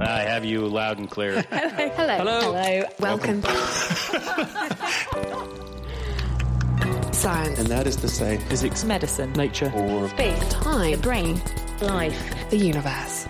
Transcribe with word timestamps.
I 0.00 0.20
have 0.22 0.44
you 0.46 0.66
loud 0.66 0.98
and 0.98 1.10
clear. 1.10 1.42
Hello. 1.50 2.16
Hello. 2.16 2.52
Hello. 2.52 2.84
Welcome. 3.00 3.42
Science. 7.12 7.58
And 7.58 7.68
that 7.68 7.86
is 7.86 7.96
to 7.96 8.08
say, 8.08 8.38
Physics, 8.48 8.82
Medicine. 8.84 9.32
nature. 9.34 9.70
or 9.74 10.08
Space. 10.08 10.48
Time. 10.48 10.92
The 10.92 10.96
brain. 10.98 11.40
Life. 11.82 12.48
The 12.48 12.56
universe. 12.56 13.28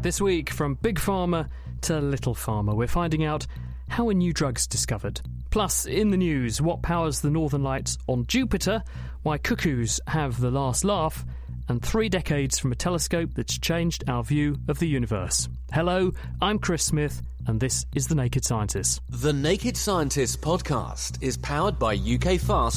This 0.00 0.18
week, 0.20 0.48
from 0.50 0.74
Big 0.76 0.98
Pharma 0.98 1.48
to 1.82 2.00
Little 2.00 2.34
Pharma, 2.34 2.74
we're 2.74 2.86
finding 2.86 3.24
out 3.24 3.46
how 3.88 4.08
a 4.08 4.14
new 4.14 4.32
drug's 4.32 4.66
discovered. 4.66 5.20
Plus, 5.50 5.84
in 5.84 6.10
the 6.10 6.16
news, 6.16 6.62
what 6.62 6.80
powers 6.82 7.20
the 7.20 7.30
northern 7.30 7.62
lights 7.62 7.98
on 8.06 8.24
Jupiter, 8.26 8.82
why 9.24 9.36
cuckoos 9.36 10.00
have 10.06 10.40
the 10.40 10.50
last 10.50 10.82
laugh, 10.84 11.24
and 11.68 11.82
three 11.82 12.08
decades 12.08 12.58
from 12.58 12.72
a 12.72 12.76
telescope 12.76 13.30
that's 13.34 13.58
changed 13.58 14.04
our 14.08 14.22
view 14.24 14.56
of 14.68 14.78
the 14.78 14.86
universe. 14.88 15.48
Hello, 15.72 16.12
I'm 16.40 16.58
Chris 16.58 16.84
Smith, 16.84 17.22
and 17.46 17.60
this 17.60 17.86
is 17.94 18.06
The 18.08 18.14
Naked 18.14 18.44
Scientist. 18.44 19.00
The 19.08 19.32
Naked 19.32 19.76
Scientist 19.76 20.40
podcast 20.40 21.22
is 21.22 21.36
powered 21.36 21.78
by 21.78 21.96
ukfast.co.uk. 21.96 22.76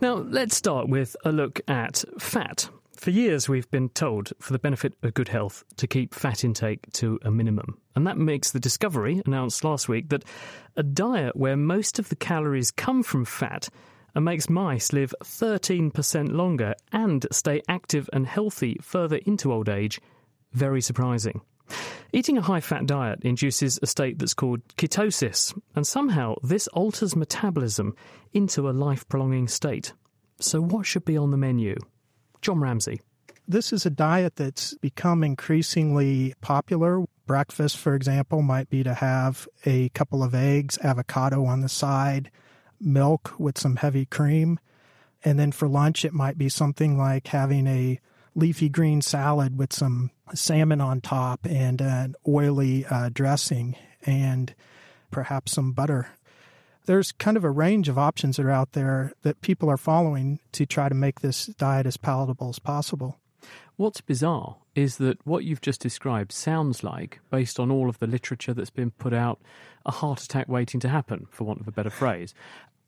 Now, 0.00 0.14
let's 0.14 0.54
start 0.54 0.88
with 0.88 1.16
a 1.24 1.32
look 1.32 1.60
at 1.66 2.04
fat. 2.20 2.68
For 2.94 3.10
years, 3.10 3.48
we've 3.48 3.70
been 3.70 3.88
told, 3.88 4.32
for 4.40 4.52
the 4.52 4.58
benefit 4.58 4.94
of 5.02 5.14
good 5.14 5.28
health, 5.28 5.64
to 5.76 5.86
keep 5.86 6.14
fat 6.14 6.44
intake 6.44 6.92
to 6.94 7.18
a 7.22 7.30
minimum. 7.30 7.78
And 7.98 8.06
that 8.06 8.16
makes 8.16 8.52
the 8.52 8.60
discovery, 8.60 9.20
announced 9.26 9.64
last 9.64 9.88
week, 9.88 10.10
that 10.10 10.22
a 10.76 10.84
diet 10.84 11.34
where 11.34 11.56
most 11.56 11.98
of 11.98 12.10
the 12.10 12.14
calories 12.14 12.70
come 12.70 13.02
from 13.02 13.24
fat 13.24 13.68
and 14.14 14.24
makes 14.24 14.48
mice 14.48 14.92
live 14.92 15.12
13% 15.24 16.30
longer 16.30 16.74
and 16.92 17.26
stay 17.32 17.60
active 17.68 18.08
and 18.12 18.24
healthy 18.24 18.76
further 18.80 19.16
into 19.26 19.52
old 19.52 19.68
age, 19.68 20.00
very 20.52 20.80
surprising. 20.80 21.40
Eating 22.12 22.38
a 22.38 22.40
high 22.40 22.60
fat 22.60 22.86
diet 22.86 23.18
induces 23.22 23.80
a 23.82 23.86
state 23.88 24.20
that's 24.20 24.32
called 24.32 24.60
ketosis, 24.76 25.52
and 25.74 25.84
somehow 25.84 26.36
this 26.44 26.68
alters 26.68 27.16
metabolism 27.16 27.96
into 28.32 28.70
a 28.70 28.70
life 28.70 29.08
prolonging 29.08 29.48
state. 29.48 29.92
So, 30.38 30.60
what 30.60 30.86
should 30.86 31.04
be 31.04 31.16
on 31.16 31.32
the 31.32 31.36
menu? 31.36 31.74
John 32.42 32.60
Ramsey. 32.60 33.00
This 33.48 33.72
is 33.72 33.86
a 33.86 33.90
diet 33.90 34.36
that's 34.36 34.74
become 34.74 35.24
increasingly 35.24 36.34
popular. 36.40 37.04
Breakfast, 37.28 37.76
for 37.76 37.94
example, 37.94 38.40
might 38.40 38.70
be 38.70 38.82
to 38.82 38.94
have 38.94 39.46
a 39.66 39.90
couple 39.90 40.22
of 40.24 40.34
eggs, 40.34 40.78
avocado 40.82 41.44
on 41.44 41.60
the 41.60 41.68
side, 41.68 42.30
milk 42.80 43.38
with 43.38 43.58
some 43.58 43.76
heavy 43.76 44.06
cream. 44.06 44.58
And 45.22 45.38
then 45.38 45.52
for 45.52 45.68
lunch, 45.68 46.04
it 46.06 46.14
might 46.14 46.38
be 46.38 46.48
something 46.48 46.96
like 46.96 47.28
having 47.28 47.66
a 47.66 48.00
leafy 48.34 48.70
green 48.70 49.02
salad 49.02 49.58
with 49.58 49.74
some 49.74 50.10
salmon 50.34 50.80
on 50.80 51.02
top 51.02 51.40
and 51.44 51.82
an 51.82 52.14
oily 52.26 52.86
uh, 52.86 53.10
dressing 53.12 53.76
and 54.06 54.54
perhaps 55.10 55.52
some 55.52 55.72
butter. 55.72 56.08
There's 56.86 57.12
kind 57.12 57.36
of 57.36 57.44
a 57.44 57.50
range 57.50 57.90
of 57.90 57.98
options 57.98 58.38
that 58.38 58.46
are 58.46 58.50
out 58.50 58.72
there 58.72 59.12
that 59.20 59.42
people 59.42 59.68
are 59.68 59.76
following 59.76 60.40
to 60.52 60.64
try 60.64 60.88
to 60.88 60.94
make 60.94 61.20
this 61.20 61.44
diet 61.46 61.84
as 61.86 61.98
palatable 61.98 62.48
as 62.48 62.58
possible. 62.58 63.18
What's 63.76 64.00
bizarre 64.00 64.56
is 64.78 64.98
that 64.98 65.18
what 65.26 65.42
you've 65.42 65.60
just 65.60 65.80
described 65.80 66.30
sounds 66.30 66.84
like, 66.84 67.18
based 67.30 67.58
on 67.58 67.68
all 67.68 67.88
of 67.88 67.98
the 67.98 68.06
literature 68.06 68.54
that's 68.54 68.70
been 68.70 68.92
put 68.92 69.12
out, 69.12 69.40
a 69.84 69.90
heart 69.90 70.22
attack 70.22 70.48
waiting 70.48 70.78
to 70.78 70.88
happen, 70.88 71.26
for 71.30 71.42
want 71.42 71.60
of 71.60 71.66
a 71.66 71.72
better 71.72 71.90
phrase. 71.90 72.32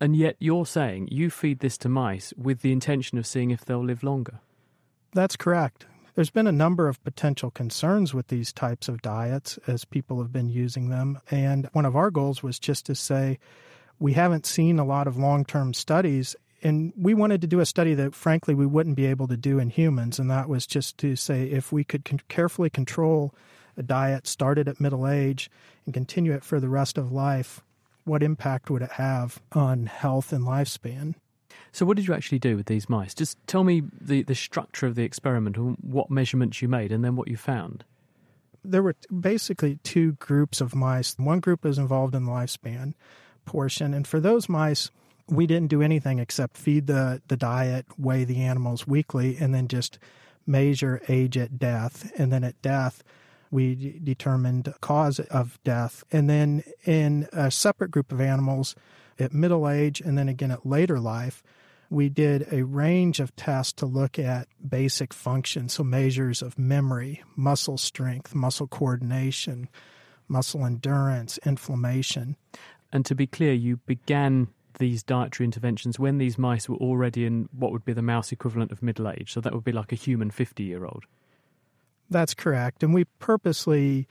And 0.01 0.15
yet 0.15 0.37
you're 0.39 0.67
saying 0.67 1.09
you 1.11 1.31
feed 1.31 1.59
this 1.59 1.77
to 1.79 1.89
mice 1.89 2.33
with 2.37 2.63
the 2.63 2.71
intention 2.71 3.19
of 3.19 3.27
seeing 3.27 3.51
if 3.51 3.65
they'll 3.65 3.85
live 3.85 4.05
longer. 4.05 4.39
That's 5.15 5.35
correct. 5.35 5.87
There's 6.15 6.31
been 6.31 6.47
a 6.47 6.53
number 6.53 6.87
of 6.87 7.03
potential 7.03 7.51
concerns 7.51 8.15
with 8.15 8.29
these 8.29 8.53
types 8.53 8.87
of 8.89 9.03
diets 9.03 9.59
as 9.67 9.85
people 9.85 10.23
have 10.23 10.33
been 10.33 10.49
using 10.49 10.91
them. 10.91 11.19
And 11.29 11.69
one 11.73 11.87
of 11.87 11.97
our 11.97 12.13
goals 12.13 12.41
was 12.41 12.61
just 12.61 12.87
to 12.87 12.95
say, 12.95 13.41
we 13.99 14.13
haven't 14.13 14.47
seen 14.47 14.79
a 14.79 14.85
lot 14.85 15.09
of 15.09 15.17
long 15.17 15.45
term 15.45 15.75
studies. 15.75 16.37
And 16.63 16.93
we 16.97 17.15
wanted 17.15 17.41
to 17.41 17.47
do 17.47 17.61
a 17.61 17.67
study 17.67 17.95
that, 17.95 18.15
frankly, 18.15 18.55
we 18.55 18.67
wouldn't 18.67 18.97
be 18.97 19.07
able 19.07 19.29
to 19.29 19.37
do 19.37 19.59
in 19.59 19.71
humans. 19.71 20.19
And 20.19 20.31
that 20.31 20.49
was 20.49 20.67
just 20.67 20.99
to 20.99 21.17
say 21.17 21.45
if 21.45 21.73
we 21.73 21.85
could 21.85 22.05
con- 22.05 22.21
carefully 22.29 22.71
control 22.71 23.35
a 23.77 23.83
diet 23.83 24.27
started 24.27 24.69
at 24.69 24.81
middle 24.81 25.09
age 25.09 25.51
and 25.85 25.95
continue 25.95 26.33
it 26.33 26.45
for 26.45 26.61
the 26.61 26.69
rest 26.69 26.99
of 26.99 27.13
life, 27.13 27.63
what 28.05 28.23
impact 28.23 28.69
would 28.71 28.83
it 28.83 28.93
have 28.93 29.41
on 29.53 29.87
health 29.87 30.33
and 30.33 30.45
lifespan? 30.45 31.15
So, 31.73 31.87
what 31.87 31.97
did 31.97 32.07
you 32.07 32.15
actually 32.15 32.39
do 32.39 32.57
with 32.57 32.67
these 32.67 32.89
mice? 32.89 33.15
Just 33.15 33.39
tell 33.47 33.65
me 33.65 33.83
the, 34.01 34.23
the 34.23 34.35
structure 34.35 34.87
of 34.87 34.97
the 34.97 35.05
experiment 35.05 35.57
and 35.57 35.77
what 35.81 36.11
measurements 36.11 36.61
you 36.61 36.69
made 36.69 36.93
and 36.93 37.05
then 37.05 37.17
what 37.17 37.29
you 37.29 37.37
found. 37.37 37.85
There 38.65 38.83
were 38.83 38.97
basically 39.19 39.79
two 39.83 40.13
groups 40.13 40.61
of 40.61 40.75
mice. 40.75 41.15
One 41.17 41.41
group 41.41 41.65
was 41.65 41.79
involved 41.79 42.15
in 42.15 42.25
the 42.25 42.33
lifespan 42.33 42.95
portion, 43.47 43.95
and 43.95 44.07
for 44.07 44.21
those 44.21 44.49
mice, 44.49 44.91
we 45.31 45.47
didn't 45.47 45.69
do 45.69 45.83
anything 45.83 46.19
except 46.19 46.57
feed 46.57 46.87
the, 46.87 47.23
the 47.29 47.37
diet, 47.37 47.87
weigh 47.99 48.25
the 48.25 48.43
animals 48.43 48.87
weekly, 48.87 49.37
and 49.39 49.55
then 49.55 49.69
just 49.69 49.99
measure 50.47 51.01
age 51.09 51.39
at 51.39 51.59
death. 51.59 52.11
And 52.19 52.33
then 52.33 52.45
at 52.45 52.61
death, 52.63 53.03
we 53.51 53.75
d- 53.75 54.01
determined 54.03 54.73
cause 54.81 55.21
of 55.21 55.59
death. 55.65 56.05
And 56.11 56.29
then 56.29 56.63
in 56.85 57.29
a 57.33 57.51
separate 57.51 57.91
group 57.91 58.13
of 58.13 58.21
animals 58.21 58.75
at 59.19 59.33
middle 59.33 59.69
age 59.69 60.01
and 60.01 60.17
then 60.19 60.29
again 60.29 60.51
at 60.51 60.67
later 60.67 60.99
life, 60.99 61.43
we 61.91 62.09
did 62.09 62.47
a 62.53 62.63
range 62.63 63.19
of 63.19 63.35
tests 63.35 63.73
to 63.75 63.87
look 63.87 64.19
at 64.19 64.47
basic 64.67 65.13
functions, 65.13 65.75
so 65.75 65.83
measures 65.83 66.41
of 66.41 66.57
memory, 66.57 67.23
muscle 67.35 67.79
strength, 67.79 68.33
muscle 68.33 68.69
coordination, 68.69 69.69
muscle 70.29 70.65
endurance, 70.65 71.39
inflammation. 71.45 72.37
And 72.93 73.05
to 73.07 73.17
be 73.17 73.27
clear, 73.27 73.53
you 73.53 73.79
began 73.79 74.49
these 74.81 75.05
dietary 75.05 75.45
interventions 75.45 76.01
when 76.01 76.19
these 76.19 76.37
mice 76.37 76.69
were 76.69 76.77
already 76.77 77.25
in 77.25 77.49
what 77.53 77.71
would 77.71 77.85
be 77.85 77.93
the 77.93 78.03
mouse 78.03 78.33
equivalent 78.33 78.73
of 78.73 78.83
middle 78.83 79.09
age. 79.09 79.33
So 79.33 79.41
that 79.41 79.55
would 79.55 79.63
be 79.63 79.71
like 79.71 79.93
a 79.93 79.97
human 79.97 80.33
50 80.33 80.65
year 80.65 80.85
old. 80.85 81.05
That's 82.11 82.35
correct. 82.35 82.83
And 82.83 82.93
we 82.93 83.05
purposely 83.21 84.09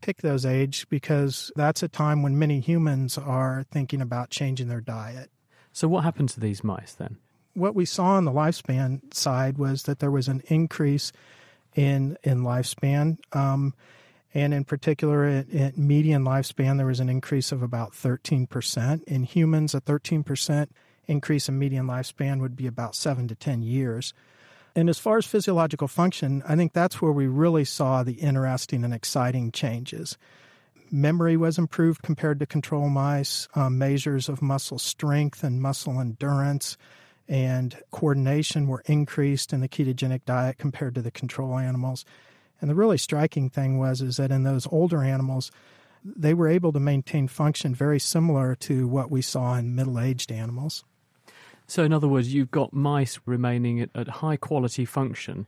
pick 0.00 0.22
those 0.22 0.46
age 0.46 0.88
because 0.88 1.52
that's 1.54 1.82
a 1.82 1.88
time 1.88 2.22
when 2.22 2.38
many 2.38 2.60
humans 2.60 3.18
are 3.18 3.66
thinking 3.70 4.00
about 4.00 4.30
changing 4.30 4.68
their 4.68 4.80
diet. 4.80 5.30
So, 5.72 5.88
what 5.88 6.04
happened 6.04 6.30
to 6.30 6.40
these 6.40 6.64
mice 6.64 6.94
then? 6.94 7.18
What 7.54 7.74
we 7.74 7.84
saw 7.84 8.12
on 8.12 8.24
the 8.24 8.32
lifespan 8.32 9.12
side 9.12 9.58
was 9.58 9.82
that 9.82 9.98
there 9.98 10.10
was 10.10 10.28
an 10.28 10.42
increase 10.46 11.12
in 11.74 12.16
in 12.22 12.42
lifespan. 12.42 13.18
Um, 13.34 13.74
and 14.34 14.54
in 14.54 14.64
particular, 14.64 15.24
at, 15.24 15.52
at, 15.52 15.78
median 15.78 16.24
lifespan, 16.24 16.76
there 16.76 16.86
was 16.86 17.00
an 17.00 17.08
increase 17.08 17.52
of 17.52 17.62
about 17.62 17.92
13%. 17.92 19.02
In 19.04 19.24
humans, 19.24 19.74
a 19.74 19.80
13% 19.80 20.68
increase 21.06 21.48
in 21.48 21.58
median 21.58 21.86
lifespan 21.86 22.40
would 22.40 22.56
be 22.56 22.66
about 22.66 22.94
7 22.94 23.28
to 23.28 23.34
10 23.34 23.62
years. 23.62 24.14
And 24.74 24.88
as 24.88 24.98
far 24.98 25.18
as 25.18 25.26
physiological 25.26 25.88
function, 25.88 26.42
I 26.48 26.56
think 26.56 26.72
that's 26.72 27.02
where 27.02 27.12
we 27.12 27.26
really 27.26 27.64
saw 27.64 28.02
the 28.02 28.14
interesting 28.14 28.84
and 28.84 28.94
exciting 28.94 29.52
changes. 29.52 30.16
Memory 30.90 31.36
was 31.36 31.58
improved 31.58 32.02
compared 32.02 32.40
to 32.40 32.46
control 32.46 32.88
mice, 32.88 33.48
um, 33.54 33.76
measures 33.76 34.28
of 34.28 34.40
muscle 34.40 34.78
strength 34.78 35.44
and 35.44 35.60
muscle 35.60 36.00
endurance 36.00 36.76
and 37.28 37.76
coordination 37.90 38.66
were 38.66 38.82
increased 38.86 39.52
in 39.52 39.60
the 39.60 39.68
ketogenic 39.68 40.24
diet 40.26 40.58
compared 40.58 40.94
to 40.94 41.02
the 41.02 41.10
control 41.10 41.58
animals. 41.58 42.04
And 42.62 42.70
the 42.70 42.76
really 42.76 42.96
striking 42.96 43.50
thing 43.50 43.78
was 43.78 44.00
is 44.00 44.16
that 44.18 44.30
in 44.30 44.44
those 44.44 44.68
older 44.70 45.02
animals, 45.02 45.50
they 46.04 46.32
were 46.32 46.48
able 46.48 46.72
to 46.72 46.80
maintain 46.80 47.26
function 47.26 47.74
very 47.74 47.98
similar 47.98 48.54
to 48.54 48.86
what 48.86 49.10
we 49.10 49.20
saw 49.20 49.56
in 49.56 49.74
middle-aged 49.74 50.30
animals. 50.30 50.84
So, 51.66 51.82
in 51.82 51.92
other 51.92 52.06
words, 52.06 52.32
you've 52.32 52.52
got 52.52 52.72
mice 52.72 53.18
remaining 53.26 53.80
at, 53.80 53.90
at 53.94 54.08
high 54.08 54.36
quality 54.36 54.84
function 54.84 55.46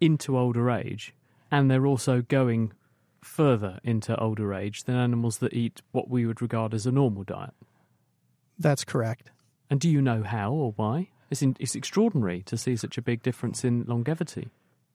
into 0.00 0.38
older 0.38 0.70
age, 0.70 1.14
and 1.50 1.68
they're 1.68 1.86
also 1.86 2.22
going 2.22 2.72
further 3.20 3.80
into 3.82 4.18
older 4.18 4.54
age 4.54 4.84
than 4.84 4.96
animals 4.96 5.38
that 5.38 5.52
eat 5.52 5.82
what 5.90 6.08
we 6.08 6.26
would 6.26 6.40
regard 6.40 6.74
as 6.74 6.86
a 6.86 6.92
normal 6.92 7.24
diet. 7.24 7.54
That's 8.58 8.84
correct. 8.84 9.30
And 9.68 9.80
do 9.80 9.88
you 9.88 10.00
know 10.00 10.22
how 10.22 10.52
or 10.52 10.72
why? 10.76 11.08
It's, 11.30 11.42
in, 11.42 11.56
it's 11.58 11.74
extraordinary 11.74 12.42
to 12.42 12.56
see 12.56 12.76
such 12.76 12.98
a 12.98 13.02
big 13.02 13.22
difference 13.22 13.64
in 13.64 13.84
longevity. 13.86 14.48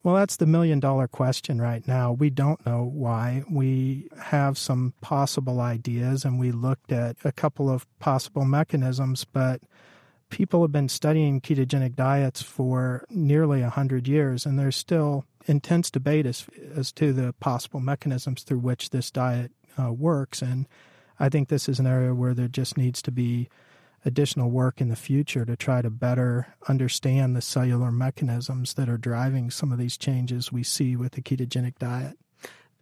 Well, 0.03 0.15
that's 0.15 0.37
the 0.37 0.45
million 0.45 0.79
dollar 0.79 1.07
question 1.07 1.59
right 1.59 1.85
now. 1.87 2.11
We 2.13 2.29
don't 2.29 2.65
know 2.65 2.89
why. 2.93 3.43
We 3.49 4.07
have 4.21 4.57
some 4.57 4.93
possible 5.01 5.59
ideas 5.59 6.23
and 6.23 6.39
we 6.39 6.51
looked 6.51 6.91
at 6.91 7.17
a 7.25 7.31
couple 7.31 7.69
of 7.69 7.85
possible 7.99 8.45
mechanisms, 8.45 9.25
but 9.25 9.61
people 10.29 10.61
have 10.61 10.71
been 10.71 10.89
studying 10.89 11.41
ketogenic 11.41 11.95
diets 11.95 12.41
for 12.41 13.05
nearly 13.09 13.61
100 13.61 14.07
years, 14.07 14.45
and 14.45 14.57
there's 14.57 14.75
still 14.75 15.25
intense 15.45 15.89
debate 15.89 16.25
as, 16.25 16.45
as 16.75 16.91
to 16.91 17.13
the 17.13 17.33
possible 17.39 17.79
mechanisms 17.79 18.43
through 18.43 18.59
which 18.59 18.89
this 18.89 19.09
diet 19.09 19.51
uh, 19.79 19.91
works. 19.91 20.41
And 20.41 20.67
I 21.19 21.29
think 21.29 21.47
this 21.47 21.69
is 21.69 21.79
an 21.79 21.87
area 21.87 22.13
where 22.13 22.33
there 22.33 22.47
just 22.47 22.77
needs 22.77 23.01
to 23.03 23.11
be 23.11 23.49
additional 24.05 24.49
work 24.49 24.79
in 24.79 24.89
the 24.89 24.95
future 24.95 25.45
to 25.45 25.55
try 25.55 25.81
to 25.81 25.89
better 25.89 26.55
understand 26.67 27.35
the 27.35 27.41
cellular 27.41 27.91
mechanisms 27.91 28.75
that 28.75 28.89
are 28.89 28.97
driving 28.97 29.51
some 29.51 29.71
of 29.71 29.77
these 29.77 29.97
changes 29.97 30.51
we 30.51 30.63
see 30.63 30.95
with 30.95 31.13
the 31.13 31.21
ketogenic 31.21 31.77
diet. 31.79 32.17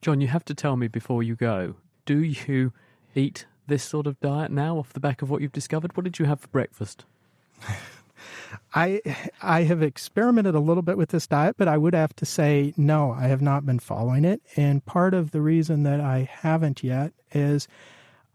John, 0.02 0.22
you 0.22 0.28
have 0.28 0.46
to 0.46 0.54
tell 0.54 0.76
me 0.76 0.88
before 0.88 1.24
you 1.24 1.36
go 1.36 1.76
do 2.06 2.20
you 2.20 2.72
eat 3.16 3.48
this 3.68 3.84
sort 3.84 4.06
of 4.06 4.20
diet 4.20 4.52
now 4.52 4.78
off 4.78 4.94
the 4.94 5.00
back 5.00 5.22
of 5.22 5.30
what 5.30 5.42
you've 5.42 5.52
discovered? 5.52 5.98
What 5.98 6.04
did 6.04 6.20
you 6.20 6.26
have 6.26 6.40
for 6.40 6.48
breakfast? 6.50 7.06
I 8.74 9.02
I 9.42 9.64
have 9.64 9.82
experimented 9.82 10.56
a 10.56 10.60
little 10.60 10.84
bit 10.84 10.98
with 10.98 11.10
this 11.10 11.28
diet, 11.28 11.56
but 11.58 11.68
I 11.68 11.78
would 11.78 11.94
have 11.94 12.16
to 12.18 12.26
say 12.26 12.74
no, 12.78 13.12
I 13.12 13.28
have 13.28 13.42
not 13.42 13.66
been 13.66 13.80
following 13.80 14.26
it. 14.26 14.42
And 14.56 14.86
part 14.86 15.14
of 15.14 15.32
the 15.32 15.42
reason 15.42 15.84
that 15.84 16.00
I 16.00 16.30
haven't 16.32 16.84
yet 16.84 17.14
is 17.34 17.68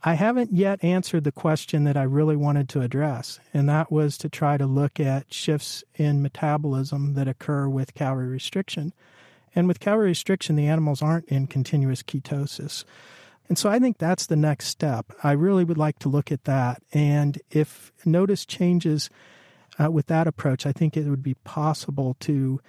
I 0.02 0.14
haven't 0.14 0.52
yet 0.52 0.82
answered 0.82 1.24
the 1.24 1.32
question 1.32 1.84
that 1.84 1.96
I 1.96 2.04
really 2.04 2.36
wanted 2.36 2.70
to 2.70 2.80
address, 2.80 3.38
and 3.52 3.68
that 3.68 3.92
was 3.92 4.16
to 4.18 4.30
try 4.30 4.56
to 4.56 4.66
look 4.66 4.98
at 4.98 5.32
shifts 5.32 5.84
in 5.94 6.22
metabolism 6.22 7.12
that 7.14 7.28
occur 7.28 7.68
with 7.68 7.94
calorie 7.94 8.28
restriction. 8.28 8.94
And 9.54 9.68
with 9.68 9.80
calorie 9.80 10.08
restriction, 10.08 10.56
the 10.56 10.68
animals 10.68 11.02
aren't 11.02 11.26
in 11.26 11.48
continuous 11.48 12.02
ketosis. 12.02 12.84
And 13.48 13.58
so 13.58 13.68
I 13.68 13.78
think 13.78 13.98
that's 13.98 14.26
the 14.26 14.36
next 14.36 14.68
step. 14.68 15.12
I 15.22 15.32
really 15.32 15.64
would 15.64 15.76
like 15.76 15.98
to 15.98 16.08
look 16.08 16.32
at 16.32 16.44
that. 16.44 16.82
And 16.94 17.38
if 17.50 17.92
notice 18.04 18.46
changes 18.46 19.10
uh, 19.78 19.90
with 19.90 20.06
that 20.06 20.26
approach, 20.26 20.64
I 20.64 20.72
think 20.72 20.96
it 20.96 21.08
would 21.08 21.22
be 21.22 21.34
possible 21.34 22.16
to 22.20 22.60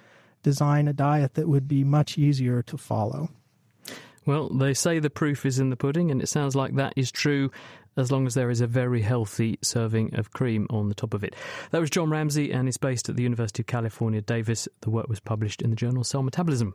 design 0.42 0.88
a 0.88 0.92
diet 0.92 1.34
that 1.34 1.48
would 1.48 1.68
be 1.68 1.84
much 1.84 2.18
easier 2.18 2.62
to 2.62 2.76
follow. 2.76 3.30
Well, 4.24 4.48
they 4.48 4.74
say 4.74 4.98
the 4.98 5.10
proof 5.10 5.44
is 5.44 5.58
in 5.58 5.70
the 5.70 5.76
pudding, 5.76 6.10
and 6.10 6.22
it 6.22 6.28
sounds 6.28 6.54
like 6.54 6.76
that 6.76 6.92
is 6.96 7.10
true 7.10 7.50
as 7.96 8.10
long 8.10 8.26
as 8.26 8.34
there 8.34 8.50
is 8.50 8.60
a 8.60 8.66
very 8.66 9.02
healthy 9.02 9.58
serving 9.62 10.14
of 10.14 10.30
cream 10.30 10.66
on 10.70 10.88
the 10.88 10.94
top 10.94 11.12
of 11.12 11.24
it. 11.24 11.34
That 11.70 11.80
was 11.80 11.90
John 11.90 12.10
Ramsey, 12.10 12.52
and 12.52 12.68
is 12.68 12.76
based 12.76 13.08
at 13.08 13.16
the 13.16 13.22
University 13.22 13.62
of 13.62 13.66
California, 13.66 14.20
Davis. 14.20 14.68
The 14.80 14.90
work 14.90 15.08
was 15.08 15.20
published 15.20 15.60
in 15.60 15.70
the 15.70 15.76
journal 15.76 16.04
Cell 16.04 16.22
Metabolism. 16.22 16.74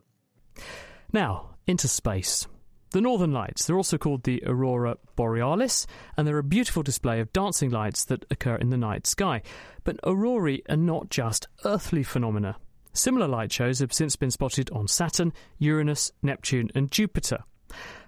Now, 1.14 1.56
into 1.66 1.88
space. 1.88 2.48
The 2.92 3.02
Northern 3.02 3.34
Lights, 3.34 3.66
they're 3.66 3.76
also 3.76 3.98
called 3.98 4.24
the 4.24 4.42
Aurora 4.46 4.98
Borealis, 5.18 5.88
and 6.16 6.26
they're 6.26 6.38
a 6.38 6.44
beautiful 6.44 6.84
display 6.84 7.20
of 7.20 7.34
dancing 7.34 7.70
lights 7.70 8.06
that 8.06 8.26
occur 8.32 8.56
in 8.56 8.70
the 8.70 8.78
night 8.78 9.06
sky. 9.06 9.42
But 9.84 10.00
aurorae 10.04 10.62
are 10.70 10.78
not 10.78 11.10
just 11.10 11.48
earthly 11.66 12.04
phenomena. 12.04 12.58
Similar 12.98 13.28
light 13.28 13.52
shows 13.52 13.78
have 13.78 13.94
since 13.94 14.16
been 14.16 14.32
spotted 14.32 14.72
on 14.72 14.88
Saturn, 14.88 15.32
Uranus, 15.60 16.12
Neptune, 16.24 16.72
and 16.74 16.92
Jupiter. 16.92 17.44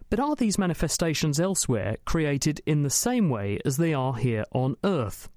But 0.09 0.19
are 0.19 0.35
these 0.35 0.57
manifestations 0.57 1.39
elsewhere 1.39 1.97
created 2.05 2.59
in 2.65 2.81
the 2.81 2.89
same 2.89 3.29
way 3.29 3.59
as 3.63 3.77
they 3.77 3.93
are 3.93 4.15
here 4.15 4.45
on 4.51 4.77
Earth? 4.83 5.29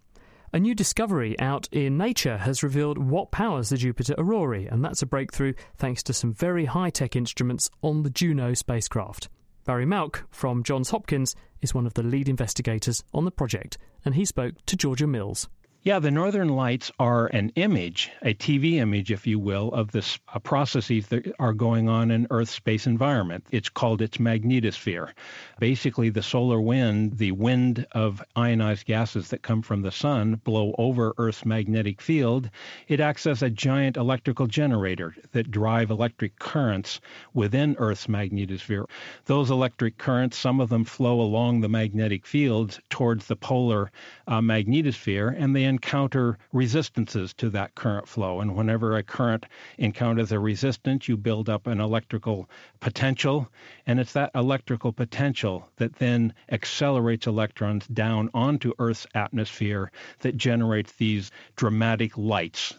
A 0.54 0.58
new 0.58 0.74
discovery 0.74 1.38
out 1.38 1.68
in 1.70 1.98
Nature 1.98 2.38
has 2.38 2.62
revealed 2.62 2.96
what 2.96 3.30
powers 3.30 3.68
the 3.68 3.76
Jupiter 3.76 4.14
aurorae, 4.16 4.66
and 4.66 4.82
that's 4.82 5.02
a 5.02 5.06
breakthrough 5.06 5.52
thanks 5.76 6.02
to 6.04 6.14
some 6.14 6.32
very 6.32 6.64
high 6.64 6.90
tech 6.90 7.14
instruments 7.14 7.68
on 7.82 8.04
the 8.04 8.10
Juno 8.10 8.54
spacecraft. 8.54 9.28
Barry 9.66 9.84
Mauk 9.84 10.24
from 10.30 10.62
Johns 10.62 10.90
Hopkins 10.90 11.36
is 11.60 11.74
one 11.74 11.86
of 11.86 11.92
the 11.92 12.02
lead 12.02 12.30
investigators 12.30 13.04
on 13.12 13.26
the 13.26 13.30
project, 13.30 13.76
and 14.02 14.14
he 14.14 14.24
spoke 14.24 14.54
to 14.64 14.76
Georgia 14.76 15.06
Mills. 15.06 15.46
Yeah, 15.84 15.98
the 15.98 16.12
northern 16.12 16.50
lights 16.50 16.92
are 17.00 17.26
an 17.26 17.50
image, 17.56 18.12
a 18.22 18.34
TV 18.34 18.74
image, 18.74 19.10
if 19.10 19.26
you 19.26 19.40
will, 19.40 19.72
of 19.72 19.90
the 19.90 20.06
uh, 20.32 20.38
processes 20.38 21.08
that 21.08 21.34
are 21.40 21.52
going 21.52 21.88
on 21.88 22.12
in 22.12 22.28
Earth's 22.30 22.52
space 22.52 22.86
environment. 22.86 23.44
It's 23.50 23.68
called 23.68 24.00
its 24.00 24.18
magnetosphere. 24.18 25.10
Basically, 25.58 26.08
the 26.08 26.22
solar 26.22 26.60
wind, 26.60 27.18
the 27.18 27.32
wind 27.32 27.84
of 27.90 28.22
ionized 28.36 28.86
gases 28.86 29.30
that 29.30 29.42
come 29.42 29.60
from 29.60 29.82
the 29.82 29.90
sun, 29.90 30.36
blow 30.44 30.72
over 30.78 31.14
Earth's 31.18 31.44
magnetic 31.44 32.00
field. 32.00 32.48
It 32.86 33.00
acts 33.00 33.26
as 33.26 33.42
a 33.42 33.50
giant 33.50 33.96
electrical 33.96 34.46
generator 34.46 35.16
that 35.32 35.50
drive 35.50 35.90
electric 35.90 36.38
currents 36.38 37.00
within 37.34 37.74
Earth's 37.80 38.06
magnetosphere. 38.06 38.84
Those 39.24 39.50
electric 39.50 39.98
currents, 39.98 40.36
some 40.36 40.60
of 40.60 40.68
them 40.68 40.84
flow 40.84 41.20
along 41.20 41.60
the 41.60 41.68
magnetic 41.68 42.24
fields 42.24 42.78
towards 42.88 43.26
the 43.26 43.34
polar 43.34 43.90
uh, 44.28 44.40
magnetosphere, 44.40 45.34
and 45.36 45.56
they 45.56 45.71
encounter 45.72 46.36
resistances 46.52 47.32
to 47.32 47.48
that 47.48 47.74
current 47.74 48.06
flow. 48.06 48.40
And 48.40 48.54
whenever 48.54 48.94
a 48.94 49.02
current 49.02 49.46
encounters 49.78 50.30
a 50.30 50.38
resistance, 50.38 51.08
you 51.08 51.16
build 51.16 51.48
up 51.48 51.66
an 51.66 51.80
electrical 51.80 52.50
potential. 52.80 53.48
And 53.86 53.98
it's 53.98 54.12
that 54.12 54.30
electrical 54.34 54.92
potential 54.92 55.66
that 55.76 55.94
then 55.94 56.34
accelerates 56.50 57.26
electrons 57.26 57.86
down 57.86 58.28
onto 58.34 58.74
Earth's 58.78 59.06
atmosphere 59.14 59.90
that 60.20 60.36
generates 60.36 60.92
these 60.92 61.30
dramatic 61.56 62.18
lights 62.18 62.74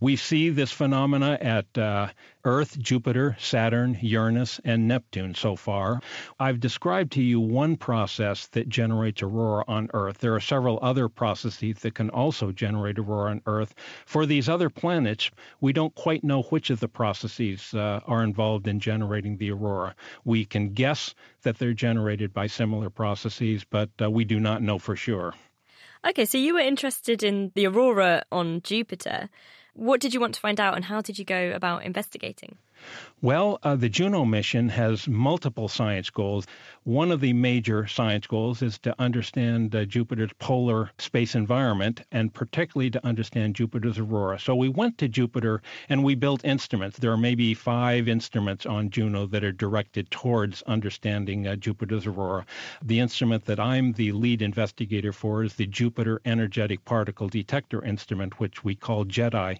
we 0.00 0.16
see 0.16 0.50
this 0.50 0.72
phenomena 0.72 1.38
at 1.40 1.78
uh, 1.78 2.08
Earth, 2.44 2.78
Jupiter, 2.78 3.36
Saturn, 3.40 3.98
Uranus, 4.00 4.60
and 4.64 4.86
Neptune 4.86 5.34
so 5.34 5.56
far. 5.56 6.00
I've 6.38 6.60
described 6.60 7.12
to 7.12 7.22
you 7.22 7.40
one 7.40 7.76
process 7.76 8.46
that 8.48 8.68
generates 8.68 9.22
aurora 9.22 9.64
on 9.66 9.88
Earth. 9.94 10.18
There 10.18 10.34
are 10.34 10.40
several 10.40 10.78
other 10.80 11.08
processes 11.08 11.80
that 11.80 11.94
can 11.94 12.10
also 12.10 12.52
generate 12.52 12.98
aurora 12.98 13.32
on 13.32 13.42
Earth. 13.46 13.74
For 14.04 14.26
these 14.26 14.48
other 14.48 14.70
planets, 14.70 15.30
we 15.60 15.72
don't 15.72 15.94
quite 15.94 16.22
know 16.22 16.42
which 16.42 16.70
of 16.70 16.80
the 16.80 16.88
processes 16.88 17.74
uh, 17.74 18.00
are 18.06 18.22
involved 18.22 18.68
in 18.68 18.78
generating 18.80 19.38
the 19.38 19.50
aurora. 19.50 19.94
We 20.24 20.44
can 20.44 20.72
guess 20.72 21.14
that 21.42 21.58
they're 21.58 21.72
generated 21.72 22.32
by 22.32 22.46
similar 22.46 22.90
processes, 22.90 23.64
but 23.68 23.90
uh, 24.00 24.10
we 24.10 24.24
do 24.24 24.38
not 24.38 24.62
know 24.62 24.78
for 24.78 24.94
sure. 24.94 25.34
Okay, 26.06 26.24
so 26.24 26.38
you 26.38 26.54
were 26.54 26.60
interested 26.60 27.24
in 27.24 27.50
the 27.56 27.66
aurora 27.66 28.22
on 28.30 28.62
Jupiter. 28.62 29.28
What 29.76 30.00
did 30.00 30.14
you 30.14 30.20
want 30.20 30.34
to 30.34 30.40
find 30.40 30.58
out, 30.58 30.74
and 30.74 30.86
how 30.86 31.02
did 31.02 31.18
you 31.18 31.24
go 31.26 31.52
about 31.54 31.84
investigating? 31.84 32.56
Well, 33.22 33.58
uh, 33.62 33.76
the 33.76 33.88
Juno 33.88 34.26
mission 34.26 34.68
has 34.68 35.08
multiple 35.08 35.68
science 35.68 36.10
goals. 36.10 36.46
One 36.84 37.10
of 37.10 37.20
the 37.20 37.32
major 37.32 37.86
science 37.86 38.26
goals 38.26 38.60
is 38.60 38.78
to 38.80 38.94
understand 39.00 39.74
uh, 39.74 39.86
Jupiter's 39.86 40.32
polar 40.38 40.90
space 40.98 41.34
environment 41.34 42.02
and 42.12 42.32
particularly 42.32 42.90
to 42.90 43.04
understand 43.06 43.56
Jupiter's 43.56 43.98
aurora. 43.98 44.38
So 44.38 44.54
we 44.54 44.68
went 44.68 44.98
to 44.98 45.08
Jupiter 45.08 45.62
and 45.88 46.04
we 46.04 46.14
built 46.14 46.44
instruments. 46.44 46.98
There 46.98 47.10
are 47.10 47.16
maybe 47.16 47.54
five 47.54 48.06
instruments 48.06 48.66
on 48.66 48.90
Juno 48.90 49.26
that 49.26 49.42
are 49.42 49.50
directed 49.50 50.10
towards 50.10 50.62
understanding 50.62 51.46
uh, 51.46 51.56
Jupiter's 51.56 52.06
aurora. 52.06 52.44
The 52.84 53.00
instrument 53.00 53.46
that 53.46 53.58
I'm 53.58 53.94
the 53.94 54.12
lead 54.12 54.42
investigator 54.42 55.12
for 55.12 55.42
is 55.42 55.54
the 55.54 55.66
Jupiter 55.66 56.20
Energetic 56.26 56.84
Particle 56.84 57.28
Detector 57.28 57.82
Instrument, 57.82 58.38
which 58.38 58.62
we 58.62 58.74
call 58.74 59.06
JEDI 59.06 59.58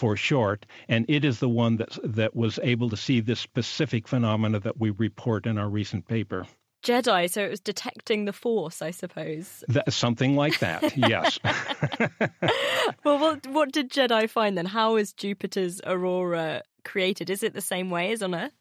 for 0.00 0.16
short, 0.16 0.64
and 0.88 1.04
it 1.08 1.26
is 1.26 1.40
the 1.40 1.48
one 1.48 1.76
that 1.76 1.98
that 2.02 2.34
was 2.34 2.58
able 2.62 2.88
to 2.88 2.96
see 2.96 3.20
this 3.20 3.38
specific 3.38 4.08
phenomena 4.08 4.58
that 4.58 4.80
we 4.80 4.88
report 4.88 5.44
in 5.44 5.58
our 5.58 5.68
recent 5.68 6.08
paper. 6.08 6.46
Jedi, 6.82 7.28
so 7.28 7.44
it 7.44 7.50
was 7.50 7.60
detecting 7.60 8.24
the 8.24 8.32
Force, 8.32 8.80
I 8.80 8.92
suppose. 8.92 9.62
That, 9.68 9.92
something 9.92 10.36
like 10.36 10.60
that, 10.60 10.96
yes. 10.96 11.38
well, 13.04 13.18
what, 13.18 13.46
what 13.48 13.72
did 13.72 13.90
Jedi 13.90 14.30
find 14.30 14.56
then? 14.56 14.64
How 14.64 14.96
is 14.96 15.12
Jupiter's 15.12 15.82
aurora 15.84 16.62
created? 16.82 17.28
Is 17.28 17.42
it 17.42 17.52
the 17.52 17.60
same 17.60 17.90
way 17.90 18.12
as 18.12 18.22
on 18.22 18.34
Earth? 18.34 18.54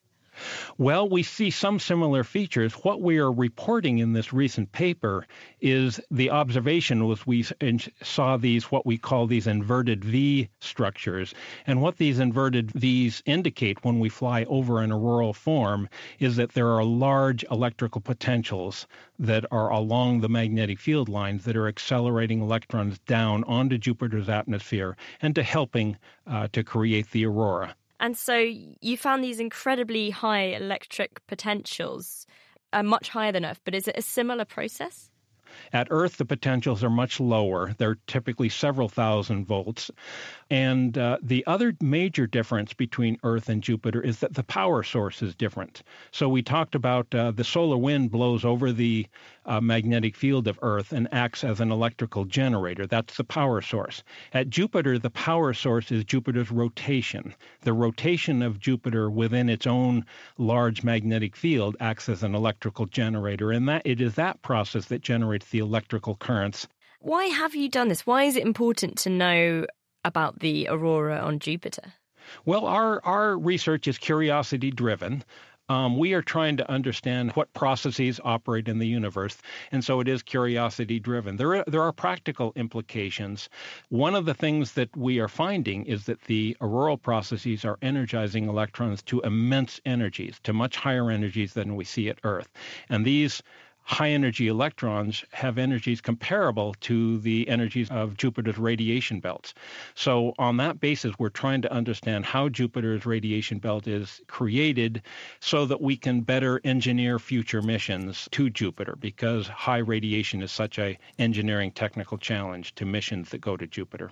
Well, 0.78 1.08
we 1.10 1.24
see 1.24 1.50
some 1.50 1.80
similar 1.80 2.24
features. 2.24 2.74
What 2.74 3.02
we 3.02 3.18
are 3.18 3.32
reporting 3.32 4.00
in 4.00 4.14
this 4.14 4.32
recent 4.32 4.72
paper 4.72 5.26
is 5.60 6.00
the 6.12 6.30
observation 6.30 7.06
was 7.06 7.26
we 7.28 7.46
saw 8.02 8.38
these 8.38 8.66
what 8.66 8.86
we 8.86 8.98
call 8.98 9.28
these 9.28 9.48
inverted 9.48 10.04
V 10.06 10.50
structures. 10.60 11.34
And 11.68 11.82
what 11.82 11.98
these 11.98 12.20
inverted 12.20 12.72
Vs 12.72 13.22
indicate 13.26 13.84
when 13.84 14.00
we 14.00 14.10
fly 14.10 14.44
over 14.46 14.82
an 14.82 14.92
auroral 14.92 15.34
form 15.34 15.90
is 16.20 16.36
that 16.38 16.54
there 16.54 16.70
are 16.70 16.84
large 16.84 17.44
electrical 17.52 18.02
potentials 18.02 18.88
that 19.18 19.46
are 19.52 19.70
along 19.70 20.22
the 20.22 20.30
magnetic 20.30 20.80
field 20.80 21.10
lines 21.10 21.44
that 21.46 21.58
are 21.58 21.68
accelerating 21.68 22.42
electrons 22.42 23.00
down 23.00 23.44
onto 23.44 23.78
Jupiter's 23.78 24.30
atmosphere 24.30 24.96
and 25.22 25.36
to 25.36 25.44
helping 25.44 25.98
uh, 26.28 26.48
to 26.54 26.64
create 26.64 27.12
the 27.12 27.26
aurora. 27.26 27.76
And 28.00 28.18
so 28.18 28.36
you 28.38 28.98
found 28.98 29.24
these 29.24 29.40
incredibly 29.40 30.10
high 30.10 30.56
electric 30.56 31.26
potentials, 31.28 32.26
uh, 32.74 32.84
much 32.84 33.10
higher 33.10 33.32
than 33.32 33.46
Earth, 33.46 33.62
but 33.66 33.76
is 33.76 33.88
it 33.88 33.98
a 33.98 34.02
similar 34.02 34.46
process? 34.46 35.09
At 35.74 35.88
Earth, 35.90 36.18
the 36.18 36.26
potentials 36.26 36.84
are 36.84 36.90
much 36.90 37.20
lower. 37.20 37.74
They're 37.78 37.98
typically 38.08 38.50
several 38.50 38.90
thousand 38.90 39.46
volts. 39.46 39.92
And 40.50 40.98
uh, 40.98 41.18
the 41.22 41.46
other 41.46 41.76
major 41.82 42.26
difference 42.26 42.74
between 42.74 43.20
Earth 43.24 43.50
and 43.50 43.62
Jupiter 43.62 44.02
is 44.02 44.20
that 44.20 44.34
the 44.34 44.44
power 44.44 44.84
source 44.84 45.22
is 45.22 45.36
different. 45.36 45.84
So 46.12 46.28
we 46.28 46.42
talked 46.42 46.76
about 46.76 47.14
uh, 47.14 47.32
the 47.32 47.44
solar 47.44 47.78
wind 47.78 48.12
blows 48.12 48.44
over 48.44 48.72
the 48.72 49.08
uh, 49.46 49.62
magnetic 49.62 50.16
field 50.16 50.48
of 50.48 50.60
Earth 50.62 50.92
and 50.92 51.08
acts 51.12 51.44
as 51.44 51.60
an 51.60 51.72
electrical 51.72 52.26
generator. 52.26 52.86
That's 52.86 53.18
the 53.18 53.24
power 53.24 53.62
source. 53.62 54.04
At 54.34 54.50
Jupiter, 54.50 55.00
the 55.00 55.10
power 55.10 55.54
source 55.54 55.92
is 55.92 56.04
Jupiter's 56.04 56.52
rotation. 56.52 57.34
The 57.62 57.74
rotation 57.74 58.42
of 58.42 58.60
Jupiter 58.60 59.10
within 59.10 59.50
its 59.50 59.66
own 59.66 60.06
large 60.38 60.84
magnetic 60.84 61.36
field 61.36 61.76
acts 61.80 62.10
as 62.10 62.24
an 62.24 62.36
electrical 62.36 62.86
generator, 62.86 63.52
and 63.52 63.68
that 63.68 63.82
it 63.86 64.02
is 64.02 64.16
that 64.16 64.42
process 64.42 64.86
that 64.86 65.02
generates 65.02 65.49
the 65.52 65.60
electrical 65.60 66.16
currents 66.16 66.68
Why 67.02 67.26
have 67.26 67.56
you 67.56 67.70
done 67.70 67.88
this? 67.88 68.06
Why 68.06 68.24
is 68.24 68.36
it 68.36 68.46
important 68.46 68.98
to 69.00 69.10
know 69.10 69.66
about 70.04 70.40
the 70.40 70.68
aurora 70.70 71.20
on 71.20 71.40
Jupiter? 71.40 71.94
Well, 72.46 72.66
our, 72.66 73.04
our 73.04 73.38
research 73.38 73.88
is 73.88 73.98
curiosity 73.98 74.72
driven. 74.72 75.24
Um, 75.70 76.00
we 76.00 76.14
are 76.14 76.24
trying 76.24 76.58
to 76.58 76.72
understand 76.72 77.32
what 77.34 77.54
processes 77.54 78.20
operate 78.24 78.68
in 78.68 78.80
the 78.80 78.88
universe, 78.88 79.38
and 79.72 79.84
so 79.84 80.00
it 80.00 80.08
is 80.08 80.24
curiosity 80.24 81.00
driven. 81.00 81.38
There 81.38 81.58
are, 81.58 81.64
there 81.68 81.84
are 81.84 81.92
practical 81.92 82.54
implications. 82.56 83.50
One 83.90 84.16
of 84.16 84.26
the 84.26 84.34
things 84.34 84.74
that 84.74 84.96
we 84.98 85.20
are 85.20 85.28
finding 85.28 85.86
is 85.86 86.06
that 86.06 86.24
the 86.24 86.58
auroral 86.60 86.98
processes 86.98 87.66
are 87.66 87.78
energizing 87.84 88.50
electrons 88.50 89.04
to 89.04 89.22
immense 89.22 89.80
energies, 89.86 90.40
to 90.44 90.54
much 90.54 90.76
higher 90.76 91.12
energies 91.12 91.54
than 91.54 91.76
we 91.76 91.86
see 91.86 92.10
at 92.10 92.18
Earth. 92.24 92.50
And 92.90 93.06
these 93.06 93.44
high 93.90 94.12
energy 94.12 94.48
electrons 94.48 95.26
have 95.32 95.58
energies 95.58 96.00
comparable 96.00 96.76
to 96.80 97.18
the 97.22 97.50
energies 97.50 97.90
of 97.90 98.16
Jupiter's 98.16 98.60
radiation 98.60 99.20
belts. 99.20 99.56
So, 99.96 100.34
on 100.38 100.58
that 100.58 100.80
basis, 100.80 101.16
we're 101.18 101.30
trying 101.30 101.64
to 101.64 101.74
understand 101.74 102.24
how 102.24 102.50
Jupiter's 102.50 103.08
radiation 103.08 103.58
belt 103.58 103.88
is 103.88 104.22
created 104.28 105.02
so 105.40 105.66
that 105.66 105.82
we 105.82 105.98
can 105.98 106.22
better 106.22 106.62
engineer 106.64 107.18
future 107.18 107.64
missions 107.64 108.30
to 108.32 108.52
Jupiter 108.52 108.96
because 109.00 109.48
high 109.48 109.80
radiation 109.80 110.44
is 110.44 110.52
such 110.52 110.78
a 110.78 110.98
engineering 111.18 111.72
technical 111.72 112.20
challenge 112.20 112.76
to 112.76 112.86
missions 112.86 113.30
that 113.30 113.42
go 113.42 113.58
to 113.58 113.66
Jupiter. 113.66 114.12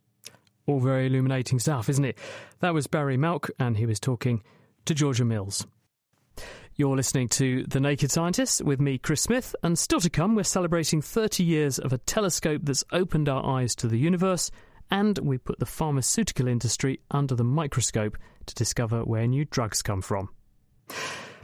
All 0.66 0.80
very 0.80 1.06
illuminating 1.06 1.60
stuff, 1.60 1.88
isn't 1.88 2.04
it? 2.04 2.18
That 2.62 2.74
was 2.74 2.88
Barry 2.88 3.16
Mauk, 3.16 3.52
and 3.60 3.78
he 3.78 3.86
was 3.86 4.00
talking 4.00 4.42
to 4.86 4.96
Georgia 4.96 5.24
Mills. 5.24 5.68
You're 6.80 6.96
listening 6.96 7.28
to 7.30 7.64
The 7.64 7.80
Naked 7.80 8.12
Scientist 8.12 8.62
with 8.64 8.80
me, 8.80 9.00
Chris 9.00 9.24
Smith, 9.24 9.56
and 9.64 9.80
still 9.80 10.00
to 10.00 10.12
come, 10.12 10.36
we're 10.36 10.44
celebrating 10.44 11.02
30 11.02 11.44
years 11.44 11.80
of 11.80 11.92
a 11.92 11.98
telescope 11.98 12.62
that's 12.66 12.84
opened 12.92 13.28
our 13.28 13.44
eyes 13.44 13.74
to 13.78 13.88
the 13.88 13.98
universe, 13.98 14.52
and 14.92 15.18
we 15.18 15.40
put 15.40 15.58
the 15.58 15.66
pharmaceutical 15.66 16.48
industry 16.48 17.00
under 17.10 17.34
the 17.34 17.44
microscope 17.44 18.16
to 18.46 18.54
discover 18.54 19.04
where 19.04 19.26
new 19.26 19.46
drugs 19.46 19.82
come 19.82 20.04
from. 20.04 20.30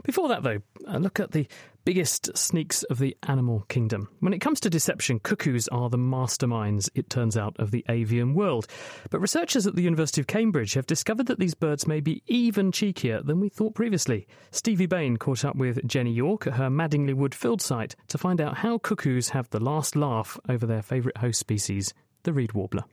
Before 0.04 0.28
that, 0.28 0.42
though, 0.42 0.58
a 0.86 1.00
look 1.00 1.18
at 1.18 1.32
the 1.32 1.48
biggest 1.84 2.36
sneaks 2.36 2.82
of 2.84 2.98
the 2.98 3.16
animal 3.24 3.64
kingdom. 3.68 4.08
When 4.20 4.32
it 4.32 4.40
comes 4.40 4.60
to 4.60 4.70
deception, 4.70 5.18
cuckoos 5.20 5.68
are 5.68 5.88
the 5.88 5.98
masterminds, 5.98 6.88
it 6.94 7.10
turns 7.10 7.36
out, 7.36 7.56
of 7.58 7.70
the 7.70 7.84
avian 7.88 8.34
world. 8.34 8.66
But 9.10 9.20
researchers 9.20 9.66
at 9.66 9.76
the 9.76 9.82
University 9.82 10.20
of 10.20 10.26
Cambridge 10.26 10.74
have 10.74 10.86
discovered 10.86 11.26
that 11.26 11.38
these 11.38 11.54
birds 11.54 11.86
may 11.86 12.00
be 12.00 12.22
even 12.26 12.70
cheekier 12.70 13.24
than 13.24 13.40
we 13.40 13.48
thought 13.48 13.74
previously. 13.74 14.26
Stevie 14.50 14.86
Bain 14.86 15.16
caught 15.16 15.44
up 15.44 15.56
with 15.56 15.86
Jenny 15.86 16.12
York 16.12 16.46
at 16.46 16.54
her 16.54 16.70
Madingley 16.70 17.14
Wood 17.14 17.34
field 17.34 17.62
site 17.62 17.96
to 18.08 18.18
find 18.18 18.40
out 18.40 18.58
how 18.58 18.78
cuckoos 18.78 19.30
have 19.30 19.48
the 19.50 19.60
last 19.60 19.96
laugh 19.96 20.38
over 20.48 20.66
their 20.66 20.82
favourite 20.82 21.18
host 21.18 21.38
species, 21.38 21.94
the 22.24 22.32
reed 22.32 22.52
warbler. 22.52 22.84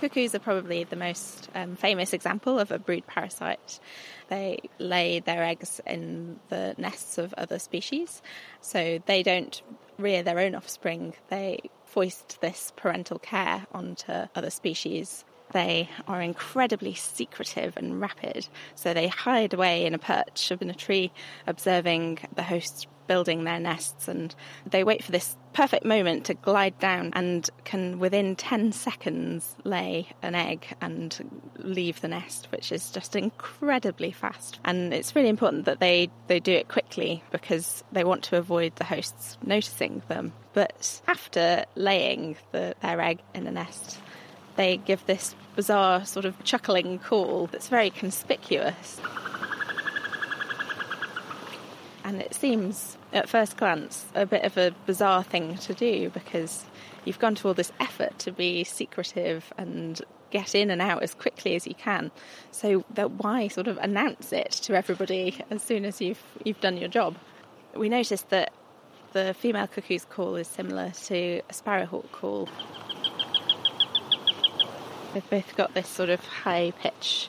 Cuckoos 0.00 0.34
are 0.34 0.38
probably 0.38 0.84
the 0.84 0.96
most 0.96 1.50
um, 1.54 1.76
famous 1.76 2.14
example 2.14 2.58
of 2.58 2.70
a 2.70 2.78
brood 2.78 3.06
parasite. 3.06 3.78
They 4.28 4.60
lay 4.78 5.20
their 5.20 5.44
eggs 5.44 5.78
in 5.86 6.40
the 6.48 6.74
nests 6.78 7.18
of 7.18 7.34
other 7.34 7.58
species, 7.58 8.22
so 8.62 8.98
they 9.04 9.22
don't 9.22 9.60
rear 9.98 10.22
their 10.22 10.38
own 10.38 10.54
offspring. 10.54 11.12
They 11.28 11.60
foist 11.84 12.40
this 12.40 12.72
parental 12.76 13.18
care 13.18 13.66
onto 13.72 14.10
other 14.34 14.48
species. 14.48 15.26
They 15.52 15.90
are 16.08 16.22
incredibly 16.22 16.94
secretive 16.94 17.76
and 17.76 18.00
rapid, 18.00 18.48
so 18.74 18.94
they 18.94 19.08
hide 19.08 19.52
away 19.52 19.84
in 19.84 19.92
a 19.92 19.98
perch 19.98 20.50
in 20.50 20.70
a 20.70 20.74
tree, 20.74 21.12
observing 21.46 22.20
the 22.34 22.44
host 22.44 22.86
building 23.10 23.42
their 23.42 23.58
nests, 23.58 24.06
and 24.06 24.32
they 24.70 24.84
wait 24.84 25.02
for 25.02 25.10
this 25.10 25.36
perfect 25.52 25.84
moment 25.84 26.26
to 26.26 26.34
glide 26.34 26.78
down 26.78 27.10
and 27.14 27.50
can 27.64 27.98
within 27.98 28.36
10 28.36 28.70
seconds 28.70 29.56
lay 29.64 30.06
an 30.22 30.36
egg 30.36 30.64
and 30.80 31.42
leave 31.56 32.00
the 32.02 32.06
nest 32.06 32.46
which 32.52 32.70
is 32.70 32.88
just 32.90 33.16
incredibly 33.16 34.12
fast. 34.12 34.60
And 34.64 34.94
it's 34.94 35.16
really 35.16 35.28
important 35.28 35.64
that 35.64 35.80
they 35.80 36.08
they 36.28 36.38
do 36.38 36.52
it 36.52 36.68
quickly 36.68 37.24
because 37.32 37.82
they 37.90 38.04
want 38.04 38.22
to 38.24 38.36
avoid 38.36 38.76
the 38.76 38.84
hosts 38.84 39.36
noticing 39.44 40.02
them. 40.06 40.32
But 40.52 41.02
after 41.08 41.64
laying 41.74 42.36
the, 42.52 42.76
their 42.80 43.00
egg 43.00 43.18
in 43.34 43.42
the 43.42 43.50
nest 43.50 43.98
they 44.54 44.76
give 44.76 45.04
this 45.06 45.34
bizarre 45.56 46.04
sort 46.04 46.26
of 46.26 46.44
chuckling 46.44 46.98
call 46.98 47.46
that's 47.46 47.68
very 47.68 47.90
conspicuous 47.90 49.00
and 52.10 52.20
it 52.20 52.34
seems 52.34 52.98
at 53.12 53.28
first 53.28 53.56
glance 53.56 54.04
a 54.16 54.26
bit 54.26 54.42
of 54.42 54.56
a 54.56 54.74
bizarre 54.84 55.22
thing 55.22 55.56
to 55.58 55.72
do 55.72 56.10
because 56.10 56.64
you've 57.04 57.20
gone 57.20 57.36
to 57.36 57.46
all 57.46 57.54
this 57.54 57.70
effort 57.78 58.18
to 58.18 58.32
be 58.32 58.64
secretive 58.64 59.52
and 59.56 60.02
get 60.32 60.56
in 60.56 60.70
and 60.70 60.82
out 60.82 61.04
as 61.04 61.14
quickly 61.14 61.54
as 61.54 61.68
you 61.68 61.74
can. 61.74 62.10
So 62.50 62.84
that 62.94 63.12
why 63.12 63.46
sort 63.46 63.68
of 63.68 63.78
announce 63.78 64.32
it 64.32 64.50
to 64.62 64.74
everybody 64.74 65.38
as 65.50 65.62
soon 65.62 65.84
as 65.84 66.00
you've 66.00 66.20
you've 66.44 66.60
done 66.60 66.76
your 66.78 66.88
job? 66.88 67.16
We 67.76 67.88
noticed 67.88 68.28
that 68.30 68.52
the 69.12 69.32
female 69.32 69.68
cuckoo's 69.68 70.04
call 70.04 70.34
is 70.34 70.48
similar 70.48 70.90
to 71.04 71.42
a 71.48 71.52
sparrowhawk 71.52 72.10
call. 72.10 72.48
They've 75.14 75.30
both 75.30 75.54
got 75.54 75.74
this 75.74 75.86
sort 75.86 76.10
of 76.10 76.18
high 76.24 76.72
pitch 76.80 77.28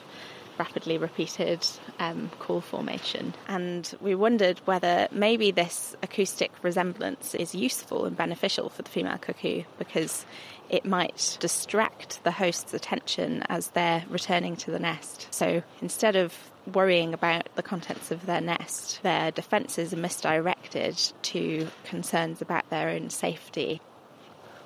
rapidly 0.58 0.98
repeated 0.98 1.66
um, 1.98 2.30
call 2.38 2.60
formation. 2.60 3.34
And 3.48 3.92
we 4.00 4.14
wondered 4.14 4.60
whether 4.64 5.08
maybe 5.10 5.50
this 5.50 5.96
acoustic 6.02 6.52
resemblance 6.62 7.34
is 7.34 7.54
useful 7.54 8.04
and 8.04 8.16
beneficial 8.16 8.68
for 8.68 8.82
the 8.82 8.90
female 8.90 9.18
cuckoo 9.18 9.62
because 9.78 10.24
it 10.68 10.84
might 10.84 11.36
distract 11.40 12.22
the 12.24 12.30
host's 12.30 12.72
attention 12.74 13.44
as 13.48 13.68
they're 13.68 14.04
returning 14.08 14.56
to 14.56 14.70
the 14.70 14.78
nest. 14.78 15.28
So 15.30 15.62
instead 15.80 16.16
of 16.16 16.34
worrying 16.72 17.12
about 17.12 17.48
the 17.56 17.62
contents 17.62 18.10
of 18.10 18.26
their 18.26 18.40
nest, 18.40 19.02
their 19.02 19.30
defences 19.30 19.92
are 19.92 19.98
misdirected 19.98 20.96
to 21.22 21.68
concerns 21.84 22.40
about 22.40 22.68
their 22.70 22.88
own 22.88 23.10
safety. 23.10 23.80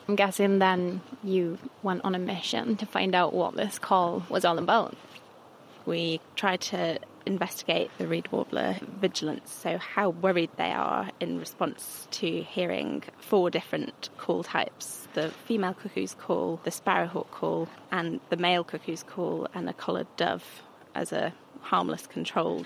I'm 0.08 0.14
guessing 0.14 0.60
then 0.60 1.00
you 1.24 1.58
went 1.82 2.04
on 2.04 2.14
a 2.14 2.18
mission 2.18 2.76
to 2.76 2.86
find 2.86 3.14
out 3.14 3.32
what 3.32 3.56
this 3.56 3.78
call 3.78 4.24
was 4.28 4.44
all 4.44 4.58
about 4.58 4.96
we 5.86 6.20
tried 6.34 6.60
to 6.60 6.98
investigate 7.24 7.90
the 7.98 8.06
reed 8.06 8.30
warbler 8.30 8.76
vigilance, 9.00 9.52
so 9.52 9.78
how 9.78 10.10
worried 10.10 10.50
they 10.56 10.70
are 10.70 11.10
in 11.20 11.38
response 11.38 12.06
to 12.12 12.42
hearing 12.42 13.02
four 13.18 13.50
different 13.50 14.10
call 14.16 14.44
types 14.44 15.08
the 15.14 15.30
female 15.46 15.72
cuckoo's 15.72 16.14
call, 16.14 16.60
the 16.64 16.70
sparrowhawk 16.70 17.30
call, 17.30 17.68
and 17.90 18.20
the 18.28 18.36
male 18.36 18.62
cuckoo's 18.62 19.02
call, 19.02 19.48
and 19.54 19.68
a 19.68 19.72
collared 19.72 20.06
dove 20.16 20.44
as 20.94 21.10
a 21.10 21.32
harmless 21.62 22.06
control. 22.06 22.64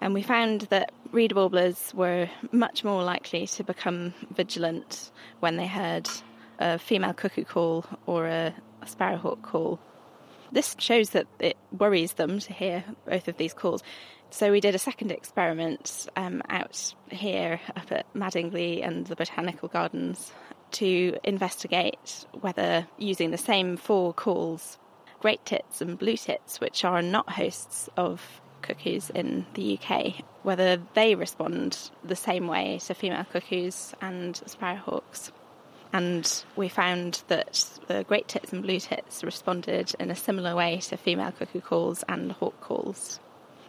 And 0.00 0.14
we 0.14 0.22
found 0.22 0.62
that 0.70 0.92
reed 1.10 1.32
warblers 1.32 1.92
were 1.92 2.30
much 2.52 2.84
more 2.84 3.02
likely 3.02 3.46
to 3.48 3.64
become 3.64 4.14
vigilant 4.32 5.10
when 5.40 5.56
they 5.56 5.66
heard 5.66 6.08
a 6.60 6.78
female 6.78 7.12
cuckoo 7.12 7.44
call 7.44 7.84
or 8.06 8.26
a 8.26 8.54
sparrowhawk 8.86 9.42
call 9.42 9.80
this 10.52 10.76
shows 10.78 11.10
that 11.10 11.26
it 11.38 11.56
worries 11.76 12.14
them 12.14 12.38
to 12.40 12.52
hear 12.52 12.84
both 13.06 13.28
of 13.28 13.36
these 13.36 13.54
calls. 13.54 13.82
So 14.30 14.52
we 14.52 14.60
did 14.60 14.74
a 14.74 14.78
second 14.78 15.10
experiment 15.10 16.08
um, 16.16 16.42
out 16.48 16.94
here 17.10 17.60
up 17.76 17.90
at 17.90 18.06
Madingley 18.14 18.86
and 18.86 19.06
the 19.06 19.16
Botanical 19.16 19.68
Gardens 19.68 20.32
to 20.72 21.18
investigate 21.24 22.26
whether 22.40 22.86
using 22.96 23.32
the 23.32 23.38
same 23.38 23.76
four 23.76 24.12
calls, 24.12 24.78
great 25.18 25.44
tits 25.44 25.80
and 25.80 25.98
blue 25.98 26.16
tits, 26.16 26.60
which 26.60 26.84
are 26.84 27.02
not 27.02 27.28
hosts 27.28 27.88
of 27.96 28.40
cuckoos 28.62 29.10
in 29.10 29.46
the 29.54 29.78
UK, 29.78 30.22
whether 30.42 30.80
they 30.94 31.14
respond 31.14 31.90
the 32.04 32.16
same 32.16 32.46
way 32.46 32.78
to 32.86 32.94
female 32.94 33.24
cuckoos 33.24 33.94
and 34.00 34.34
sparrowhawks. 34.46 35.32
And 35.92 36.44
we 36.56 36.68
found 36.68 37.22
that 37.28 37.64
the 37.88 38.04
great 38.04 38.28
tits 38.28 38.52
and 38.52 38.62
blue 38.62 38.78
tits 38.78 39.24
responded 39.24 39.92
in 39.98 40.10
a 40.10 40.16
similar 40.16 40.54
way 40.54 40.78
to 40.78 40.96
female 40.96 41.32
cuckoo 41.32 41.60
calls 41.60 42.04
and 42.08 42.32
hawk 42.32 42.60
calls. 42.60 43.18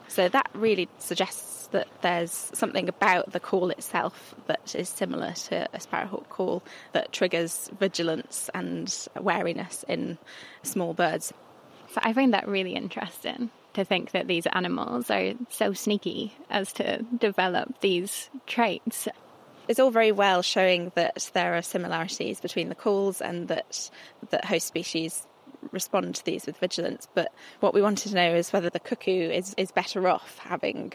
So 0.07 0.27
that 0.29 0.49
really 0.53 0.89
suggests 0.99 1.67
that 1.67 1.87
there's 2.01 2.51
something 2.53 2.89
about 2.89 3.31
the 3.31 3.39
call 3.39 3.69
itself 3.69 4.35
that 4.47 4.75
is 4.75 4.89
similar 4.89 5.31
to 5.31 5.67
a 5.73 5.79
sparrowhawk 5.79 6.27
call 6.27 6.63
that 6.91 7.13
triggers 7.13 7.69
vigilance 7.79 8.49
and 8.53 8.93
wariness 9.19 9.85
in 9.87 10.17
small 10.63 10.93
birds. 10.93 11.33
So 11.93 12.01
I 12.03 12.13
find 12.13 12.33
that 12.33 12.47
really 12.47 12.75
interesting 12.75 13.51
to 13.73 13.85
think 13.85 14.11
that 14.11 14.27
these 14.27 14.45
animals 14.47 15.09
are 15.09 15.33
so 15.49 15.71
sneaky 15.71 16.33
as 16.49 16.73
to 16.73 17.03
develop 17.17 17.79
these 17.79 18.29
traits 18.45 19.07
it's 19.71 19.79
all 19.79 19.89
very 19.89 20.11
well 20.11 20.41
showing 20.41 20.91
that 20.95 21.31
there 21.33 21.55
are 21.55 21.61
similarities 21.61 22.41
between 22.41 22.67
the 22.67 22.75
calls 22.75 23.21
and 23.21 23.47
that 23.47 23.89
that 24.29 24.43
host 24.43 24.67
species 24.67 25.25
respond 25.71 26.15
to 26.15 26.25
these 26.25 26.45
with 26.45 26.57
vigilance. 26.57 27.07
But 27.13 27.31
what 27.61 27.73
we 27.73 27.81
wanted 27.81 28.09
to 28.09 28.15
know 28.15 28.35
is 28.35 28.51
whether 28.51 28.69
the 28.69 28.81
cuckoo 28.81 29.29
is, 29.29 29.53
is 29.57 29.71
better 29.71 30.09
off 30.09 30.39
having 30.39 30.91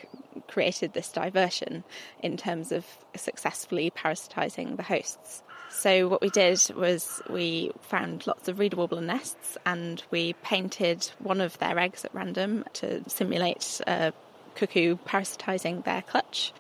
created 0.49 0.93
this 0.93 1.11
diversion 1.11 1.85
in 2.23 2.37
terms 2.37 2.71
of 2.71 2.85
successfully 3.17 3.89
parasitising 3.89 4.77
the 4.77 4.83
hosts. 4.83 5.43
So 5.71 6.09
what 6.09 6.21
we 6.21 6.29
did 6.29 6.61
was 6.77 7.23
we 7.31 7.73
found 7.81 8.27
lots 8.27 8.47
of 8.47 8.59
reed 8.59 8.75
warbler 8.75 9.01
nests 9.01 9.57
and 9.65 10.03
we 10.11 10.35
painted 10.43 11.11
one 11.19 11.41
of 11.41 11.59
their 11.59 11.79
eggs 11.79 12.05
at 12.05 12.15
random 12.15 12.65
to 12.75 13.09
simulate 13.09 13.81
a 13.87 14.13
cuckoo 14.55 14.97
parasitising 14.97 15.83
their 15.83 16.03
clutch. 16.03 16.53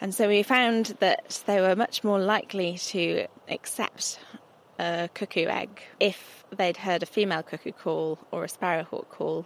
And 0.00 0.14
so 0.14 0.28
we 0.28 0.42
found 0.42 0.96
that 1.00 1.42
they 1.46 1.60
were 1.60 1.74
much 1.74 2.04
more 2.04 2.20
likely 2.20 2.78
to 2.78 3.26
accept 3.48 4.20
a 4.78 5.08
cuckoo 5.12 5.46
egg 5.46 5.82
if 5.98 6.44
they'd 6.56 6.76
heard 6.76 7.02
a 7.02 7.06
female 7.06 7.42
cuckoo 7.42 7.72
call 7.72 8.18
or 8.30 8.44
a 8.44 8.48
sparrowhawk 8.48 9.08
call. 9.08 9.44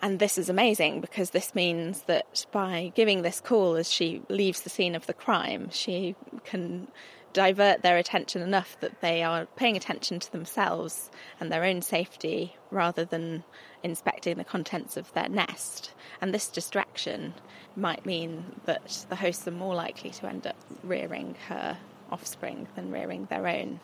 And 0.00 0.18
this 0.18 0.38
is 0.38 0.48
amazing 0.48 1.00
because 1.00 1.30
this 1.30 1.54
means 1.54 2.02
that 2.02 2.46
by 2.52 2.92
giving 2.94 3.22
this 3.22 3.40
call 3.40 3.74
as 3.74 3.90
she 3.90 4.22
leaves 4.28 4.62
the 4.62 4.70
scene 4.70 4.94
of 4.94 5.06
the 5.06 5.12
crime, 5.12 5.68
she 5.70 6.14
can 6.44 6.88
divert 7.32 7.82
their 7.82 7.98
attention 7.98 8.40
enough 8.40 8.78
that 8.80 9.00
they 9.00 9.22
are 9.22 9.46
paying 9.56 9.76
attention 9.76 10.18
to 10.20 10.32
themselves 10.32 11.10
and 11.40 11.52
their 11.52 11.64
own 11.64 11.82
safety 11.82 12.56
rather 12.70 13.04
than 13.04 13.44
inspecting 13.82 14.36
the 14.36 14.44
contents 14.44 14.96
of 14.96 15.12
their 15.12 15.28
nest. 15.28 15.92
And 16.20 16.34
this 16.34 16.48
distraction 16.48 17.34
might 17.76 18.04
mean 18.04 18.44
that 18.64 19.06
the 19.08 19.16
hosts 19.16 19.46
are 19.46 19.52
more 19.52 19.74
likely 19.74 20.10
to 20.10 20.26
end 20.26 20.46
up 20.46 20.56
rearing 20.82 21.36
her 21.48 21.76
offspring 22.10 22.66
than 22.74 22.90
rearing 22.90 23.26
their 23.26 23.46
own. 23.46 23.80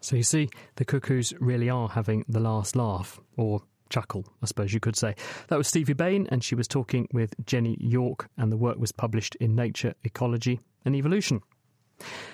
So 0.00 0.16
you 0.16 0.22
see, 0.22 0.50
the 0.76 0.84
cuckoos 0.84 1.32
really 1.40 1.70
are 1.70 1.88
having 1.88 2.24
the 2.28 2.40
last 2.40 2.76
laugh, 2.76 3.18
or 3.36 3.62
chuckle, 3.88 4.26
I 4.42 4.46
suppose 4.46 4.74
you 4.74 4.80
could 4.80 4.96
say. 4.96 5.14
That 5.48 5.56
was 5.56 5.68
Stevie 5.68 5.94
Bain, 5.94 6.26
and 6.30 6.44
she 6.44 6.54
was 6.54 6.68
talking 6.68 7.08
with 7.12 7.34
Jenny 7.46 7.78
York, 7.80 8.28
and 8.36 8.52
the 8.52 8.56
work 8.56 8.78
was 8.78 8.92
published 8.92 9.34
in 9.36 9.54
Nature, 9.54 9.94
Ecology 10.04 10.60
and 10.84 10.94
Evolution. 10.94 11.40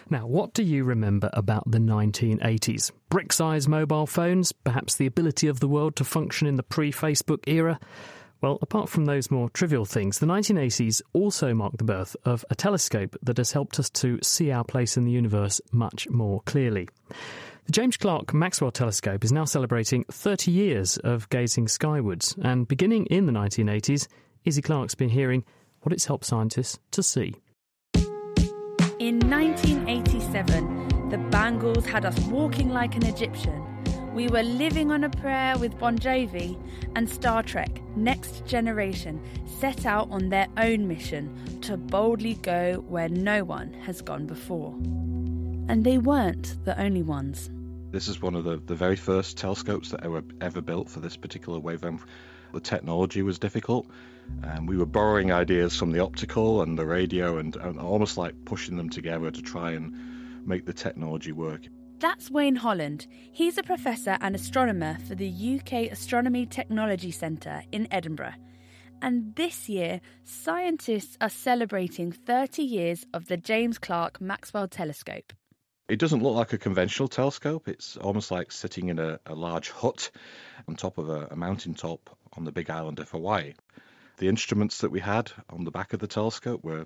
Now, 0.08 0.26
what 0.26 0.54
do 0.54 0.62
you 0.62 0.84
remember 0.84 1.30
about 1.32 1.70
the 1.70 1.78
1980s? 1.78 2.90
Brick 3.08 3.32
sized 3.32 3.68
mobile 3.68 4.06
phones? 4.06 4.52
Perhaps 4.52 4.96
the 4.96 5.06
ability 5.06 5.46
of 5.46 5.60
the 5.60 5.68
world 5.68 5.96
to 5.96 6.04
function 6.04 6.46
in 6.46 6.56
the 6.56 6.62
pre 6.62 6.92
Facebook 6.92 7.44
era? 7.46 7.78
Well, 8.40 8.58
apart 8.62 8.88
from 8.88 9.04
those 9.04 9.30
more 9.30 9.50
trivial 9.50 9.84
things, 9.84 10.18
the 10.18 10.26
1980s 10.26 11.02
also 11.12 11.52
marked 11.52 11.76
the 11.76 11.84
birth 11.84 12.16
of 12.24 12.44
a 12.48 12.54
telescope 12.54 13.14
that 13.22 13.36
has 13.36 13.52
helped 13.52 13.78
us 13.78 13.90
to 13.90 14.18
see 14.22 14.50
our 14.50 14.64
place 14.64 14.96
in 14.96 15.04
the 15.04 15.10
universe 15.10 15.60
much 15.72 16.08
more 16.08 16.40
clearly. 16.46 16.88
The 17.66 17.72
James 17.72 17.98
Clerk 17.98 18.32
Maxwell 18.32 18.70
Telescope 18.70 19.22
is 19.24 19.30
now 19.30 19.44
celebrating 19.44 20.04
30 20.10 20.50
years 20.50 20.96
of 20.96 21.28
gazing 21.28 21.68
skywards, 21.68 22.34
and 22.42 22.66
beginning 22.66 23.06
in 23.06 23.26
the 23.26 23.32
1980s, 23.32 24.08
Izzy 24.44 24.62
Clark's 24.62 24.94
been 24.94 25.10
hearing 25.10 25.44
what 25.82 25.92
it's 25.92 26.06
helped 26.06 26.24
scientists 26.24 26.78
to 26.92 27.02
see. 27.02 27.34
In 29.00 29.18
1987, 29.30 31.08
the 31.08 31.16
Bangles 31.16 31.86
had 31.86 32.04
us 32.04 32.18
walking 32.26 32.68
like 32.68 32.96
an 32.96 33.06
Egyptian. 33.06 33.64
We 34.12 34.28
were 34.28 34.42
living 34.42 34.90
on 34.90 35.04
a 35.04 35.08
prayer 35.08 35.56
with 35.56 35.78
Bon 35.78 35.98
Jovi, 35.98 36.60
and 36.94 37.08
Star 37.08 37.42
Trek 37.42 37.80
Next 37.96 38.44
Generation 38.44 39.18
set 39.46 39.86
out 39.86 40.10
on 40.10 40.28
their 40.28 40.48
own 40.58 40.86
mission 40.86 41.34
to 41.62 41.78
boldly 41.78 42.34
go 42.34 42.84
where 42.88 43.08
no 43.08 43.42
one 43.42 43.72
has 43.72 44.02
gone 44.02 44.26
before. 44.26 44.74
And 45.70 45.82
they 45.82 45.96
weren't 45.96 46.62
the 46.66 46.78
only 46.78 47.02
ones. 47.02 47.48
This 47.92 48.06
is 48.06 48.20
one 48.20 48.34
of 48.34 48.44
the, 48.44 48.58
the 48.66 48.74
very 48.74 48.96
first 48.96 49.38
telescopes 49.38 49.92
that 49.92 50.06
were 50.10 50.24
ever 50.42 50.60
built 50.60 50.90
for 50.90 51.00
this 51.00 51.16
particular 51.16 51.58
wavelength. 51.58 52.04
The 52.52 52.60
technology 52.60 53.22
was 53.22 53.38
difficult, 53.38 53.86
and 54.42 54.68
we 54.68 54.76
were 54.76 54.86
borrowing 54.86 55.32
ideas 55.32 55.76
from 55.76 55.92
the 55.92 56.00
optical 56.00 56.62
and 56.62 56.78
the 56.78 56.86
radio 56.86 57.38
and, 57.38 57.56
and 57.56 57.78
almost 57.78 58.16
like 58.16 58.34
pushing 58.44 58.76
them 58.76 58.90
together 58.90 59.30
to 59.30 59.42
try 59.42 59.72
and 59.72 60.46
make 60.46 60.66
the 60.66 60.72
technology 60.72 61.32
work. 61.32 61.62
That's 61.98 62.30
Wayne 62.30 62.56
Holland. 62.56 63.06
He's 63.30 63.58
a 63.58 63.62
professor 63.62 64.16
and 64.22 64.34
astronomer 64.34 64.96
for 65.06 65.14
the 65.14 65.28
UK 65.60 65.92
Astronomy 65.92 66.46
Technology 66.46 67.10
Centre 67.10 67.62
in 67.72 67.86
Edinburgh. 67.90 68.34
And 69.02 69.34
this 69.34 69.68
year, 69.68 70.00
scientists 70.24 71.16
are 71.20 71.30
celebrating 71.30 72.12
30 72.12 72.62
years 72.62 73.06
of 73.12 73.26
the 73.26 73.36
James 73.36 73.78
Clerk 73.78 74.20
Maxwell 74.20 74.68
Telescope. 74.68 75.32
It 75.88 75.98
doesn't 75.98 76.22
look 76.22 76.36
like 76.36 76.52
a 76.52 76.58
conventional 76.58 77.08
telescope. 77.08 77.66
It's 77.68 77.96
almost 77.96 78.30
like 78.30 78.52
sitting 78.52 78.88
in 78.88 78.98
a, 78.98 79.18
a 79.26 79.34
large 79.34 79.70
hut 79.70 80.10
on 80.68 80.76
top 80.76 80.98
of 80.98 81.08
a, 81.08 81.28
a 81.30 81.36
mountain 81.36 81.74
top 81.74 82.16
on 82.34 82.44
the 82.44 82.52
big 82.52 82.70
island 82.70 82.98
of 82.98 83.10
Hawaii. 83.10 83.54
The 84.20 84.28
instruments 84.28 84.82
that 84.82 84.90
we 84.90 85.00
had 85.00 85.32
on 85.48 85.64
the 85.64 85.70
back 85.70 85.94
of 85.94 85.98
the 85.98 86.06
telescope 86.06 86.62
were 86.62 86.84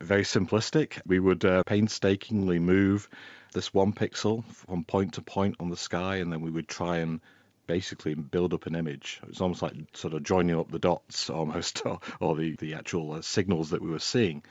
very 0.00 0.24
simplistic. 0.24 1.00
We 1.06 1.20
would 1.20 1.44
uh, 1.44 1.62
painstakingly 1.62 2.58
move 2.58 3.08
this 3.52 3.72
one 3.72 3.92
pixel 3.92 4.44
from 4.46 4.82
point 4.82 5.14
to 5.14 5.22
point 5.22 5.54
on 5.60 5.70
the 5.70 5.76
sky, 5.76 6.16
and 6.16 6.32
then 6.32 6.40
we 6.40 6.50
would 6.50 6.66
try 6.66 6.96
and 6.96 7.20
basically 7.68 8.14
build 8.14 8.52
up 8.52 8.66
an 8.66 8.74
image. 8.74 9.20
It 9.22 9.28
was 9.28 9.40
almost 9.40 9.62
like 9.62 9.74
sort 9.94 10.14
of 10.14 10.24
joining 10.24 10.58
up 10.58 10.72
the 10.72 10.80
dots 10.80 11.30
almost, 11.30 11.86
or, 11.86 12.00
or 12.18 12.34
the, 12.34 12.56
the 12.56 12.74
actual 12.74 13.12
uh, 13.12 13.22
signals 13.22 13.70
that 13.70 13.80
we 13.80 13.88
were 13.88 14.00
seeing. 14.00 14.42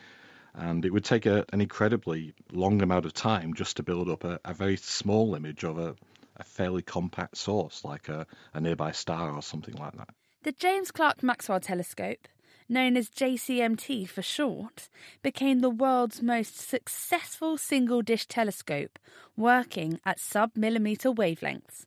And 0.54 0.86
it 0.86 0.94
would 0.94 1.04
take 1.04 1.26
a, 1.26 1.44
an 1.52 1.60
incredibly 1.60 2.34
long 2.54 2.82
amount 2.82 3.06
of 3.06 3.14
time 3.14 3.56
just 3.56 3.76
to 3.76 3.84
build 3.84 4.08
up 4.08 4.24
a, 4.24 4.40
a 4.46 4.54
very 4.54 4.78
small 4.78 5.36
image 5.36 5.66
of 5.66 5.78
a, 5.78 5.96
a 6.38 6.46
fairly 6.46 6.82
compact 6.82 7.36
source, 7.36 7.84
like 7.84 8.08
a, 8.08 8.26
a 8.54 8.62
nearby 8.62 8.94
star 8.94 9.36
or 9.36 9.42
something 9.42 9.76
like 9.76 9.98
that. 9.98 10.16
The 10.44 10.52
James 10.52 10.90
Clerk 10.90 11.22
Maxwell 11.22 11.60
Telescope, 11.60 12.28
known 12.68 12.98
as 12.98 13.12
JCMT 13.12 14.10
for 14.10 14.24
short, 14.24 14.90
became 15.22 15.60
the 15.60 15.70
world's 15.70 16.24
most 16.24 16.58
successful 16.58 17.60
single 17.60 18.02
dish 18.02 18.26
telescope, 18.26 18.98
working 19.38 20.00
at 20.04 20.20
sub 20.20 20.58
millimeter 20.58 21.12
wavelengths. 21.12 21.86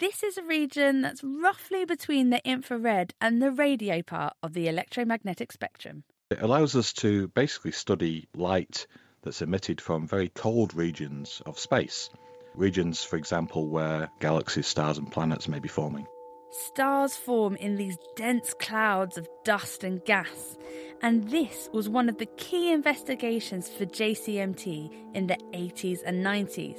This 0.00 0.22
is 0.22 0.38
a 0.38 0.42
region 0.44 1.02
that's 1.02 1.22
roughly 1.22 1.84
between 1.84 2.30
the 2.30 2.40
infrared 2.48 3.12
and 3.20 3.42
the 3.42 3.50
radio 3.50 4.00
part 4.00 4.32
of 4.42 4.54
the 4.54 4.66
electromagnetic 4.66 5.52
spectrum. 5.52 6.04
It 6.30 6.40
allows 6.40 6.74
us 6.76 6.94
to 6.94 7.28
basically 7.28 7.72
study 7.72 8.28
light 8.34 8.86
that's 9.20 9.42
emitted 9.42 9.78
from 9.78 10.08
very 10.08 10.30
cold 10.30 10.72
regions 10.72 11.42
of 11.44 11.58
space. 11.58 12.08
Regions, 12.54 13.04
for 13.04 13.16
example, 13.16 13.68
where 13.68 14.08
galaxies, 14.20 14.68
stars, 14.68 14.96
and 14.96 15.12
planets 15.12 15.48
may 15.48 15.58
be 15.58 15.68
forming. 15.68 16.06
Stars 16.54 17.16
form 17.16 17.56
in 17.56 17.74
these 17.74 17.98
dense 18.14 18.54
clouds 18.54 19.18
of 19.18 19.26
dust 19.42 19.82
and 19.82 20.04
gas, 20.04 20.56
and 21.02 21.28
this 21.28 21.68
was 21.72 21.88
one 21.88 22.08
of 22.08 22.18
the 22.18 22.26
key 22.36 22.70
investigations 22.70 23.68
for 23.68 23.84
JCMT 23.86 24.88
in 25.14 25.26
the 25.26 25.36
80s 25.52 25.98
and 26.06 26.24
90s. 26.24 26.78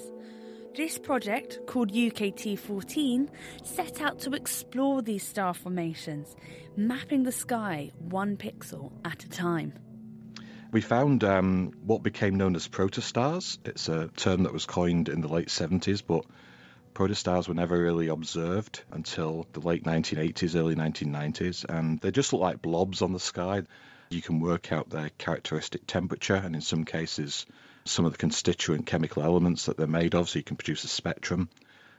This 0.77 0.97
project, 0.97 1.59
called 1.67 1.91
UKT 1.91 2.57
14, 2.57 3.29
set 3.65 4.01
out 4.01 4.17
to 4.19 4.31
explore 4.31 5.01
these 5.01 5.27
star 5.27 5.53
formations, 5.53 6.37
mapping 6.77 7.23
the 7.23 7.33
sky 7.33 7.91
one 7.99 8.37
pixel 8.37 8.93
at 9.03 9.25
a 9.25 9.29
time. 9.29 9.73
We 10.71 10.79
found 10.79 11.25
um, 11.25 11.73
what 11.85 12.01
became 12.01 12.35
known 12.35 12.55
as 12.55 12.69
protostars. 12.69 13.57
It's 13.65 13.89
a 13.89 14.07
term 14.15 14.43
that 14.43 14.53
was 14.53 14.65
coined 14.65 15.09
in 15.09 15.19
the 15.19 15.27
late 15.27 15.49
70s, 15.49 16.01
but 16.07 16.23
protostars 16.95 17.47
were 17.47 17.53
never 17.53 17.77
really 17.77 18.07
observed 18.07 18.81
until 18.91 19.45
the 19.51 19.59
late 19.59 19.83
1980s, 19.83 20.55
early 20.55 20.75
1990s, 20.75 21.65
and 21.65 21.99
they 21.99 22.09
just 22.09 22.33
look 22.33 22.41
like 22.41 22.61
blobs 22.61 23.01
on 23.01 23.11
the 23.13 23.19
sky. 23.19 23.63
You 24.09 24.21
can 24.21 24.39
work 24.39 24.71
out 24.71 24.89
their 24.89 25.09
characteristic 25.17 25.85
temperature, 25.85 26.35
and 26.35 26.55
in 26.55 26.61
some 26.61 26.85
cases, 26.85 27.45
some 27.83 28.05
of 28.05 28.13
the 28.13 28.17
constituent 28.17 28.85
chemical 28.87 29.21
elements 29.21 29.65
that 29.65 29.77
they're 29.77 29.87
made 29.87 30.15
of, 30.15 30.29
so 30.29 30.39
you 30.39 30.43
can 30.43 30.55
produce 30.55 30.85
a 30.85 30.87
spectrum. 30.87 31.49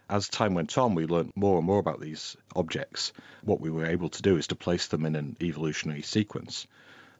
As 0.08 0.28
time 0.28 0.54
went 0.54 0.78
on, 0.78 0.94
we 0.94 1.06
learned 1.06 1.32
more 1.36 1.58
and 1.58 1.66
more 1.66 1.78
about 1.78 2.00
these 2.00 2.36
objects. 2.54 3.12
What 3.42 3.60
we 3.60 3.70
were 3.70 3.86
able 3.86 4.08
to 4.08 4.22
do 4.22 4.36
is 4.36 4.46
to 4.48 4.56
place 4.56 4.86
them 4.86 5.04
in 5.04 5.14
an 5.14 5.36
evolutionary 5.42 6.02
sequence. 6.02 6.66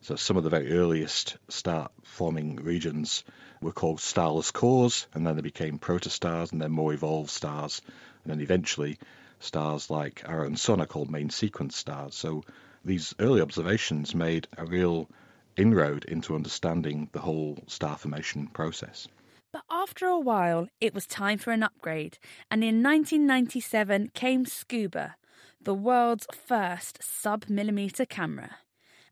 So 0.01 0.17
some 0.17 0.37
of 0.37 0.45
the 0.45 0.51
very 0.51 0.73
earliest 0.73 1.37
star 1.49 1.91
forming 2.05 2.57
regions 2.57 3.25
were 3.66 3.72
called 3.72 4.00
starless 4.00 4.52
cores, 4.52 5.09
and 5.12 5.26
then 5.26 5.35
they 5.35 5.42
became 5.42 5.79
protostars, 5.79 6.52
and 6.52 6.62
then 6.62 6.70
more 6.70 6.94
evolved 6.94 7.31
stars, 7.31 7.83
and 8.22 8.33
then 8.33 8.40
eventually 8.40 8.96
stars 9.40 9.90
like 9.90 10.22
our 10.24 10.46
own 10.46 10.57
sun 10.57 10.81
are 10.81 10.87
called 10.87 11.11
main 11.11 11.31
sequence 11.31 11.76
stars. 11.76 12.14
So 12.14 12.44
these 12.85 13.12
early 13.18 13.40
observations 13.40 14.14
made 14.14 14.46
a 14.57 14.64
real 14.64 15.11
inroad 15.57 16.05
into 16.05 16.37
understanding 16.37 17.09
the 17.11 17.18
whole 17.18 17.59
star 17.66 17.98
formation 17.98 18.46
process. 18.46 19.09
But 19.52 19.64
after 19.68 20.07
a 20.07 20.20
while, 20.20 20.68
it 20.81 20.94
was 20.94 21.07
time 21.07 21.38
for 21.38 21.50
an 21.50 21.64
upgrade, 21.64 22.18
and 22.50 22.62
in 22.62 22.85
1997 22.85 24.12
came 24.14 24.46
Scuba, 24.46 25.16
the 25.61 25.74
world's 25.74 26.26
first 26.33 27.02
sub 27.02 27.48
millimeter 27.48 28.07
camera. 28.07 28.59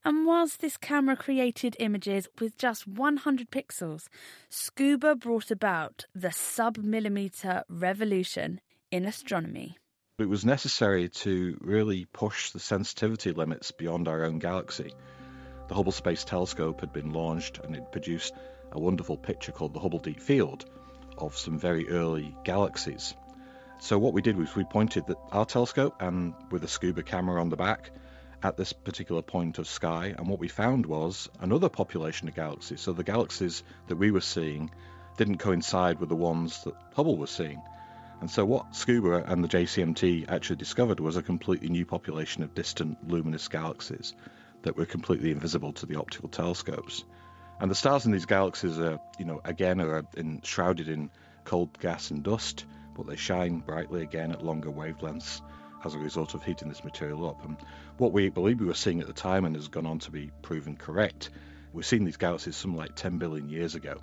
And 0.06 0.26
whilst 0.26 0.60
this 0.60 0.76
camera 0.76 1.16
created 1.16 1.76
images 1.80 2.28
with 2.38 2.58
just 2.58 2.86
100 2.86 3.50
pixels, 3.50 4.08
Scuba 4.50 5.14
brought 5.14 5.50
about 5.50 6.04
the 6.14 6.30
sub 6.30 6.76
millimeter 6.76 7.64
revolution 7.70 8.60
in 8.90 9.06
astronomy. 9.06 9.78
It 10.18 10.28
was 10.28 10.44
necessary 10.44 11.08
to 11.08 11.56
really 11.60 12.04
push 12.12 12.50
the 12.50 12.60
sensitivity 12.60 13.32
limits 13.32 13.70
beyond 13.70 14.06
our 14.06 14.24
own 14.24 14.38
galaxy. 14.38 14.92
The 15.68 15.74
Hubble 15.74 15.90
Space 15.90 16.22
Telescope 16.22 16.80
had 16.80 16.92
been 16.92 17.12
launched 17.12 17.58
and 17.64 17.74
it 17.74 17.90
produced 17.90 18.34
a 18.72 18.78
wonderful 18.78 19.16
picture 19.16 19.52
called 19.52 19.72
the 19.72 19.80
Hubble 19.80 19.98
Deep 20.00 20.20
Field 20.20 20.66
of 21.16 21.36
some 21.36 21.58
very 21.58 21.88
early 21.88 22.36
galaxies. 22.44 23.14
So 23.78 23.98
what 23.98 24.12
we 24.12 24.20
did 24.20 24.36
was 24.36 24.54
we 24.54 24.64
pointed 24.64 25.04
our 25.32 25.46
telescope 25.46 25.96
and 26.00 26.34
with 26.50 26.62
a 26.62 26.68
scuba 26.68 27.02
camera 27.02 27.40
on 27.40 27.48
the 27.48 27.56
back 27.56 27.90
at 28.44 28.58
this 28.58 28.74
particular 28.74 29.22
point 29.22 29.58
of 29.58 29.66
sky, 29.66 30.14
and 30.18 30.28
what 30.28 30.38
we 30.38 30.48
found 30.48 30.84
was 30.84 31.30
another 31.40 31.70
population 31.70 32.28
of 32.28 32.34
galaxies. 32.34 32.82
So 32.82 32.92
the 32.92 33.02
galaxies 33.02 33.62
that 33.88 33.96
we 33.96 34.10
were 34.10 34.20
seeing 34.20 34.70
didn't 35.16 35.38
coincide 35.38 35.98
with 35.98 36.10
the 36.10 36.14
ones 36.14 36.62
that 36.64 36.74
Hubble 36.94 37.16
was 37.16 37.30
seeing. 37.30 37.62
And 38.20 38.30
so 38.30 38.44
what 38.44 38.76
Scuba 38.76 39.24
and 39.26 39.42
the 39.42 39.48
JCMT 39.48 40.28
actually 40.28 40.56
discovered 40.56 41.00
was 41.00 41.16
a 41.16 41.22
completely 41.22 41.70
new 41.70 41.86
population 41.86 42.42
of 42.42 42.54
distant 42.54 43.08
luminous 43.08 43.48
galaxies 43.48 44.14
that 44.62 44.76
were 44.76 44.86
completely 44.86 45.30
invisible 45.30 45.72
to 45.72 45.86
the 45.86 45.96
optical 45.96 46.28
telescopes. 46.28 47.02
And 47.60 47.70
the 47.70 47.74
stars 47.74 48.04
in 48.04 48.12
these 48.12 48.26
galaxies 48.26 48.78
are, 48.78 49.00
you 49.18 49.24
know, 49.24 49.40
again 49.42 49.80
are 49.80 50.04
in, 50.18 50.42
shrouded 50.42 50.88
in 50.88 51.08
cold 51.44 51.78
gas 51.80 52.10
and 52.10 52.22
dust, 52.22 52.66
but 52.94 53.06
they 53.06 53.16
shine 53.16 53.60
brightly 53.60 54.02
again 54.02 54.32
at 54.32 54.44
longer 54.44 54.70
wavelengths 54.70 55.40
as 55.86 55.94
a 55.94 55.98
result 55.98 56.34
of 56.34 56.42
heating 56.42 56.68
this 56.68 56.84
material 56.84 57.28
up. 57.28 57.44
And 57.44 57.56
what 57.98 58.12
we 58.12 58.28
believe 58.28 58.60
we 58.60 58.66
were 58.66 58.74
seeing 58.74 59.00
at 59.00 59.06
the 59.06 59.12
time 59.12 59.44
and 59.44 59.54
has 59.56 59.68
gone 59.68 59.86
on 59.86 59.98
to 60.00 60.10
be 60.10 60.30
proven 60.42 60.76
correct, 60.76 61.30
we're 61.72 61.82
seeing 61.82 62.04
these 62.04 62.16
galaxies 62.16 62.56
some 62.56 62.76
like 62.76 62.94
10 62.94 63.18
billion 63.18 63.48
years 63.48 63.74
ago. 63.74 64.00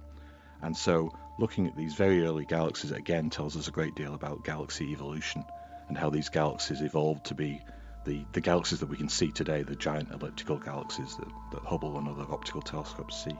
And 0.61 0.75
so 0.75 1.11
looking 1.39 1.67
at 1.67 1.75
these 1.75 1.95
very 1.95 2.25
early 2.25 2.45
galaxies 2.45 2.91
again 2.91 3.29
tells 3.29 3.57
us 3.57 3.67
a 3.67 3.71
great 3.71 3.95
deal 3.95 4.13
about 4.13 4.43
galaxy 4.43 4.91
evolution 4.91 5.43
and 5.87 5.97
how 5.97 6.09
these 6.09 6.29
galaxies 6.29 6.81
evolved 6.81 7.25
to 7.25 7.35
be 7.35 7.61
the, 8.05 8.25
the 8.33 8.41
galaxies 8.41 8.79
that 8.79 8.89
we 8.89 8.97
can 8.97 9.09
see 9.09 9.31
today, 9.31 9.63
the 9.63 9.75
giant 9.75 10.11
elliptical 10.11 10.57
galaxies 10.57 11.15
that, 11.17 11.27
that 11.51 11.63
Hubble 11.63 11.97
and 11.97 12.07
other 12.07 12.25
optical 12.31 12.61
telescopes 12.61 13.23
see. 13.23 13.35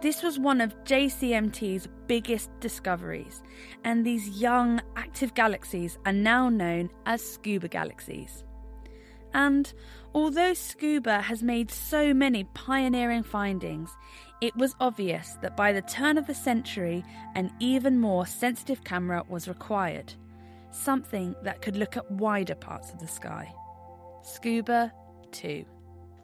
This 0.00 0.22
was 0.22 0.38
one 0.38 0.60
of 0.60 0.74
JCMT's 0.84 1.88
biggest 2.06 2.50
discoveries, 2.60 3.42
and 3.84 4.04
these 4.04 4.28
young, 4.28 4.80
active 4.96 5.34
galaxies 5.34 5.98
are 6.04 6.12
now 6.12 6.48
known 6.48 6.90
as 7.06 7.22
scuba 7.22 7.68
galaxies. 7.68 8.44
And 9.34 9.72
although 10.14 10.54
Scuba 10.54 11.20
has 11.20 11.42
made 11.42 11.70
so 11.70 12.14
many 12.14 12.44
pioneering 12.54 13.24
findings, 13.24 13.90
it 14.40 14.54
was 14.56 14.76
obvious 14.78 15.36
that 15.42 15.56
by 15.56 15.72
the 15.72 15.82
turn 15.82 16.16
of 16.16 16.26
the 16.26 16.34
century, 16.34 17.04
an 17.34 17.52
even 17.58 17.98
more 17.98 18.26
sensitive 18.26 18.84
camera 18.84 19.24
was 19.28 19.48
required, 19.48 20.14
something 20.70 21.34
that 21.42 21.62
could 21.62 21.76
look 21.76 21.96
at 21.96 22.10
wider 22.10 22.54
parts 22.54 22.92
of 22.92 23.00
the 23.00 23.08
sky. 23.08 23.52
Scuba 24.22 24.92
2. 25.32 25.64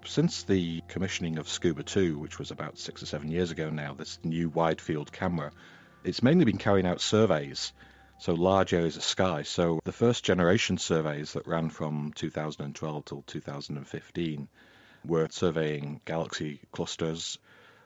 Since 0.06 0.44
the 0.44 0.82
commissioning 0.88 1.36
of 1.36 1.48
Scuba 1.48 1.82
2, 1.82 2.18
which 2.18 2.38
was 2.38 2.50
about 2.50 2.78
six 2.78 3.02
or 3.02 3.06
seven 3.06 3.30
years 3.30 3.50
ago 3.50 3.68
now, 3.68 3.92
this 3.92 4.18
new 4.24 4.48
wide 4.48 4.80
field 4.80 5.12
camera, 5.12 5.52
it's 6.02 6.22
mainly 6.22 6.46
been 6.46 6.56
carrying 6.56 6.86
out 6.86 7.02
surveys, 7.02 7.74
so 8.18 8.32
large 8.32 8.72
areas 8.72 8.96
of 8.96 9.04
sky. 9.04 9.42
So 9.42 9.78
the 9.84 9.92
first 9.92 10.24
generation 10.24 10.78
surveys 10.78 11.34
that 11.34 11.46
ran 11.46 11.68
from 11.68 12.12
2012 12.14 13.04
till 13.04 13.22
2015 13.22 14.48
were 15.04 15.28
surveying 15.30 16.00
galaxy 16.06 16.60
clusters, 16.72 17.38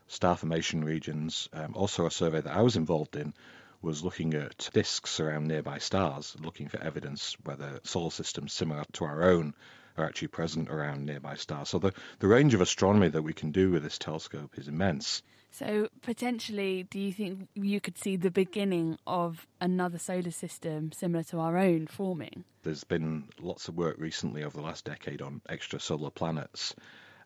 star 0.07 0.37
formation 0.37 0.85
regions. 0.85 1.49
Um, 1.53 1.75
also, 1.75 2.07
a 2.07 2.11
survey 2.13 2.41
that 2.41 2.57
I 2.57 2.63
was 2.63 2.77
involved 2.77 3.17
in 3.17 3.35
was 3.83 4.05
looking 4.05 4.35
at 4.35 4.71
disks 4.73 5.19
around 5.19 5.49
nearby 5.49 5.79
stars, 5.79 6.37
looking 6.41 6.69
for 6.69 6.81
evidence 6.81 7.37
whether 7.43 7.81
solar 7.83 8.11
systems 8.11 8.53
similar 8.53 8.85
to 8.93 9.05
our 9.05 9.25
own 9.25 9.55
are 9.97 10.05
actually 10.05 10.29
present 10.29 10.71
around 10.71 11.07
nearby 11.07 11.35
stars. 11.35 11.69
So 11.69 11.79
the, 11.79 11.93
the 12.19 12.29
range 12.29 12.55
of 12.55 12.61
astronomy 12.61 13.09
that 13.09 13.23
we 13.23 13.33
can 13.33 13.51
do 13.51 13.71
with 13.71 13.83
this 13.83 13.99
telescope 13.99 14.59
is 14.59 14.69
immense. 14.69 15.23
So 15.51 15.89
potentially, 16.03 16.83
do 16.91 16.99
you 16.99 17.13
think 17.13 17.49
you 17.55 17.81
could 17.81 17.97
see 17.97 18.17
the 18.17 18.33
beginning 18.33 18.99
of 19.07 19.47
another 19.61 19.99
solar 19.99 20.33
system 20.33 20.91
similar 20.91 21.23
to 21.25 21.39
our 21.39 21.57
own 21.57 21.87
forming? 21.87 22.43
There's 22.65 22.83
been 22.83 23.29
lots 23.41 23.69
of 23.69 23.77
work 23.77 23.97
recently 23.99 24.43
over 24.43 24.57
the 24.57 24.65
last 24.65 24.85
decade 24.85 25.23
on 25.23 25.43
extrasolar 25.49 26.13
planets. 26.13 26.75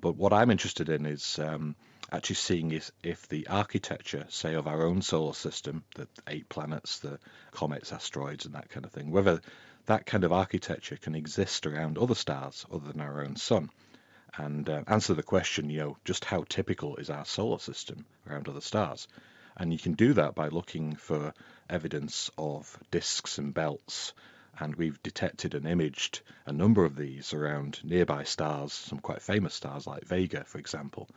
But 0.03 0.17
what 0.17 0.35
I'm 0.35 0.51
interested 0.51 0.91
in 0.91 1.07
is 1.07 1.39
um, 1.39 1.75
actually 2.13 2.37
seeing 2.37 2.71
if, 2.73 2.91
if 3.03 3.29
the 3.29 3.47
architecture, 3.49 4.27
say, 4.29 4.55
of 4.55 4.67
our 4.67 4.83
own 4.83 5.01
solar 5.01 5.33
system, 5.33 5.85
the 5.95 6.07
eight 6.27 6.51
planets, 6.51 6.99
the 6.99 7.19
comets, 7.53 7.93
asteroids, 7.93 8.45
and 8.45 8.55
that 8.55 8.69
kind 8.69 8.85
of 8.85 8.93
thing, 8.93 9.11
whether 9.11 9.41
that 9.89 10.07
kind 10.07 10.25
of 10.25 10.33
architecture 10.33 10.97
can 10.97 11.15
exist 11.15 11.67
around 11.67 11.99
other 11.99 12.15
stars 12.15 12.65
other 12.73 12.93
than 12.93 13.01
our 13.01 13.23
own 13.25 13.37
sun 13.37 13.71
and 14.37 14.69
uh, 14.69 14.83
answer 14.87 15.15
the 15.15 15.23
question, 15.23 15.71
you 15.71 15.79
know, 15.79 15.97
just 16.05 16.25
how 16.25 16.45
typical 16.49 16.97
is 16.97 17.09
our 17.11 17.25
solar 17.25 17.59
system 17.59 18.05
around 18.29 18.49
other 18.49 18.61
stars? 18.61 19.09
And 19.57 19.73
you 19.73 19.79
can 19.79 19.95
do 19.95 20.13
that 20.13 20.35
by 20.35 20.49
looking 20.49 20.95
for 20.95 21.33
evidence 21.71 22.31
of 22.37 22.79
disks 22.91 23.39
and 23.39 23.53
belts. 23.55 24.13
And 24.61 24.77
we've 24.77 25.03
detected 25.03 25.55
and 25.55 25.67
imaged 25.67 26.21
a 26.47 26.53
number 26.53 26.85
of 26.85 26.95
these 26.95 27.33
around 27.33 27.81
nearby 27.83 28.25
stars, 28.25 28.73
some 28.73 28.99
quite 28.99 29.23
famous 29.23 29.55
stars 29.55 29.87
like 29.87 30.05
Vega, 30.05 30.45
for 30.45 30.59
example. 30.59 31.09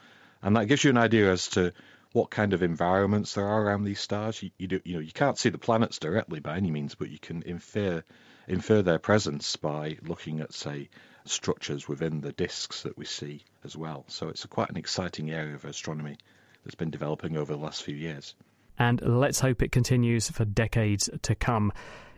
And 0.41 0.55
that 0.55 0.67
gives 0.67 0.83
you 0.83 0.91
an 0.91 0.97
idea 0.97 1.31
as 1.31 1.49
to 1.49 1.73
what 2.13 2.29
kind 2.29 2.53
of 2.53 2.63
environments 2.63 3.33
there 3.33 3.47
are 3.47 3.63
around 3.63 3.83
these 3.83 3.99
stars. 3.99 4.41
You, 4.41 4.51
you, 4.57 4.67
do, 4.67 4.81
you 4.83 4.93
know, 4.95 5.01
you 5.01 5.11
can't 5.11 5.37
see 5.37 5.49
the 5.49 5.57
planets 5.57 5.99
directly 5.99 6.39
by 6.39 6.57
any 6.57 6.71
means, 6.71 6.95
but 6.95 7.09
you 7.09 7.19
can 7.19 7.43
infer 7.43 8.03
infer 8.51 8.81
their 8.81 8.99
presence 8.99 9.55
by 9.55 9.97
looking 10.03 10.41
at, 10.41 10.53
say, 10.53 10.89
structures 11.25 11.87
within 11.87 12.21
the 12.21 12.33
disks 12.33 12.83
that 12.83 12.97
we 12.97 13.05
see 13.05 13.43
as 13.63 13.77
well. 13.77 14.03
So 14.07 14.27
it's 14.27 14.45
quite 14.45 14.69
an 14.69 14.77
exciting 14.77 15.31
area 15.31 15.55
of 15.55 15.65
astronomy 15.65 16.17
that's 16.63 16.75
been 16.75 16.89
developing 16.89 17.37
over 17.37 17.53
the 17.53 17.59
last 17.59 17.83
few 17.83 17.95
years. 17.95 18.35
And 18.77 19.01
let's 19.01 19.39
hope 19.39 19.61
it 19.61 19.71
continues 19.71 20.29
for 20.29 20.45
decades 20.45 21.09
to 21.21 21.35
come. 21.35 21.71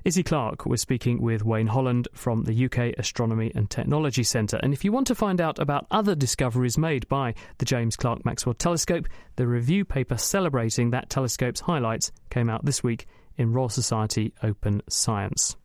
Izzy 0.06 0.24
Clark 0.24 0.66
was 0.66 0.82
speaking 0.82 1.22
with 1.22 1.46
Wayne 1.46 1.68
Holland 1.68 2.10
from 2.14 2.44
the 2.44 2.66
UK 2.66 2.98
Astronomy 2.98 3.52
and 3.56 3.70
Technology 3.70 4.24
Centre. 4.24 4.60
And 4.62 4.74
if 4.74 4.84
you 4.84 4.92
want 4.92 5.08
to 5.08 5.16
find 5.16 5.40
out 5.40 5.60
about 5.60 5.88
other 5.92 6.16
discoveries 6.16 6.78
made 6.78 7.08
by 7.08 7.36
the 7.60 7.66
James 7.66 7.96
Clerk 7.96 8.26
Maxwell 8.26 8.54
Telescope, 8.56 9.08
the 9.38 9.48
review 9.48 9.86
paper 9.86 10.18
celebrating 10.18 10.90
that 10.90 11.10
telescope's 11.10 11.62
highlights 11.62 12.12
came 12.30 12.50
out 12.50 12.66
this 12.66 12.84
week 12.84 13.08
in 13.38 13.54
Royal 13.54 13.70
Society 13.70 14.34
Open 14.44 14.82
Science. 14.90 15.56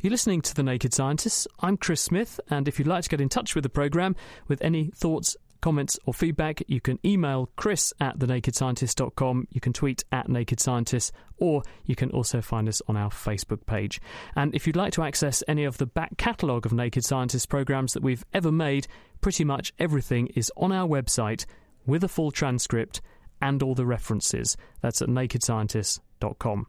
You're 0.00 0.12
listening 0.12 0.42
to 0.42 0.54
The 0.54 0.62
Naked 0.62 0.94
Scientists. 0.94 1.48
I'm 1.58 1.76
Chris 1.76 2.00
Smith, 2.00 2.38
and 2.48 2.68
if 2.68 2.78
you'd 2.78 2.86
like 2.86 3.02
to 3.02 3.10
get 3.10 3.20
in 3.20 3.28
touch 3.28 3.56
with 3.56 3.64
the 3.64 3.68
programme 3.68 4.14
with 4.46 4.62
any 4.62 4.92
thoughts, 4.94 5.36
comments, 5.60 5.98
or 6.06 6.14
feedback, 6.14 6.62
you 6.68 6.80
can 6.80 7.00
email 7.04 7.50
chris 7.56 7.92
at 8.00 8.16
thenakedscientist.com, 8.18 9.48
you 9.50 9.60
can 9.60 9.72
tweet 9.72 10.04
at 10.12 10.28
Naked 10.28 10.60
Scientists, 10.60 11.10
or 11.38 11.64
you 11.84 11.96
can 11.96 12.10
also 12.12 12.40
find 12.40 12.68
us 12.68 12.80
on 12.86 12.96
our 12.96 13.10
Facebook 13.10 13.66
page. 13.66 14.00
And 14.36 14.54
if 14.54 14.68
you'd 14.68 14.76
like 14.76 14.92
to 14.92 15.02
access 15.02 15.42
any 15.48 15.64
of 15.64 15.78
the 15.78 15.86
back 15.86 16.16
catalogue 16.16 16.64
of 16.64 16.72
Naked 16.72 17.04
Scientists 17.04 17.46
programmes 17.46 17.92
that 17.94 18.02
we've 18.02 18.24
ever 18.32 18.52
made, 18.52 18.86
pretty 19.20 19.44
much 19.44 19.72
everything 19.80 20.28
is 20.28 20.52
on 20.56 20.70
our 20.70 20.86
website 20.86 21.44
with 21.88 22.04
a 22.04 22.08
full 22.08 22.30
transcript 22.30 23.00
and 23.42 23.62
all 23.62 23.74
the 23.74 23.86
references. 23.86 24.56
That's 24.80 25.02
at 25.02 25.08
nakedscientists.com. 25.08 26.66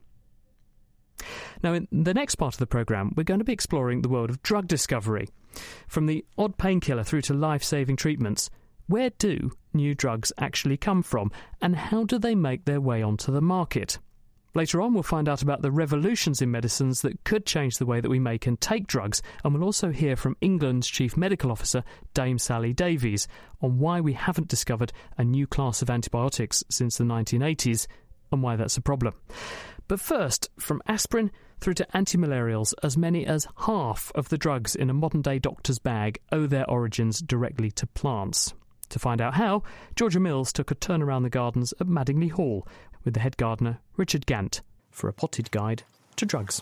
Now, 1.62 1.73
in 1.73 1.88
the 1.91 2.13
next 2.13 2.36
part 2.36 2.55
of 2.55 2.60
the 2.60 2.67
programme, 2.67 3.13
we're 3.15 3.23
going 3.23 3.39
to 3.39 3.45
be 3.45 3.53
exploring 3.53 4.01
the 4.01 4.10
world 4.10 4.29
of 4.29 4.41
drug 4.41 4.67
discovery. 4.67 5.29
From 5.88 6.05
the 6.05 6.25
odd 6.38 6.58
painkiller 6.58 7.03
through 7.03 7.21
to 7.23 7.34
life 7.34 7.63
saving 7.63 7.97
treatments, 7.97 8.49
where 8.88 9.10
do 9.17 9.51
new 9.73 9.93
drugs 9.93 10.32
actually 10.38 10.77
come 10.77 11.03
from, 11.03 11.32
and 11.62 11.75
how 11.75 12.05
do 12.05 12.17
they 12.17 12.36
make 12.36 12.65
their 12.65 12.82
way 12.82 13.03
onto 13.03 13.32
the 13.32 13.41
market? 13.41 13.99
Later 14.56 14.82
on, 14.82 14.94
we'll 14.94 15.04
find 15.04 15.30
out 15.30 15.44
about 15.44 15.62
the 15.62 15.72
revolutions 15.72 16.42
in 16.42 16.50
medicines 16.50 17.04
that 17.04 17.24
could 17.24 17.46
change 17.46 17.78
the 17.78 17.86
way 17.86 18.02
that 18.02 18.10
we 18.10 18.20
make 18.20 18.48
and 18.48 18.60
take 18.60 18.88
drugs, 18.88 19.22
and 19.44 19.54
we'll 19.54 19.64
also 19.64 19.92
hear 19.92 20.16
from 20.16 20.38
England's 20.42 20.88
Chief 20.88 21.16
Medical 21.16 21.52
Officer, 21.52 21.84
Dame 22.16 22.40
Sally 22.40 22.74
Davies, 22.74 23.28
on 23.62 23.78
why 23.78 24.02
we 24.02 24.14
haven't 24.14 24.48
discovered 24.48 24.92
a 25.18 25.24
new 25.24 25.46
class 25.46 25.84
of 25.84 25.90
antibiotics 25.90 26.64
since 26.70 26.98
the 26.98 27.04
1980s 27.04 27.86
and 28.32 28.42
why 28.42 28.56
that's 28.56 28.78
a 28.78 28.82
problem. 28.82 29.14
But 29.88 30.00
first, 30.00 30.50
from 30.60 30.82
aspirin 30.88 31.32
through 31.60 31.74
to 31.76 31.88
antimalarials, 31.94 32.74
as 32.84 32.98
many 32.98 33.26
as 33.26 33.48
half 33.66 34.12
of 34.16 34.30
the 34.30 34.38
drugs 34.38 34.76
in 34.76 34.90
a 34.90 34.94
modern 34.94 35.22
day 35.22 35.40
doctor's 35.40 35.80
bag 35.80 36.20
owe 36.32 36.48
their 36.48 36.70
origins 36.70 37.22
directly 37.22 37.70
to 37.72 37.88
plants. 37.88 38.54
To 38.90 39.00
find 39.00 39.22
out 39.22 39.36
how, 39.36 39.64
Georgia 39.96 40.20
Mills 40.20 40.52
took 40.52 40.72
a 40.72 40.76
turn 40.76 41.02
around 41.02 41.24
the 41.24 41.30
gardens 41.30 41.74
at 41.80 41.88
Madingley 41.88 42.32
Hall 42.32 42.68
with 43.04 43.14
the 43.14 43.20
head 43.20 43.38
gardener, 43.38 43.80
Richard 43.98 44.26
Gant, 44.26 44.62
for 44.92 45.08
a 45.08 45.14
potted 45.14 45.52
guide 45.52 45.84
to 46.16 46.26
drugs. 46.26 46.62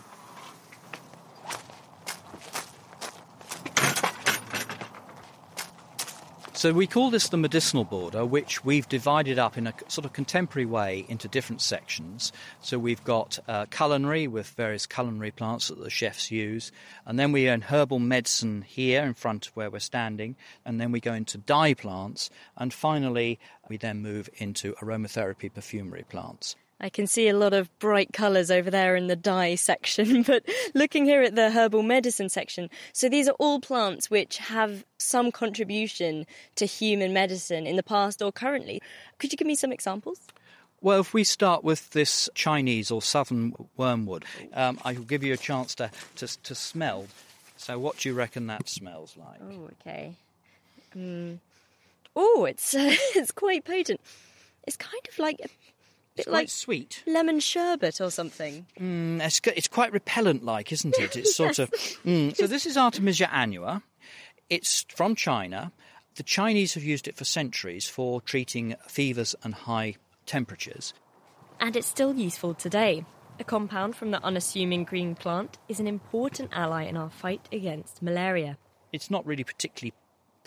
So 6.58 6.72
we 6.72 6.88
call 6.88 7.10
this 7.10 7.28
the 7.28 7.36
medicinal 7.36 7.84
border, 7.84 8.26
which 8.26 8.64
we've 8.64 8.88
divided 8.88 9.38
up 9.38 9.56
in 9.56 9.68
a 9.68 9.74
sort 9.86 10.04
of 10.04 10.12
contemporary 10.12 10.66
way 10.66 11.06
into 11.08 11.28
different 11.28 11.60
sections. 11.60 12.32
So 12.60 12.80
we've 12.80 13.04
got 13.04 13.38
uh, 13.46 13.66
culinary 13.66 14.26
with 14.26 14.48
various 14.48 14.84
culinary 14.84 15.30
plants 15.30 15.68
that 15.68 15.78
the 15.78 15.88
chefs 15.88 16.32
use, 16.32 16.72
and 17.06 17.16
then 17.16 17.30
we 17.30 17.48
earn 17.48 17.60
herbal 17.60 18.00
medicine 18.00 18.62
here 18.62 19.04
in 19.04 19.14
front 19.14 19.46
of 19.46 19.54
where 19.54 19.70
we're 19.70 19.78
standing, 19.78 20.34
and 20.64 20.80
then 20.80 20.90
we 20.90 20.98
go 20.98 21.14
into 21.14 21.38
dye 21.38 21.74
plants, 21.74 22.28
and 22.56 22.74
finally 22.74 23.38
we 23.68 23.76
then 23.76 24.02
move 24.02 24.28
into 24.38 24.72
aromatherapy 24.82 25.54
perfumery 25.54 26.06
plants. 26.08 26.56
I 26.80 26.88
can 26.88 27.06
see 27.06 27.28
a 27.28 27.36
lot 27.36 27.54
of 27.54 27.76
bright 27.78 28.12
colours 28.12 28.50
over 28.50 28.70
there 28.70 28.94
in 28.94 29.08
the 29.08 29.16
dye 29.16 29.56
section, 29.56 30.22
but 30.26 30.44
looking 30.74 31.04
here 31.04 31.22
at 31.22 31.34
the 31.34 31.50
herbal 31.50 31.82
medicine 31.82 32.28
section, 32.28 32.70
so 32.92 33.08
these 33.08 33.28
are 33.28 33.36
all 33.38 33.60
plants 33.60 34.10
which 34.10 34.38
have 34.38 34.84
some 34.98 35.32
contribution 35.32 36.26
to 36.54 36.66
human 36.66 37.12
medicine 37.12 37.66
in 37.66 37.76
the 37.76 37.82
past 37.82 38.22
or 38.22 38.30
currently. 38.30 38.80
Could 39.18 39.32
you 39.32 39.36
give 39.36 39.46
me 39.46 39.56
some 39.56 39.72
examples? 39.72 40.20
Well, 40.80 41.00
if 41.00 41.12
we 41.12 41.24
start 41.24 41.64
with 41.64 41.90
this 41.90 42.28
Chinese 42.34 42.92
or 42.92 43.02
southern 43.02 43.54
wormwood, 43.76 44.24
um, 44.54 44.78
I 44.84 44.92
will 44.92 45.02
give 45.02 45.24
you 45.24 45.32
a 45.32 45.36
chance 45.36 45.74
to, 45.76 45.90
to, 46.16 46.42
to 46.42 46.54
smell. 46.54 47.06
So, 47.56 47.80
what 47.80 47.98
do 47.98 48.08
you 48.08 48.14
reckon 48.14 48.46
that 48.46 48.68
smells 48.68 49.16
like? 49.16 49.40
Oh, 49.42 49.70
okay. 49.80 50.14
Um, 50.94 51.40
oh, 52.14 52.44
it's 52.44 52.74
uh, 52.74 52.94
it's 53.16 53.32
quite 53.32 53.64
potent. 53.64 54.00
It's 54.68 54.76
kind 54.76 55.02
of 55.08 55.18
like 55.18 55.40
a 55.42 55.48
bit 56.18 56.26
quite 56.26 56.34
like 56.34 56.48
sweet. 56.50 57.02
lemon 57.06 57.40
sherbet 57.40 58.00
or 58.00 58.10
something. 58.10 58.66
Mm, 58.78 59.20
it's, 59.24 59.40
it's 59.46 59.68
quite 59.68 59.92
repellent 59.92 60.44
like, 60.44 60.72
isn't 60.72 60.98
it? 60.98 61.16
It's 61.16 61.34
sort 61.42 61.58
of. 61.58 61.70
Mm. 62.04 62.36
So, 62.36 62.46
this 62.46 62.66
is 62.66 62.76
Artemisia 62.76 63.28
annua. 63.32 63.82
It's 64.50 64.84
from 64.94 65.14
China. 65.14 65.72
The 66.16 66.22
Chinese 66.22 66.74
have 66.74 66.82
used 66.82 67.06
it 67.06 67.16
for 67.16 67.24
centuries 67.24 67.88
for 67.88 68.20
treating 68.20 68.74
fevers 68.86 69.34
and 69.42 69.54
high 69.54 69.94
temperatures. 70.26 70.92
And 71.60 71.76
it's 71.76 71.86
still 71.86 72.14
useful 72.14 72.54
today. 72.54 73.04
A 73.40 73.44
compound 73.44 73.94
from 73.94 74.10
the 74.10 74.22
unassuming 74.24 74.84
green 74.84 75.14
plant 75.14 75.58
is 75.68 75.78
an 75.78 75.86
important 75.86 76.50
ally 76.52 76.84
in 76.84 76.96
our 76.96 77.10
fight 77.10 77.48
against 77.52 78.02
malaria. 78.02 78.58
It's 78.92 79.10
not 79.10 79.24
really 79.26 79.44
particularly 79.44 79.94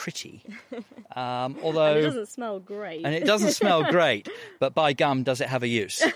pretty, 0.02 0.42
um, 1.16 1.56
although. 1.62 1.96
it 1.96 2.02
doesn't 2.02 2.28
smell 2.28 2.60
great. 2.60 3.06
and 3.06 3.14
it 3.14 3.24
doesn't 3.24 3.52
smell 3.52 3.84
great, 3.84 4.28
but 4.60 4.74
by 4.74 4.94
gum, 4.94 5.22
does 5.22 5.42
it 5.42 5.48
have 5.48 5.62
a 5.62 5.68
use? 5.68 6.04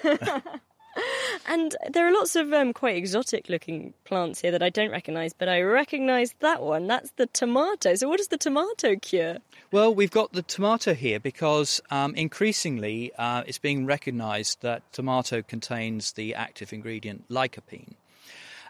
And 1.47 1.75
there 1.91 2.07
are 2.07 2.13
lots 2.13 2.37
of 2.37 2.53
um, 2.53 2.71
quite 2.71 2.95
exotic 2.95 3.49
looking 3.49 3.93
plants 4.05 4.39
here 4.39 4.51
that 4.51 4.63
I 4.63 4.69
don't 4.69 4.89
recognise, 4.89 5.33
but 5.33 5.49
I 5.49 5.61
recognise 5.61 6.33
that 6.39 6.63
one. 6.63 6.87
That's 6.87 7.11
the 7.17 7.27
tomato. 7.27 7.95
So, 7.95 8.07
what 8.07 8.21
is 8.21 8.29
the 8.29 8.37
tomato 8.37 8.95
cure? 8.95 9.39
Well, 9.71 9.93
we've 9.93 10.09
got 10.09 10.31
the 10.31 10.41
tomato 10.41 10.93
here 10.93 11.19
because 11.19 11.81
um, 11.91 12.15
increasingly 12.15 13.11
uh, 13.17 13.43
it's 13.45 13.59
being 13.59 13.85
recognised 13.85 14.61
that 14.61 14.81
tomato 14.93 15.41
contains 15.41 16.13
the 16.13 16.33
active 16.33 16.71
ingredient 16.71 17.27
lycopene. 17.29 17.93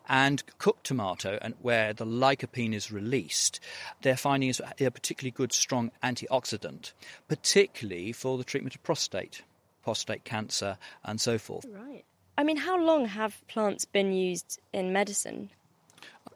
And 0.07 0.43
cooked 0.57 0.85
tomato, 0.85 1.39
and 1.41 1.55
where 1.61 1.93
the 1.93 2.05
lycopene 2.05 2.73
is 2.73 2.91
released, 2.91 3.59
they're 4.01 4.15
finding 4.15 4.49
is 4.49 4.61
a 4.79 4.91
particularly 4.91 5.31
good, 5.31 5.51
strong 5.51 5.91
antioxidant, 6.03 6.93
particularly 7.27 8.11
for 8.11 8.37
the 8.37 8.43
treatment 8.43 8.75
of 8.75 8.83
prostate, 8.83 9.41
prostate 9.83 10.23
cancer, 10.23 10.77
and 11.03 11.19
so 11.19 11.37
forth. 11.37 11.65
Right. 11.69 12.05
I 12.37 12.43
mean, 12.43 12.57
how 12.57 12.79
long 12.79 13.05
have 13.05 13.41
plants 13.47 13.85
been 13.85 14.11
used 14.11 14.59
in 14.73 14.91
medicine? 14.91 15.49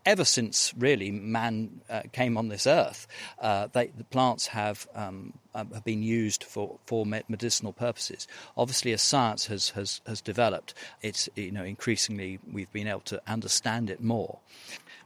Ever 0.06 0.26
since 0.26 0.74
really 0.78 1.12
man 1.12 1.82
uh, 1.90 2.02
came 2.12 2.38
on 2.38 2.48
this 2.48 2.66
earth, 2.66 3.08
uh, 3.40 3.68
they, 3.72 3.88
the 3.88 4.04
plants 4.06 4.48
have 4.48 4.88
um, 4.96 5.34
uh, 5.54 5.66
have 5.74 5.84
been 5.84 6.04
used 6.04 6.44
for 6.44 6.80
for 6.86 7.06
medicinal 7.06 7.74
purposes. 7.74 8.28
Obviously, 8.58 8.94
as 8.94 9.02
science 9.02 9.48
has, 9.48 9.70
has 9.70 10.02
has 10.06 10.22
developed, 10.22 10.74
it's 11.02 11.30
you 11.36 11.52
know 11.52 11.64
increasingly 11.64 12.40
we've 12.52 12.72
been 12.72 12.88
able 12.88 13.02
to 13.02 13.22
understand 13.28 13.90
it 13.90 14.02
more. 14.02 14.40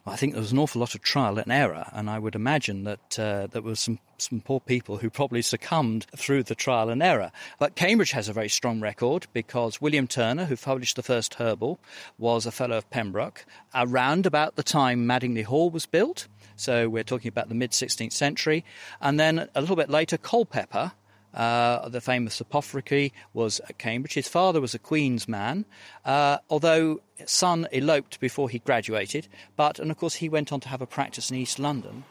I 0.06 0.18
think 0.18 0.34
there 0.34 0.42
was 0.42 0.52
an 0.52 0.60
awful 0.60 0.82
lot 0.82 0.96
of 0.96 1.02
trial 1.02 1.38
and 1.38 1.50
error, 1.50 1.86
and 1.94 2.10
I 2.10 2.20
would 2.20 2.36
imagine 2.36 2.84
that 2.84 3.18
uh, 3.20 3.48
there 3.48 3.62
were 3.62 3.76
some, 3.76 4.00
some 4.18 4.42
poor 4.42 4.60
people 4.60 4.98
who 4.98 5.10
probably 5.10 5.42
succumbed 5.42 6.08
through 6.18 6.44
the 6.44 6.56
trial 6.56 6.90
and 6.90 7.02
error. 7.02 7.32
But 7.58 7.76
Cambridge 7.76 8.12
has 8.12 8.28
a 8.28 8.34
very 8.34 8.50
strong 8.50 8.82
record 8.82 9.28
because 9.32 9.80
William 9.80 10.08
Turner, 10.08 10.44
who 10.44 10.58
published 10.58 10.98
the 10.98 11.04
first 11.04 11.36
herbal, 11.36 11.80
was 12.18 12.46
a 12.46 12.52
fellow 12.52 12.78
of 12.78 12.90
Pembroke 12.90 13.46
around 13.74 14.26
about 14.26 14.58
the 14.58 14.64
time 14.74 15.06
Madingley 15.06 15.44
Hall 15.44 15.70
was 15.70 15.86
built. 15.86 16.28
So 16.56 16.90
we're 16.90 17.04
talking 17.04 17.30
about 17.30 17.48
the 17.48 17.56
mid 17.56 17.72
16th 17.72 18.12
century. 18.12 18.66
And 19.00 19.20
then 19.20 19.48
a 19.54 19.62
little 19.62 19.76
bit 19.76 19.90
later, 19.90 20.18
Culpeper, 20.18 20.94
uh, 21.36 21.90
the 21.90 22.02
famous 22.02 22.42
apothecary 22.42 23.14
was 23.34 23.60
at 23.70 23.78
Cambridge. 23.78 24.16
His 24.16 24.28
father 24.28 24.60
was 24.60 24.74
a 24.74 24.80
Queen's 24.80 25.28
man, 25.28 25.66
uh, 26.06 26.40
although 26.50 27.02
son 27.26 27.68
eloped 27.72 28.20
before 28.20 28.50
he 28.50 28.60
graduated. 28.60 29.28
But, 29.56 29.78
and 29.78 29.92
of 29.92 29.98
course, 29.98 30.16
he 30.16 30.28
went 30.28 30.52
on 30.52 30.60
to 30.62 30.70
have 30.70 30.82
a 30.82 30.88
practice 30.88 31.30
in 31.30 31.38
East 31.38 31.60
London. 31.60 32.04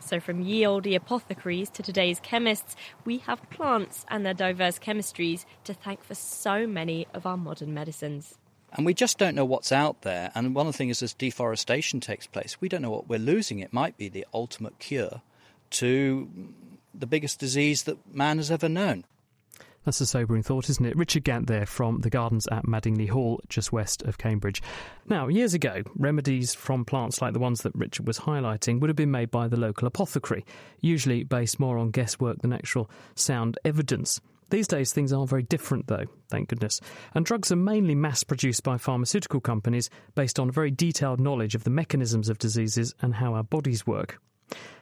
So, 0.00 0.20
from 0.20 0.40
ye 0.40 0.64
olde 0.64 0.86
apothecaries 0.86 1.68
to 1.70 1.82
today's 1.82 2.20
chemists, 2.20 2.76
we 3.04 3.18
have 3.18 3.50
plants 3.50 4.06
and 4.08 4.24
their 4.24 4.34
diverse 4.34 4.78
chemistries 4.78 5.44
to 5.64 5.74
thank 5.74 6.04
for 6.04 6.14
so 6.14 6.66
many 6.66 7.08
of 7.12 7.26
our 7.26 7.36
modern 7.36 7.74
medicines. 7.74 8.38
And 8.72 8.84
we 8.84 8.94
just 8.94 9.18
don't 9.18 9.34
know 9.34 9.44
what's 9.44 9.72
out 9.72 10.02
there. 10.02 10.30
And 10.34 10.54
one 10.54 10.66
of 10.66 10.74
the 10.74 10.76
things 10.76 10.98
is, 10.98 11.02
as 11.04 11.14
deforestation 11.14 12.00
takes 12.00 12.26
place, 12.26 12.60
we 12.60 12.68
don't 12.68 12.82
know 12.82 12.90
what 12.90 13.08
we're 13.08 13.18
losing. 13.18 13.60
It 13.60 13.72
might 13.72 13.96
be 13.96 14.08
the 14.08 14.26
ultimate 14.34 14.78
cure 14.78 15.22
to 15.70 16.28
the 16.94 17.06
biggest 17.06 17.38
disease 17.38 17.84
that 17.84 18.14
man 18.14 18.36
has 18.38 18.50
ever 18.50 18.68
known. 18.68 19.04
That's 19.84 20.00
a 20.02 20.06
sobering 20.06 20.42
thought, 20.42 20.68
isn't 20.68 20.84
it? 20.84 20.96
Richard 20.96 21.24
Gant 21.24 21.46
there 21.46 21.64
from 21.64 22.00
the 22.00 22.10
gardens 22.10 22.46
at 22.48 22.66
Madingley 22.66 23.08
Hall, 23.08 23.40
just 23.48 23.72
west 23.72 24.02
of 24.02 24.18
Cambridge. 24.18 24.60
Now, 25.06 25.28
years 25.28 25.54
ago, 25.54 25.82
remedies 25.96 26.52
from 26.54 26.84
plants 26.84 27.22
like 27.22 27.32
the 27.32 27.38
ones 27.38 27.62
that 27.62 27.74
Richard 27.74 28.06
was 28.06 28.18
highlighting 28.18 28.80
would 28.80 28.90
have 28.90 28.96
been 28.96 29.10
made 29.10 29.30
by 29.30 29.48
the 29.48 29.58
local 29.58 29.88
apothecary, 29.88 30.44
usually 30.80 31.22
based 31.22 31.58
more 31.58 31.78
on 31.78 31.90
guesswork 31.90 32.42
than 32.42 32.52
actual 32.52 32.90
sound 33.14 33.58
evidence. 33.64 34.20
These 34.50 34.68
days, 34.68 34.92
things 34.92 35.12
aren't 35.12 35.28
very 35.28 35.42
different, 35.42 35.88
though, 35.88 36.04
thank 36.30 36.48
goodness. 36.48 36.80
And 37.14 37.26
drugs 37.26 37.52
are 37.52 37.56
mainly 37.56 37.94
mass 37.94 38.22
produced 38.24 38.62
by 38.62 38.78
pharmaceutical 38.78 39.40
companies 39.40 39.90
based 40.14 40.38
on 40.38 40.50
very 40.50 40.70
detailed 40.70 41.20
knowledge 41.20 41.54
of 41.54 41.64
the 41.64 41.70
mechanisms 41.70 42.28
of 42.28 42.38
diseases 42.38 42.94
and 43.02 43.14
how 43.14 43.34
our 43.34 43.42
bodies 43.42 43.86
work. 43.86 44.18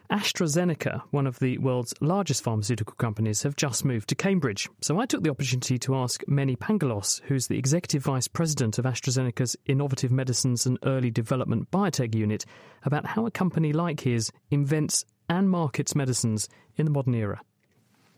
AstraZeneca, 0.09 1.01
one 1.11 1.27
of 1.27 1.39
the 1.39 1.57
world's 1.57 1.93
largest 1.99 2.41
pharmaceutical 2.41 2.95
companies, 2.95 3.43
have 3.43 3.57
just 3.57 3.83
moved 3.83 4.07
to 4.07 4.15
Cambridge. 4.15 4.69
So 4.81 4.99
I 4.99 5.05
took 5.05 5.21
the 5.21 5.29
opportunity 5.29 5.77
to 5.79 5.95
ask 5.95 6.25
Mene 6.29 6.55
Pangalos, 6.55 7.21
who's 7.23 7.47
the 7.47 7.57
executive 7.57 8.03
vice 8.03 8.29
president 8.29 8.79
of 8.79 8.85
AstraZeneca's 8.85 9.57
Innovative 9.65 10.11
Medicines 10.11 10.65
and 10.65 10.79
Early 10.83 11.11
Development 11.11 11.69
Biotech 11.71 12.15
Unit, 12.15 12.45
about 12.83 13.05
how 13.05 13.25
a 13.25 13.31
company 13.31 13.73
like 13.73 13.99
his 13.99 14.31
invents 14.49 15.03
and 15.27 15.49
markets 15.49 15.93
medicines 15.93 16.47
in 16.77 16.85
the 16.85 16.91
modern 16.91 17.13
era. 17.13 17.41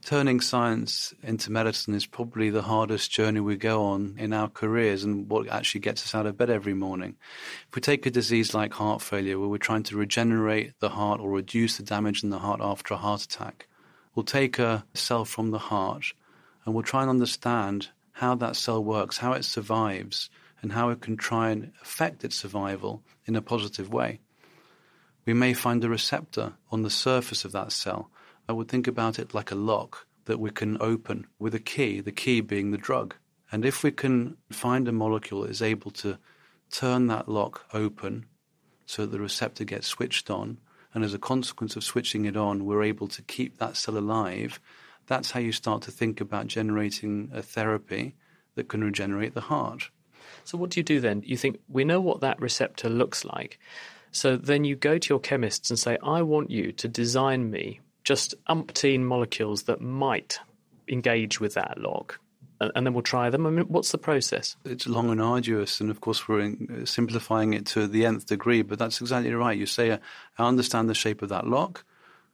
Turning 0.06 0.40
science 0.40 1.14
into 1.22 1.52
medicine 1.52 1.94
is 1.94 2.06
probably 2.06 2.50
the 2.50 2.64
hardest 2.64 3.12
journey 3.12 3.40
we 3.42 3.56
go 3.58 3.84
on 3.84 4.16
in 4.18 4.34
our 4.34 4.48
careers 4.48 5.04
and 5.04 5.30
what 5.30 5.48
actually 5.50 5.82
gets 5.82 6.04
us 6.04 6.16
out 6.16 6.26
of 6.26 6.38
bed 6.38 6.50
every 6.50 6.74
morning. 6.74 7.16
If 7.68 7.76
we 7.76 7.82
take 7.82 8.06
a 8.06 8.12
disease 8.12 8.54
like 8.54 8.74
heart 8.74 9.02
failure, 9.02 9.38
where 9.38 9.50
we're 9.50 9.58
trying 9.58 9.84
to 9.84 9.98
regenerate 9.98 10.74
the 10.80 10.90
heart 10.90 11.20
or 11.20 11.30
reduce 11.30 11.78
the 11.78 11.84
damage 11.84 12.24
in 12.24 12.30
the 12.30 12.40
heart 12.40 12.62
after 12.64 12.94
a 12.94 12.98
heart 12.98 13.24
attack, 13.24 13.68
we'll 14.16 14.24
take 14.24 14.58
a 14.58 14.86
cell 14.94 15.26
from 15.26 15.52
the 15.52 15.60
heart 15.60 16.14
and 16.66 16.74
we'll 16.74 16.84
try 16.84 17.02
and 17.02 17.10
understand 17.10 17.90
how 18.14 18.36
that 18.36 18.56
cell 18.56 18.84
works, 18.84 19.18
how 19.18 19.34
it 19.34 19.44
survives, 19.46 20.30
and 20.62 20.72
how 20.72 20.90
it 20.90 21.02
can 21.02 21.18
try 21.18 21.52
and 21.52 21.72
affect 21.82 22.24
its 22.24 22.36
survival 22.36 23.04
in 23.26 23.36
a 23.36 23.42
positive 23.42 23.92
way. 23.92 24.20
We 25.26 25.34
may 25.34 25.54
find 25.54 25.84
a 25.84 25.90
receptor 25.90 26.54
on 26.72 26.82
the 26.82 26.90
surface 26.90 27.46
of 27.46 27.52
that 27.52 27.72
cell 27.72 28.10
I 28.50 28.52
would 28.52 28.68
think 28.68 28.88
about 28.88 29.20
it 29.20 29.36
like 29.36 29.52
a 29.52 29.56
lock 29.56 30.08
that 30.26 30.40
we 30.40 30.50
can 30.50 30.76
open 30.82 31.28
with 31.38 31.54
a 31.54 31.60
key, 31.60 32.02
the 32.02 32.12
key 32.12 32.42
being 32.42 32.72
the 32.72 32.80
drug. 32.80 33.14
And 33.52 33.64
if 33.64 33.84
we 33.84 33.92
can 33.92 34.38
find 34.52 34.88
a 34.88 34.92
molecule 34.92 35.42
that 35.42 35.52
is 35.52 35.62
able 35.62 35.92
to 35.92 36.18
turn 36.72 37.06
that 37.08 37.30
lock 37.30 37.66
open 37.76 38.26
so 38.88 39.04
that 39.04 39.12
the 39.12 39.20
receptor 39.20 39.66
gets 39.66 39.86
switched 39.86 40.32
on, 40.32 40.58
and 40.96 41.04
as 41.04 41.14
a 41.14 41.20
consequence 41.20 41.76
of 41.76 41.84
switching 41.84 42.26
it 42.26 42.36
on, 42.36 42.66
we're 42.66 42.82
able 42.82 43.08
to 43.10 43.22
keep 43.22 43.60
that 43.60 43.78
cell 43.78 44.00
alive, 44.00 44.60
that's 45.06 45.30
how 45.30 45.40
you 45.40 45.52
start 45.52 45.84
to 45.84 45.92
think 45.92 46.20
about 46.20 46.48
generating 46.48 47.30
a 47.32 47.44
therapy 47.44 48.16
that 48.56 48.68
can 48.68 48.84
regenerate 48.84 49.36
the 49.36 49.42
heart. 49.42 49.92
So, 50.44 50.58
what 50.58 50.72
do 50.72 50.80
you 50.80 50.84
do 50.84 51.00
then? 51.00 51.22
You 51.24 51.38
think, 51.38 51.60
we 51.68 51.84
know 51.84 52.02
what 52.02 52.22
that 52.22 52.42
receptor 52.42 52.90
looks 52.90 53.24
like. 53.24 53.60
So 54.12 54.38
then 54.38 54.64
you 54.64 54.76
go 54.76 54.98
to 54.98 55.10
your 55.10 55.20
chemists 55.20 55.70
and 55.70 55.78
say, 55.78 56.00
I 56.02 56.24
want 56.24 56.50
you 56.50 56.72
to 56.72 56.88
design 56.88 57.52
me 57.52 57.82
just 58.04 58.34
umpteen 58.48 59.02
molecules 59.02 59.64
that 59.64 59.82
might 59.82 60.40
engage 60.88 61.40
with 61.40 61.54
that 61.54 61.78
lock. 61.78 62.20
And 62.62 62.86
then 62.86 62.94
we'll 62.94 63.04
try 63.04 63.30
them. 63.30 63.46
I 63.46 63.52
mean, 63.52 63.66
what's 63.68 63.94
the 63.94 63.98
process? 63.98 64.58
It's 64.66 64.86
long 64.86 65.10
and 65.10 65.22
arduous, 65.22 65.80
and 65.80 65.90
of 65.90 66.02
course, 66.02 66.28
we're 66.28 66.42
in, 66.42 66.82
uh, 66.82 66.86
simplifying 66.86 67.54
it 67.54 67.66
to 67.68 67.88
the 67.88 68.06
nth 68.06 68.26
degree. 68.26 68.64
But 68.64 68.80
that's 68.80 69.00
exactly 69.00 69.34
right. 69.34 69.58
You 69.58 69.66
say, 69.66 69.98
I 70.38 70.48
understand 70.48 70.90
the 70.90 70.94
shape 70.94 71.22
of 71.22 71.30
that 71.30 71.48
lock. 71.48 71.86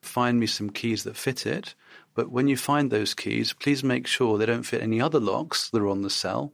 find 0.05 0.39
me 0.39 0.47
some 0.47 0.69
keys 0.69 1.03
that 1.03 1.17
fit 1.17 1.45
it. 1.45 1.75
But 2.13 2.31
when 2.31 2.47
you 2.47 2.55
find 2.55 2.89
those 2.89 3.13
keys, 3.13 3.53
please 3.53 3.83
make 3.83 4.07
sure 4.07 4.37
they 4.37 4.45
don't 4.45 4.63
fit 4.63 4.81
any 4.81 5.01
other 5.01 5.19
locks 5.19 5.69
that 5.69 5.81
are 5.81 5.89
on 5.89 6.01
the 6.01 6.09
cell, 6.09 6.53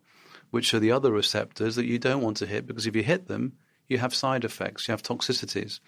which 0.50 0.74
are 0.74 0.80
the 0.80 0.92
other 0.92 1.12
receptors 1.12 1.76
that 1.76 1.86
you 1.86 2.00
don't 2.00 2.22
want 2.22 2.38
to 2.38 2.48
hit, 2.48 2.66
because 2.66 2.88
if 2.88 2.96
you 2.96 3.04
hit 3.04 3.28
them, 3.28 3.54
you 3.88 4.00
have 4.00 4.16
side 4.16 4.44
effects, 4.44 4.88
you 4.88 4.92
have 4.92 5.04
toxicities. 5.04 5.80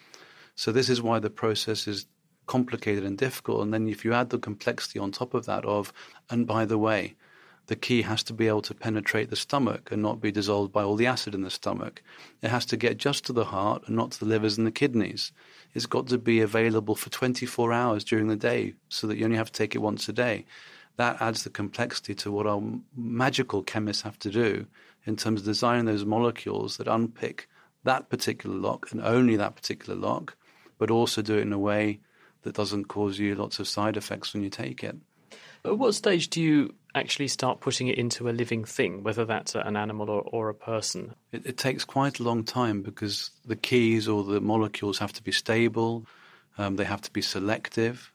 So 0.55 0.71
this 0.71 0.89
is 0.89 1.01
why 1.01 1.19
the 1.19 1.29
process 1.29 1.87
is 1.87 2.05
complicated 2.45 3.03
and 3.03 3.17
difficult. 3.17 3.61
And 3.61 3.73
then 3.73 3.87
if 3.87 4.03
you 4.03 4.13
add 4.13 4.29
the 4.29 4.37
complexity 4.37 4.99
on 4.99 5.11
top 5.11 5.33
of 5.33 5.45
that 5.45 5.65
of, 5.65 5.93
and 6.29 6.45
by 6.45 6.65
the 6.65 6.77
way, 6.77 7.15
the 7.67 7.75
key 7.75 8.01
has 8.01 8.23
to 8.23 8.33
be 8.33 8.47
able 8.47 8.61
to 8.61 8.73
penetrate 8.73 9.29
the 9.29 9.35
stomach 9.35 9.89
and 9.91 10.01
not 10.01 10.19
be 10.19 10.31
dissolved 10.31 10.73
by 10.73 10.83
all 10.83 10.95
the 10.95 11.07
acid 11.07 11.33
in 11.33 11.43
the 11.43 11.49
stomach. 11.49 12.03
It 12.41 12.49
has 12.49 12.65
to 12.67 12.77
get 12.77 12.97
just 12.97 13.25
to 13.25 13.33
the 13.33 13.45
heart 13.45 13.83
and 13.85 13.95
not 13.95 14.11
to 14.11 14.19
the 14.19 14.25
livers 14.25 14.57
and 14.57 14.67
the 14.67 14.71
kidneys. 14.71 15.31
It's 15.73 15.85
got 15.85 16.07
to 16.07 16.17
be 16.17 16.41
available 16.41 16.95
for 16.95 17.09
24 17.09 17.71
hours 17.71 18.03
during 18.03 18.27
the 18.27 18.35
day 18.35 18.73
so 18.89 19.07
that 19.07 19.17
you 19.17 19.25
only 19.25 19.37
have 19.37 19.51
to 19.51 19.57
take 19.57 19.75
it 19.75 19.79
once 19.79 20.09
a 20.09 20.13
day. 20.13 20.45
That 20.97 21.21
adds 21.21 21.43
the 21.43 21.49
complexity 21.49 22.13
to 22.15 22.31
what 22.31 22.45
our 22.45 22.61
magical 22.95 23.63
chemists 23.63 24.03
have 24.03 24.19
to 24.19 24.29
do 24.29 24.67
in 25.05 25.15
terms 25.15 25.41
of 25.41 25.45
designing 25.45 25.85
those 25.85 26.05
molecules 26.05 26.77
that 26.77 26.87
unpick 26.87 27.47
that 27.83 28.09
particular 28.09 28.55
lock 28.55 28.91
and 28.91 29.01
only 29.01 29.35
that 29.35 29.55
particular 29.55 29.99
lock, 29.99 30.35
but 30.77 30.91
also 30.91 31.21
do 31.21 31.37
it 31.37 31.41
in 31.41 31.53
a 31.53 31.59
way 31.59 31.99
that 32.43 32.55
doesn't 32.55 32.85
cause 32.85 33.19
you 33.19 33.35
lots 33.35 33.59
of 33.59 33.67
side 33.67 33.97
effects 33.97 34.33
when 34.33 34.43
you 34.43 34.49
take 34.49 34.83
it. 34.83 34.95
At 35.65 35.77
what 35.77 35.95
stage 35.95 36.29
do 36.29 36.41
you 36.41 36.75
actually 36.93 37.29
start 37.29 37.61
putting 37.61 37.87
it 37.87 37.97
into 37.97 38.29
a 38.29 38.31
living 38.31 38.65
thing, 38.65 39.01
whether 39.01 39.25
that's 39.25 39.55
an 39.55 39.77
animal 39.77 40.09
or, 40.09 40.21
or 40.21 40.49
a 40.49 40.53
person? 40.53 41.15
It, 41.31 41.45
it, 41.45 41.57
takes 41.57 41.85
quite 41.85 42.19
a 42.19 42.23
long 42.23 42.43
time 42.43 42.81
because 42.81 43.31
the 43.45 43.55
keys 43.55 44.07
or 44.07 44.23
the 44.23 44.41
molecules 44.41 44.99
have 44.99 45.13
to 45.13 45.23
be 45.23 45.31
stable, 45.31 46.05
um, 46.57 46.75
they 46.75 46.83
have 46.83 47.01
to 47.01 47.11
be 47.11 47.21
selective. 47.21 48.11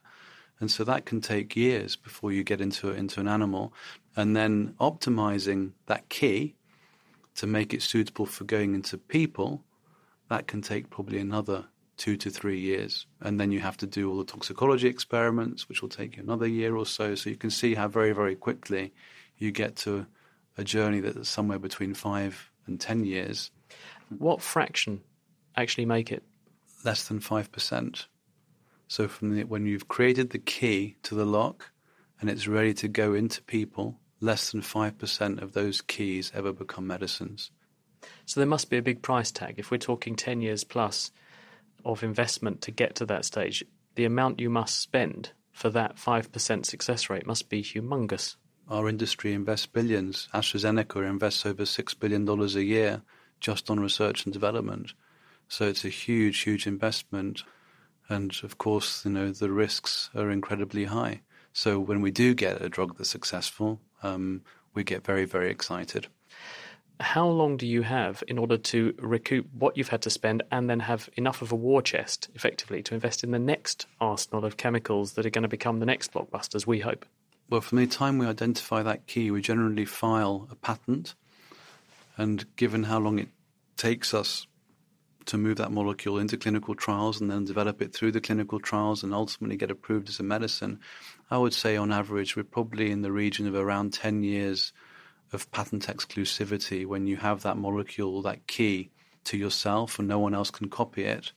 And 0.61 0.71
so 0.71 0.85
that 0.85 1.07
can 1.07 1.21
take 1.21 1.57
years 1.57 1.97
before 1.97 2.33
you 2.33 2.45
get 2.45 2.61
into 2.61 2.91
into 2.91 3.21
an 3.21 3.29
animal, 3.29 3.73
and 4.17 4.37
then 4.37 4.75
optimizing 4.81 5.73
that 5.87 6.09
key 6.09 6.55
to 7.37 7.47
make 7.47 7.73
it 7.73 7.83
suitable 7.83 8.27
for 8.27 8.45
going 8.45 8.75
into 8.75 8.99
people, 8.99 9.62
that 10.29 10.49
can 10.49 10.61
take 10.61 10.91
probably 10.91 11.19
another 11.19 11.67
two 11.99 12.17
to 12.17 12.31
three 12.31 12.59
years. 12.59 13.07
And 13.21 13.39
then 13.39 13.53
you 13.53 13.61
have 13.61 13.77
to 13.79 13.87
do 13.87 14.11
all 14.11 14.17
the 14.19 14.25
toxicology 14.25 14.89
experiments, 14.89 15.69
which 15.69 15.83
will 15.83 15.89
take 15.89 16.17
you 16.17 16.23
another 16.23 16.47
year 16.47 16.77
or 16.77 16.87
so. 16.87 17.15
So 17.15 17.29
you 17.29 17.37
can 17.37 17.51
see 17.51 17.75
how 17.75 17.89
very, 17.89 18.13
very 18.13 18.37
quickly 18.37 18.95
you 19.37 19.51
get 19.51 19.77
to 19.77 20.07
a 20.57 20.65
journey 20.65 21.01
that's 21.01 21.29
somewhere 21.29 21.59
between 21.59 21.95
five 21.95 22.51
and 22.67 22.81
10 22.81 23.05
years. 23.05 23.51
What 24.17 24.41
fraction 24.41 25.03
actually 25.57 25.87
make 25.87 26.11
it? 26.11 26.23
Less 26.85 27.07
than 27.09 27.21
5%. 27.21 28.07
So 28.87 29.09
from 29.09 29.35
the, 29.35 29.45
when 29.45 29.67
you've 29.67 29.89
created 29.89 30.31
the 30.31 30.39
key 30.39 30.97
to 31.03 31.15
the 31.15 31.27
lock 31.27 31.71
and 32.21 32.31
it's 32.31 32.49
ready 32.49 32.73
to 32.75 32.89
go 32.89 33.15
into 33.15 33.43
people, 33.43 33.99
less 34.21 34.51
than 34.51 34.63
5% 34.63 35.43
of 35.43 35.53
those 35.53 35.81
keys 35.81 36.33
ever 36.35 36.53
become 36.53 36.87
medicines. 36.87 37.51
So 38.27 38.41
there 38.41 38.47
must 38.47 38.71
be 38.71 38.79
a 38.79 38.83
big 38.83 39.03
price 39.03 39.31
tag. 39.31 39.57
If 39.59 39.71
we're 39.71 39.79
talking 39.79 40.17
10 40.17 40.41
years 40.41 40.65
plus, 40.65 41.11
of 41.85 42.03
investment 42.03 42.61
to 42.62 42.71
get 42.71 42.95
to 42.97 43.07
that 43.07 43.25
stage, 43.25 43.64
the 43.95 44.05
amount 44.05 44.41
you 44.41 44.51
must 44.51 44.81
spend 44.81 45.33
for 45.53 45.71
that 45.71 45.97
5% 45.97 46.67
success 46.67 47.11
rate 47.11 47.27
must 47.27 47.49
be 47.49 47.62
humongous. 47.62 48.37
Our 48.69 48.88
industry 48.88 49.33
invests 49.33 49.67
billions. 49.67 50.29
AstraZeneca 50.35 51.09
invests 51.09 51.47
over 51.47 51.64
$6 51.64 51.99
billion 51.99 52.29
a 52.29 52.61
year 52.61 53.03
just 53.41 53.71
on 53.71 53.81
research 53.81 54.25
and 54.25 54.33
development. 54.33 54.93
So 55.49 55.67
it's 55.67 55.85
a 55.85 55.88
huge, 55.88 56.41
huge 56.41 56.67
investment. 56.67 57.45
And 58.09 58.37
of 58.43 58.59
course, 58.59 59.05
you 59.05 59.11
know, 59.11 59.31
the 59.31 59.51
risks 59.51 60.11
are 60.14 60.31
incredibly 60.31 60.85
high. 60.85 61.23
So 61.53 61.81
when 61.81 62.03
we 62.03 62.11
do 62.11 62.35
get 62.35 62.62
a 62.62 62.69
drug 62.69 62.97
that's 62.97 63.09
successful, 63.09 63.81
um, 64.03 64.43
we 64.75 64.85
get 64.85 65.05
very, 65.05 65.25
very 65.25 65.51
excited 65.51 66.09
how 67.01 67.29
long 67.29 67.57
do 67.57 67.67
you 67.67 67.83
have 67.83 68.25
in 68.27 68.39
order 68.39 68.57
to 68.57 68.95
recoup 68.99 69.47
what 69.53 69.77
you've 69.77 69.89
had 69.89 70.03
to 70.03 70.11
spend 70.11 70.43
and 70.51 70.69
then 70.69 70.81
have 70.81 71.09
enough 71.17 71.43
of 71.43 71.53
a 71.53 71.57
war 71.57 71.81
chest, 71.81 72.29
effectively, 72.35 72.83
to 72.83 72.95
invest 72.95 73.23
in 73.23 73.31
the 73.31 73.39
next 73.39 73.87
arsenal 74.01 74.45
of 74.45 74.57
chemicals 74.57 75.13
that 75.13 75.25
are 75.25 75.31
going 75.31 75.43
to 75.43 75.49
become 75.49 75.79
the 75.79 75.87
next 75.87 76.13
blockbusters, 76.13 76.67
we 76.67 76.81
hope? 76.81 77.07
Well, 77.49 77.61
from 77.61 77.79
the 77.79 77.87
time 77.87 78.19
we 78.19 78.27
identify 78.27 78.83
that 78.83 79.07
key, 79.07 79.31
we 79.31 79.41
generally 79.41 79.85
file 79.85 80.49
a 80.51 80.57
patent. 80.57 81.15
And 82.17 82.45
given 82.57 82.85
how 82.85 82.99
long 82.99 83.19
it 83.21 83.29
takes 83.77 84.13
us 84.13 84.47
to 85.27 85.39
move 85.39 85.59
that 85.59 85.71
molecule 85.71 86.19
into 86.19 86.37
clinical 86.37 86.75
trials 86.75 87.21
and 87.21 87.31
then 87.31 87.45
develop 87.45 87.81
it 87.81 87.95
through 87.95 88.13
the 88.13 88.21
clinical 88.21 88.59
trials 88.59 89.03
and 89.03 89.15
ultimately 89.15 89.57
get 89.57 89.71
approved 89.71 90.09
as 90.09 90.19
a 90.19 90.23
medicine, 90.23 90.81
I 91.31 91.39
would 91.39 91.55
say 91.55 91.77
on 91.77 91.93
average 91.93 92.35
we're 92.35 92.45
probably 92.45 92.91
in 92.91 93.03
the 93.03 93.13
region 93.13 93.47
of 93.47 93.55
around 93.55 93.93
10 93.93 94.25
years 94.25 94.73
of 95.33 95.51
patent 95.51 95.87
exclusivity 95.87 96.87
when 96.87 97.07
you 97.07 97.17
have 97.17 97.43
that 97.43 97.57
molecule, 97.57 98.23
that 98.23 98.47
key 98.47 98.91
to 99.25 99.37
yourself 99.37 99.99
and 99.99 100.09
no 100.09 100.19
one 100.19 100.35
else 100.35 100.51
can 100.51 100.69
copy 100.69 101.05
it. 101.05 101.33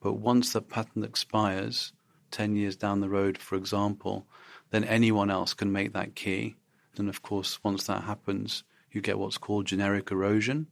But 0.00 0.14
once 0.14 0.52
the 0.52 0.62
patent 0.62 1.04
expires, 1.04 1.92
10 2.30 2.56
years 2.56 2.76
down 2.76 3.00
the 3.00 3.08
road, 3.08 3.38
for 3.38 3.56
example, 3.56 4.26
then 4.70 4.84
anyone 4.84 5.30
else 5.30 5.54
can 5.54 5.72
make 5.72 5.92
that 5.92 6.14
key. 6.14 6.56
And 6.96 7.08
of 7.08 7.22
course, 7.22 7.62
once 7.62 7.86
that 7.86 8.04
happens, 8.04 8.62
you 8.92 9.00
get 9.00 9.18
what's 9.18 9.38
called 9.38 9.66
generic 9.66 10.10
erosion, 10.10 10.66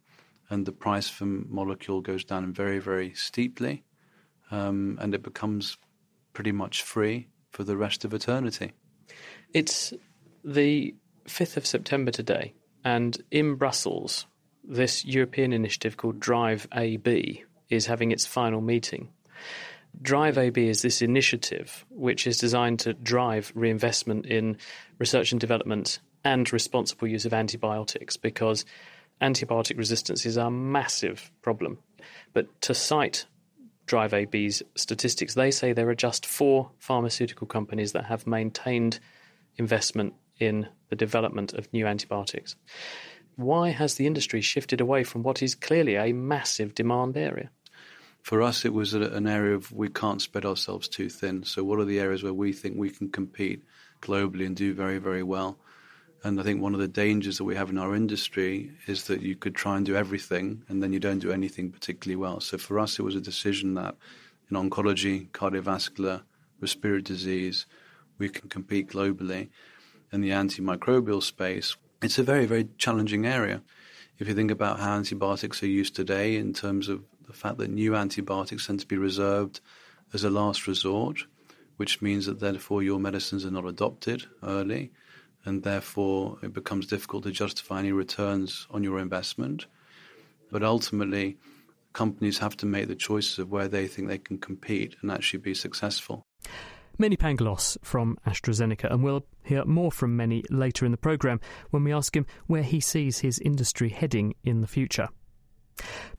and 0.51 0.67
the 0.67 0.73
price 0.73 1.09
for 1.09 1.25
molecule 1.25 2.01
goes 2.01 2.25
down 2.25 2.53
very, 2.53 2.79
very 2.79 3.13
steeply, 3.15 3.85
um, 4.51 4.99
and 5.01 5.15
it 5.15 5.23
becomes 5.23 5.79
pretty 6.33 6.53
much 6.53 6.83
free 6.83 7.29
for 7.51 7.65
the 7.65 7.77
rest 7.77 8.05
of 8.05 8.15
eternity. 8.15 8.73
It's 9.53 9.93
the 10.45 10.95
5th 11.27 11.57
of 11.57 11.67
September 11.67 12.11
today, 12.11 12.55
and 12.85 13.17
in 13.31 13.57
Brussels, 13.57 14.27
this 14.65 15.05
European 15.05 15.53
initiative 15.53 15.97
called 15.97 16.21
Drive 16.21 16.69
AB 16.73 17.45
is 17.69 17.87
having 17.87 18.13
its 18.13 18.27
final 18.27 18.61
meeting. 18.61 19.09
Drive 20.01 20.39
AB 20.39 20.69
is 20.69 20.83
this 20.83 21.03
initiative 21.03 21.85
which 21.91 22.27
is 22.27 22.39
designed 22.39 22.81
to 22.81 22.95
drive 22.95 23.53
reinvestment 23.55 24.27
in 24.27 24.59
research 24.99 25.33
and 25.33 25.41
development 25.41 25.99
and 26.25 26.53
responsible 26.53 27.09
use 27.09 27.25
of 27.25 27.33
antibiotics 27.33 28.17
because 28.17 28.65
antibiotic 29.21 29.79
resistance 29.79 30.27
is 30.27 30.37
a 30.37 30.51
massive 30.51 31.31
problem. 31.43 31.79
But 32.33 32.61
to 32.63 32.75
cite 32.75 33.27
Drive 33.87 34.13
AB's 34.13 34.63
statistics, 34.77 35.35
they 35.35 35.51
say 35.51 35.73
there 35.73 35.89
are 35.89 35.95
just 35.95 36.27
four 36.27 36.71
pharmaceutical 36.79 37.47
companies 37.47 37.93
that 37.93 38.05
have 38.05 38.27
maintained 38.27 39.01
investment 39.57 40.15
in 40.39 40.69
the 40.89 40.97
development 40.97 41.53
of 41.53 41.73
new 41.73 41.87
antibiotics. 41.87 42.57
Why 43.37 43.71
has 43.71 43.95
the 43.95 44.07
industry 44.07 44.41
shifted 44.41 44.81
away 44.81 45.05
from 45.05 45.23
what 45.23 45.43
is 45.43 45.55
clearly 45.55 45.97
a 45.97 46.13
massive 46.13 46.75
demand 46.75 47.17
area? 47.17 47.51
For 48.23 48.43
us, 48.43 48.65
it 48.65 48.75
was 48.75 48.95
an 48.95 49.27
area 49.27 49.55
of 49.55 49.71
we 49.73 49.89
can't 49.89 50.21
spread 50.21 50.45
ourselves 50.45 50.89
too 50.89 51.09
thin. 51.09 51.45
So, 51.45 51.63
what 51.63 51.79
are 51.79 51.85
the 51.85 52.01
areas 52.01 52.23
where 52.23 52.35
we 52.35 52.53
think 52.53 52.77
we 52.77 52.91
can 52.91 53.11
compete 53.11 53.63
globally 54.03 54.45
and 54.45 54.57
do 54.57 54.75
very, 54.75 54.99
very 54.99 55.23
well? 55.23 55.59
And 56.25 56.41
I 56.41 56.43
think 56.43 56.61
one 56.61 56.75
of 56.75 56.81
the 56.81 56.89
dangers 56.89 57.39
that 57.39 57.45
we 57.45 57.55
have 57.55 57.71
in 57.71 57.79
our 57.79 57.95
industry 57.95 58.73
is 58.89 59.05
that 59.05 59.23
you 59.23 59.37
could 59.37 59.55
try 59.55 59.77
and 59.77 59.87
do 59.87 59.95
everything 59.95 60.65
and 60.69 60.83
then 60.83 60.93
you 60.93 60.99
don't 60.99 61.21
do 61.21 61.31
anything 61.31 61.71
particularly 61.71 62.17
well. 62.17 62.41
So, 62.41 62.59
for 62.59 62.79
us, 62.81 62.99
it 62.99 63.03
was 63.03 63.15
a 63.15 63.21
decision 63.21 63.75
that 63.75 63.95
in 64.51 64.57
oncology, 64.57 65.31
cardiovascular, 65.31 66.23
respiratory 66.61 67.03
disease, 67.03 67.67
we 68.19 68.29
can 68.29 68.49
compete 68.49 68.91
globally 68.91 69.49
in 70.13 70.21
the 70.21 70.31
antimicrobial 70.31 71.23
space, 71.23 71.77
it's 72.03 72.19
a 72.19 72.23
very, 72.23 72.47
very 72.47 72.69
challenging 72.79 73.27
area. 73.27 73.63
If 74.19 74.29
you 74.29 74.35
think 74.35 74.51
about 74.51 74.81
how 74.81 74.95
antibiotics 74.95 75.63
are 75.63 75.67
used 75.67 75.95
today, 75.95 76.37
in 76.37 76.53
terms 76.53 76.89
of 76.89 77.05
the 77.27 77.33
fact 77.33 77.59
that 77.59 77.71
new 77.71 77.95
antibiotics 77.95 78.67
tend 78.67 78.81
to 78.81 78.87
be 78.87 78.97
reserved 78.97 79.61
as 80.13 80.25
a 80.25 80.31
last 80.31 80.67
resort, 80.67 81.25
which 81.77 82.03
means 82.03 82.27
that 82.27 82.41
therefore 82.41 82.83
your 82.83 82.99
medicines 82.99 83.45
are 83.45 83.51
not 83.51 83.65
adopted 83.65 84.25
early, 84.43 84.91
and 85.45 85.63
therefore 85.63 86.39
it 86.43 86.53
becomes 86.53 86.87
difficult 86.87 87.25
to 87.25 87.31
justify 87.31 87.79
any 87.79 87.93
returns 87.93 88.67
on 88.71 88.83
your 88.83 88.99
investment. 88.99 89.67
But 90.51 90.63
ultimately, 90.63 91.37
companies 91.93 92.39
have 92.39 92.57
to 92.59 92.67
make 92.67 92.89
the 92.89 92.95
choices 92.95 93.39
of 93.39 93.51
where 93.51 93.69
they 93.69 93.87
think 93.87 94.09
they 94.09 94.19
can 94.19 94.39
compete 94.39 94.97
and 95.03 95.11
actually 95.11 95.41
be 95.41 95.55
successful. 95.55 96.23
Mene 97.01 97.17
Pangalos 97.17 97.79
from 97.83 98.19
AstraZeneca, 98.27 98.93
and 98.93 99.05
we'll 99.05 99.25
hear 99.45 99.65
more 99.65 99.93
from 99.93 100.17
Mene 100.17 100.43
later 100.51 100.85
in 100.85 100.91
the 100.91 100.99
programme 100.99 101.41
when 101.71 101.85
we 101.85 101.93
ask 101.93 102.17
him 102.17 102.27
where 102.49 102.65
he 102.65 102.81
sees 102.81 103.21
his 103.21 103.39
industry 103.39 103.89
heading 103.89 104.35
in 104.43 104.63
the 104.63 104.67
future. 104.67 105.09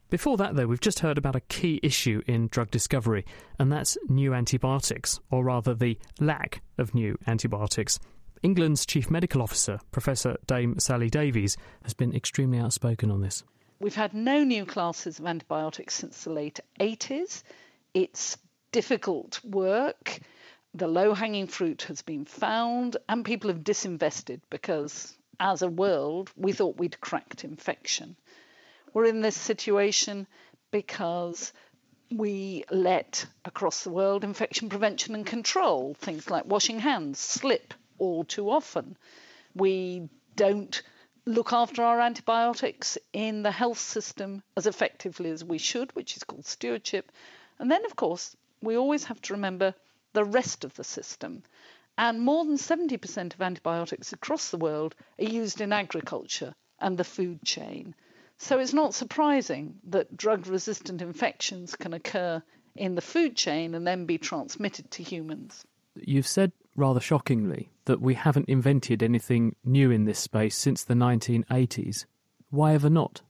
Before 0.10 0.38
that, 0.38 0.56
though, 0.56 0.68
we've 0.68 0.80
just 0.80 1.00
heard 1.00 1.18
about 1.18 1.36
a 1.36 1.42
key 1.42 1.82
issue 1.84 2.22
in 2.28 2.48
drug 2.48 2.72
discovery, 2.72 3.26
and 3.60 3.70
that's 3.70 3.98
new 4.08 4.34
antibiotics, 4.34 5.20
or 5.30 5.44
rather 5.44 5.76
the 5.76 6.00
lack 6.22 6.62
of 6.78 6.96
new 6.96 7.18
antibiotics. 7.28 8.00
England's 8.42 8.86
Chief 8.86 9.12
Medical 9.12 9.42
Officer, 9.42 9.82
Professor 9.92 10.38
Dame 10.48 10.80
Sally 10.80 11.10
Davies, 11.10 11.58
has 11.84 11.94
been 11.94 12.16
extremely 12.16 12.58
outspoken 12.58 13.12
on 13.12 13.20
this. 13.20 13.44
We've 13.82 13.96
had 13.96 14.14
no 14.14 14.46
new 14.46 14.66
classes 14.66 15.20
of 15.20 15.26
antibiotics 15.26 15.96
since 15.96 16.24
the 16.24 16.32
late 16.32 16.62
80s. 16.80 17.44
It's 17.94 18.38
difficult 18.72 19.44
work 19.44 20.22
the 20.74 20.88
low 20.88 21.14
hanging 21.14 21.48
fruit 21.48 21.84
has 21.84 22.02
been 22.02 22.26
found, 22.26 22.98
and 23.08 23.26
people 23.26 23.50
have 23.50 23.64
disinvested 23.64 24.42
because, 24.50 25.18
as 25.40 25.62
a 25.62 25.68
world, 25.68 26.32
we 26.36 26.52
thought 26.52 26.78
we'd 26.78 27.02
cracked 27.02 27.44
infection. 27.44 28.16
We're 28.94 29.06
in 29.06 29.22
this 29.22 29.36
situation 29.36 30.28
because 30.72 31.54
we 32.12 32.64
let 32.72 33.26
across 33.46 33.84
the 33.84 33.92
world 33.92 34.24
infection 34.24 34.70
prevention 34.70 35.16
and 35.16 35.26
control, 35.26 35.94
things 35.96 36.30
like 36.30 36.46
washing 36.46 36.80
hands, 36.80 37.20
slip 37.20 37.74
all 37.98 38.24
too 38.24 38.50
often. 38.50 38.98
We 39.56 40.10
don't 40.36 40.82
look 41.26 41.54
after 41.54 41.84
our 41.84 42.00
antibiotics 42.00 42.98
in 43.14 43.44
the 43.44 43.52
health 43.52 43.80
system 43.80 44.42
as 44.58 44.66
effectively 44.66 45.30
as 45.30 45.44
we 45.44 45.58
should, 45.58 45.96
which 45.96 46.16
is 46.16 46.24
called 46.24 46.46
stewardship. 46.46 47.12
And 47.60 47.70
then, 47.70 47.86
of 47.86 47.96
course, 47.96 48.36
we 48.62 48.78
always 48.78 49.04
have 49.06 49.22
to 49.24 49.34
remember 49.34 49.76
the 50.14 50.26
rest 50.26 50.64
of 50.64 50.74
the 50.76 50.84
system. 50.84 51.44
And 51.98 52.22
more 52.22 52.46
than 52.46 52.56
70% 52.56 53.34
of 53.34 53.42
antibiotics 53.42 54.14
across 54.14 54.52
the 54.52 54.58
world 54.58 54.96
are 55.20 55.26
used 55.26 55.60
in 55.60 55.74
agriculture 55.74 56.54
and 56.80 56.98
the 56.98 57.04
food 57.04 57.44
chain. 57.44 57.94
So 58.38 58.58
it's 58.58 58.74
not 58.74 58.94
surprising 58.94 59.76
that 59.90 60.16
drug 60.16 60.48
resistant 60.48 61.02
infections 61.02 61.76
can 61.76 61.94
occur 61.94 62.42
in 62.76 62.96
the 62.96 63.02
food 63.02 63.36
chain 63.36 63.76
and 63.76 63.86
then 63.86 64.06
be 64.06 64.18
transmitted 64.18 64.90
to 64.92 65.04
humans. 65.04 65.66
You've 65.96 66.28
said 66.28 66.54
rather 66.76 67.02
shockingly 67.02 67.70
that 67.86 68.00
we 68.00 68.14
haven't 68.14 68.48
invented 68.48 69.04
anything 69.04 69.56
new 69.66 69.92
in 69.92 70.06
this 70.06 70.20
space 70.20 70.56
since 70.56 70.84
the 70.84 70.94
1980s. 70.94 72.06
Why 72.50 72.74
ever 72.74 72.90
not? 72.90 73.22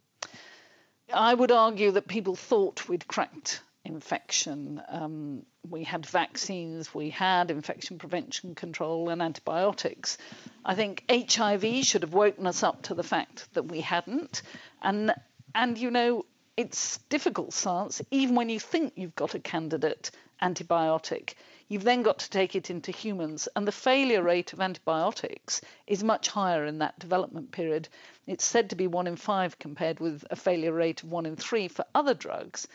I 1.12 1.34
would 1.34 1.52
argue 1.52 1.90
that 1.92 2.08
people 2.08 2.36
thought 2.36 2.88
we'd 2.88 3.08
cracked 3.08 3.64
infection. 3.90 4.82
Um, 4.88 5.46
we 5.68 5.84
had 5.84 6.06
vaccines, 6.06 6.94
we 6.94 7.10
had 7.10 7.52
infection 7.52 7.98
prevention 7.98 8.56
control 8.56 9.10
and 9.10 9.22
antibiotics. 9.22 10.18
I 10.64 10.76
think 10.76 11.04
HIV 11.10 11.84
should 11.84 12.04
have 12.04 12.14
woken 12.14 12.48
us 12.48 12.64
up 12.64 12.84
to 12.84 12.94
the 12.94 13.04
fact 13.04 13.54
that 13.54 13.64
we 13.64 13.82
hadn't. 13.82 14.42
And 14.82 15.14
and 15.54 15.78
you 15.78 15.92
know, 15.92 16.26
it's 16.56 17.00
difficult 17.10 17.54
science, 17.54 18.02
even 18.12 18.36
when 18.36 18.50
you 18.50 18.60
think 18.60 18.94
you've 18.96 19.16
got 19.16 19.34
a 19.34 19.40
candidate 19.40 20.12
antibiotic. 20.42 21.34
You've 21.68 21.84
then 21.84 22.02
got 22.02 22.20
to 22.20 22.30
take 22.30 22.56
it 22.56 22.70
into 22.72 22.92
humans, 22.92 23.48
and 23.56 23.68
the 23.68 23.72
failure 23.72 24.24
rate 24.24 24.54
of 24.54 24.62
antibiotics 24.62 25.62
is 25.86 26.04
much 26.04 26.28
higher 26.28 26.66
in 26.66 26.80
that 26.80 26.98
development 26.98 27.52
period. 27.52 27.88
It's 28.26 28.46
said 28.46 28.70
to 28.70 28.76
be 28.76 28.88
one 28.88 29.06
in 29.06 29.18
five 29.18 29.60
compared 29.60 30.00
with 30.00 30.24
a 30.32 30.36
failure 30.36 30.74
rate 30.74 31.04
of 31.04 31.12
one 31.12 31.26
in 31.26 31.36
three 31.36 31.68
for 31.68 31.86
other 31.94 32.14
drugs. 32.14 32.68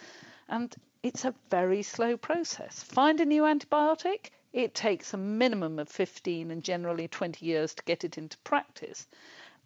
And 0.49 0.75
it's 1.05 1.27
a 1.27 1.35
very 1.51 1.83
slow 1.83 2.17
process. 2.17 2.83
Find 2.83 3.21
a 3.21 3.27
new 3.27 3.43
antibiotic, 3.43 4.31
it 4.55 4.75
takes 4.75 5.13
a 5.13 5.19
minimum 5.19 5.79
of 5.79 5.91
15 5.91 6.51
and 6.51 6.65
generally 6.65 7.09
20 7.09 7.45
years 7.45 7.75
to 7.75 7.83
get 7.85 8.05
it 8.05 8.17
into 8.17 8.39
practice. 8.39 9.07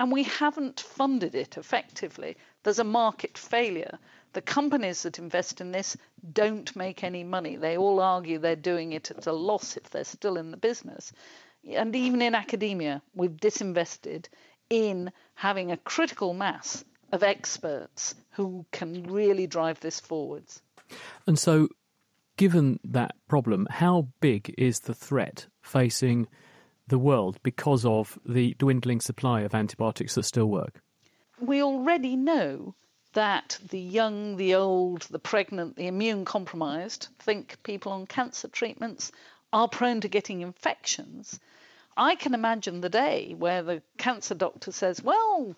And 0.01 0.11
we 0.11 0.25
haven't 0.25 0.81
funded 0.81 1.37
it 1.37 1.57
effectively. 1.57 2.37
There's 2.65 2.81
a 2.81 2.85
market 2.85 3.39
failure. 3.39 4.01
The 4.33 4.43
companies 4.43 5.05
that 5.05 5.21
invest 5.21 5.61
in 5.61 5.71
this 5.71 5.97
don't 6.33 6.75
make 6.75 7.05
any 7.05 7.23
money. 7.23 7.55
They 7.55 7.79
all 7.79 8.01
argue 8.01 8.39
they're 8.39 8.57
doing 8.57 8.93
it 8.93 9.13
at 9.13 9.29
a 9.29 9.33
loss 9.33 9.77
if 9.77 9.91
they're 9.91 10.03
still 10.03 10.39
in 10.39 10.51
the 10.51 10.57
business. 10.57 11.13
And 11.71 11.95
even 11.95 12.21
in 12.21 12.35
academia, 12.35 13.01
we've 13.15 13.31
disinvested 13.31 14.27
in 14.71 15.13
having 15.35 15.71
a 15.71 15.77
critical 15.77 16.35
mass 16.35 16.85
of 17.13 17.23
experts 17.23 18.17
who 18.31 18.67
can 18.73 19.05
really 19.05 19.47
drive 19.47 19.79
this 19.79 20.01
forwards. 20.01 20.63
And 21.27 21.39
so, 21.39 21.69
given 22.37 22.81
that 22.85 23.15
problem, 23.29 23.67
how 23.71 24.09
big 24.21 24.55
is 24.57 24.81
the 24.81 24.95
threat 24.95 25.47
facing 25.63 26.29
the 26.87 26.99
world 26.99 27.39
because 27.43 27.85
of 27.85 28.19
the 28.27 28.55
dwindling 28.59 29.01
supply 29.01 29.43
of 29.43 29.55
antibiotics 29.55 30.15
that 30.15 30.25
still 30.25 30.47
work? 30.47 30.81
We 31.41 31.63
already 31.63 32.17
know 32.17 32.75
that 33.13 33.59
the 33.71 33.81
young, 33.81 34.37
the 34.37 34.55
old, 34.55 35.03
the 35.03 35.19
pregnant, 35.19 35.77
the 35.77 35.87
immune 35.87 36.25
compromised, 36.25 37.09
think 37.19 37.63
people 37.63 37.93
on 37.93 38.07
cancer 38.07 38.49
treatments, 38.49 39.13
are 39.53 39.69
prone 39.69 40.01
to 40.01 40.09
getting 40.09 40.41
infections. 40.41 41.41
I 41.97 42.15
can 42.15 42.35
imagine 42.35 42.81
the 42.81 42.89
day 42.89 43.35
where 43.37 43.63
the 43.63 43.83
cancer 43.97 44.35
doctor 44.35 44.73
says, 44.73 45.03
Well, 45.03 45.57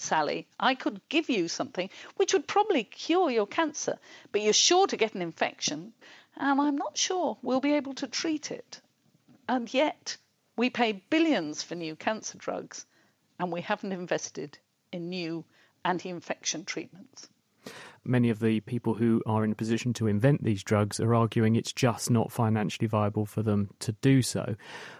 Sally, 0.00 0.46
I 0.60 0.74
could 0.74 1.00
give 1.08 1.28
you 1.28 1.48
something 1.48 1.90
which 2.16 2.32
would 2.32 2.46
probably 2.46 2.84
cure 2.84 3.30
your 3.30 3.46
cancer, 3.46 3.98
but 4.30 4.40
you're 4.40 4.52
sure 4.52 4.86
to 4.86 4.96
get 4.96 5.14
an 5.14 5.22
infection, 5.22 5.92
and 6.36 6.60
I'm 6.60 6.76
not 6.76 6.96
sure 6.96 7.36
we'll 7.42 7.60
be 7.60 7.74
able 7.74 7.94
to 7.94 8.06
treat 8.06 8.50
it. 8.50 8.80
And 9.48 9.72
yet, 9.74 10.16
we 10.56 10.70
pay 10.70 10.92
billions 10.92 11.62
for 11.62 11.74
new 11.74 11.96
cancer 11.96 12.38
drugs, 12.38 12.86
and 13.38 13.50
we 13.50 13.60
haven't 13.60 13.92
invested 13.92 14.58
in 14.92 15.08
new 15.08 15.44
anti 15.84 16.08
infection 16.10 16.64
treatments 16.64 17.28
many 18.04 18.30
of 18.30 18.40
the 18.40 18.60
people 18.60 18.94
who 18.94 19.22
are 19.26 19.44
in 19.44 19.52
a 19.52 19.54
position 19.54 19.92
to 19.92 20.06
invent 20.06 20.42
these 20.42 20.62
drugs 20.62 20.98
are 20.98 21.14
arguing 21.14 21.54
it's 21.54 21.72
just 21.72 22.10
not 22.10 22.32
financially 22.32 22.88
viable 22.88 23.26
for 23.26 23.42
them 23.42 23.70
to 23.80 23.92
do 23.92 24.22
so. 24.22 24.56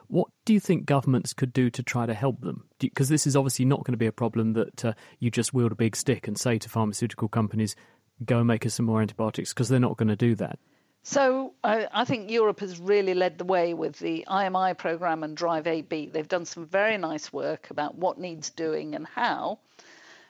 What 0.09 0.29
do 0.45 0.55
you 0.55 0.61
think 0.61 0.87
governments 0.87 1.35
could 1.35 1.53
do 1.53 1.71
to 1.71 1.83
try 1.83 2.07
to 2.07 2.15
help 2.15 2.41
them? 2.41 2.65
Because 2.79 3.09
this 3.09 3.27
is 3.27 3.37
obviously 3.37 3.65
not 3.67 3.85
going 3.85 3.93
to 3.93 3.99
be 3.99 4.07
a 4.07 4.13
problem 4.13 4.55
that 4.55 4.85
uh, 4.85 4.93
you 5.19 5.31
just 5.31 5.55
wield 5.55 5.73
a 5.73 5.77
big 5.77 5.95
stick 5.95 6.27
and 6.27 6.39
say 6.39 6.59
to 6.59 6.69
pharmaceutical 6.69 7.29
companies, 7.29 7.77
go 8.25 8.39
and 8.39 8.47
make 8.47 8.65
us 8.67 8.75
some 8.75 8.87
more 8.87 9.03
antibiotics, 9.03 9.53
because 9.53 9.69
they're 9.69 9.79
not 9.79 9.97
going 9.97 10.09
to 10.09 10.17
do 10.17 10.35
that. 10.37 10.59
So 11.03 11.55
I, 11.63 11.87
I, 11.93 12.05
think 12.05 12.31
Europe 12.31 12.61
has 12.61 12.79
really 12.79 13.15
led 13.15 13.39
the 13.39 13.45
way 13.45 13.73
with 13.73 13.99
the 13.99 14.27
IMI 14.29 14.77
program 14.77 15.23
and 15.23 15.37
Drive 15.37 15.67
AB. 15.67 16.07
They've 16.07 16.29
done 16.29 16.45
some 16.45 16.67
very 16.67 16.99
nice 16.99 17.33
work 17.33 17.71
about 17.71 17.95
what 17.95 18.19
needs 18.19 18.51
doing 18.51 18.95
and 18.95 19.07
how. 19.07 19.59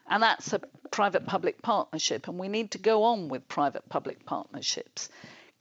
And 0.08 0.22
that's 0.22 0.52
a 0.52 0.60
private 0.90 1.26
public 1.26 1.62
partnership, 1.62 2.28
and 2.28 2.38
we 2.38 2.48
need 2.48 2.70
to 2.72 2.78
go 2.78 3.04
on 3.04 3.28
with 3.28 3.48
private 3.48 3.88
public 3.88 4.24
partnerships. 4.24 5.08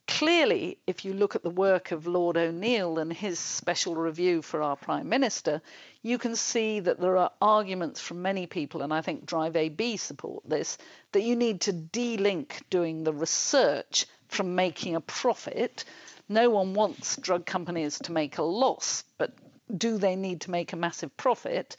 Clearly, 0.08 0.80
if 0.88 1.06
you 1.06 1.14
look 1.14 1.36
at 1.36 1.44
the 1.44 1.50
work 1.50 1.92
of 1.92 2.08
Lord 2.08 2.38
O'Neill 2.38 2.98
and 2.98 3.12
his 3.12 3.40
special 3.40 3.96
review 3.96 4.42
for 4.42 4.64
our 4.64 4.76
Prime 4.76 5.10
Minister, 5.10 5.62
you 6.02 6.18
can 6.18 6.36
see 6.36 6.80
that 6.80 7.00
there 7.00 7.18
are 7.18 7.32
arguments 7.42 8.00
from 8.00 8.22
many 8.22 8.48
people, 8.48 8.82
and 8.82 8.94
I 8.94 9.02
think 9.02 9.26
Drive 9.26 9.56
AB 9.56 9.98
support 9.98 10.48
this, 10.48 10.78
that 11.12 11.24
you 11.24 11.36
need 11.36 11.62
to 11.62 11.74
de-link 11.74 12.64
doing 12.70 13.04
the 13.04 13.14
research 13.14 14.06
from 14.30 14.56
making 14.56 14.96
a 14.96 15.02
profit. 15.02 15.84
No 16.30 16.50
one 16.50 16.74
wants 16.74 17.18
drug 17.18 17.46
companies 17.46 18.00
to 18.00 18.12
make 18.12 18.38
a 18.38 18.44
loss, 18.44 19.04
but 19.18 19.34
do 19.78 19.98
they 19.98 20.16
need 20.16 20.42
to 20.42 20.52
make 20.52 20.74
a 20.74 20.78
massive 20.78 21.16
profit? 21.18 21.76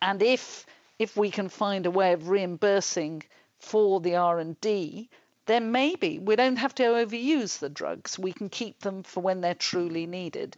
And 0.00 0.22
if 0.22 0.66
if 0.98 1.16
we 1.16 1.30
can 1.30 1.50
find 1.50 1.84
a 1.84 1.90
way 1.90 2.14
of 2.14 2.30
reimbursing 2.30 3.22
for 3.58 4.00
the 4.00 4.16
R&D, 4.16 5.10
then 5.46 5.72
maybe 5.72 6.18
we 6.18 6.36
don't 6.36 6.56
have 6.56 6.74
to 6.76 6.82
overuse 6.82 7.58
the 7.58 7.68
drugs. 7.68 8.18
We 8.18 8.32
can 8.32 8.48
keep 8.48 8.80
them 8.80 9.02
for 9.02 9.20
when 9.20 9.40
they're 9.40 9.54
truly 9.54 10.06
needed. 10.06 10.56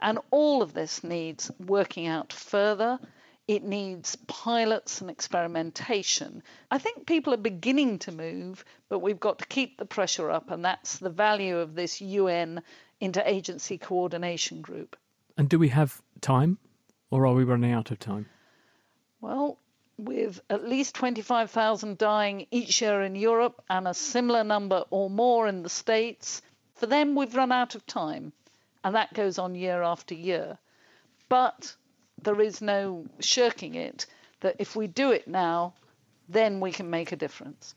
And 0.00 0.18
all 0.30 0.62
of 0.62 0.74
this 0.74 1.02
needs 1.02 1.50
working 1.64 2.06
out 2.06 2.32
further. 2.32 2.98
It 3.46 3.62
needs 3.62 4.16
pilots 4.26 5.00
and 5.00 5.10
experimentation. 5.10 6.42
I 6.70 6.78
think 6.78 7.06
people 7.06 7.34
are 7.34 7.38
beginning 7.38 7.98
to 8.00 8.12
move, 8.12 8.64
but 8.88 9.00
we've 9.00 9.20
got 9.20 9.38
to 9.38 9.46
keep 9.46 9.78
the 9.78 9.84
pressure 9.84 10.30
up, 10.30 10.50
and 10.50 10.64
that's 10.64 10.98
the 10.98 11.10
value 11.10 11.58
of 11.58 11.74
this 11.74 12.00
UN 12.00 12.62
interagency 13.02 13.80
coordination 13.80 14.62
group. 14.62 14.96
And 15.36 15.48
do 15.48 15.58
we 15.58 15.68
have 15.68 16.00
time, 16.20 16.58
or 17.10 17.26
are 17.26 17.34
we 17.34 17.44
running 17.44 17.72
out 17.72 17.90
of 17.90 17.98
time? 17.98 18.26
Well, 19.20 19.58
with 19.96 20.40
at 20.50 20.68
least 20.68 20.94
25,000 20.94 21.98
dying 21.98 22.46
each 22.50 22.82
year 22.82 23.02
in 23.02 23.14
Europe 23.14 23.62
and 23.68 23.86
a 23.86 23.94
similar 23.94 24.44
number 24.44 24.84
or 24.90 25.08
more 25.08 25.46
in 25.46 25.62
the 25.62 25.68
States, 25.68 26.42
for 26.74 26.86
them 26.86 27.14
we've 27.14 27.34
run 27.34 27.52
out 27.52 27.74
of 27.74 27.86
time. 27.86 28.32
And 28.82 28.94
that 28.94 29.14
goes 29.14 29.38
on 29.38 29.54
year 29.54 29.82
after 29.82 30.14
year. 30.14 30.58
But 31.28 31.74
there 32.22 32.40
is 32.40 32.60
no 32.60 33.06
shirking 33.20 33.74
it, 33.74 34.06
that 34.40 34.56
if 34.58 34.76
we 34.76 34.86
do 34.86 35.12
it 35.12 35.26
now, 35.26 35.74
then 36.28 36.60
we 36.60 36.72
can 36.72 36.90
make 36.90 37.12
a 37.12 37.16
difference. 37.16 37.74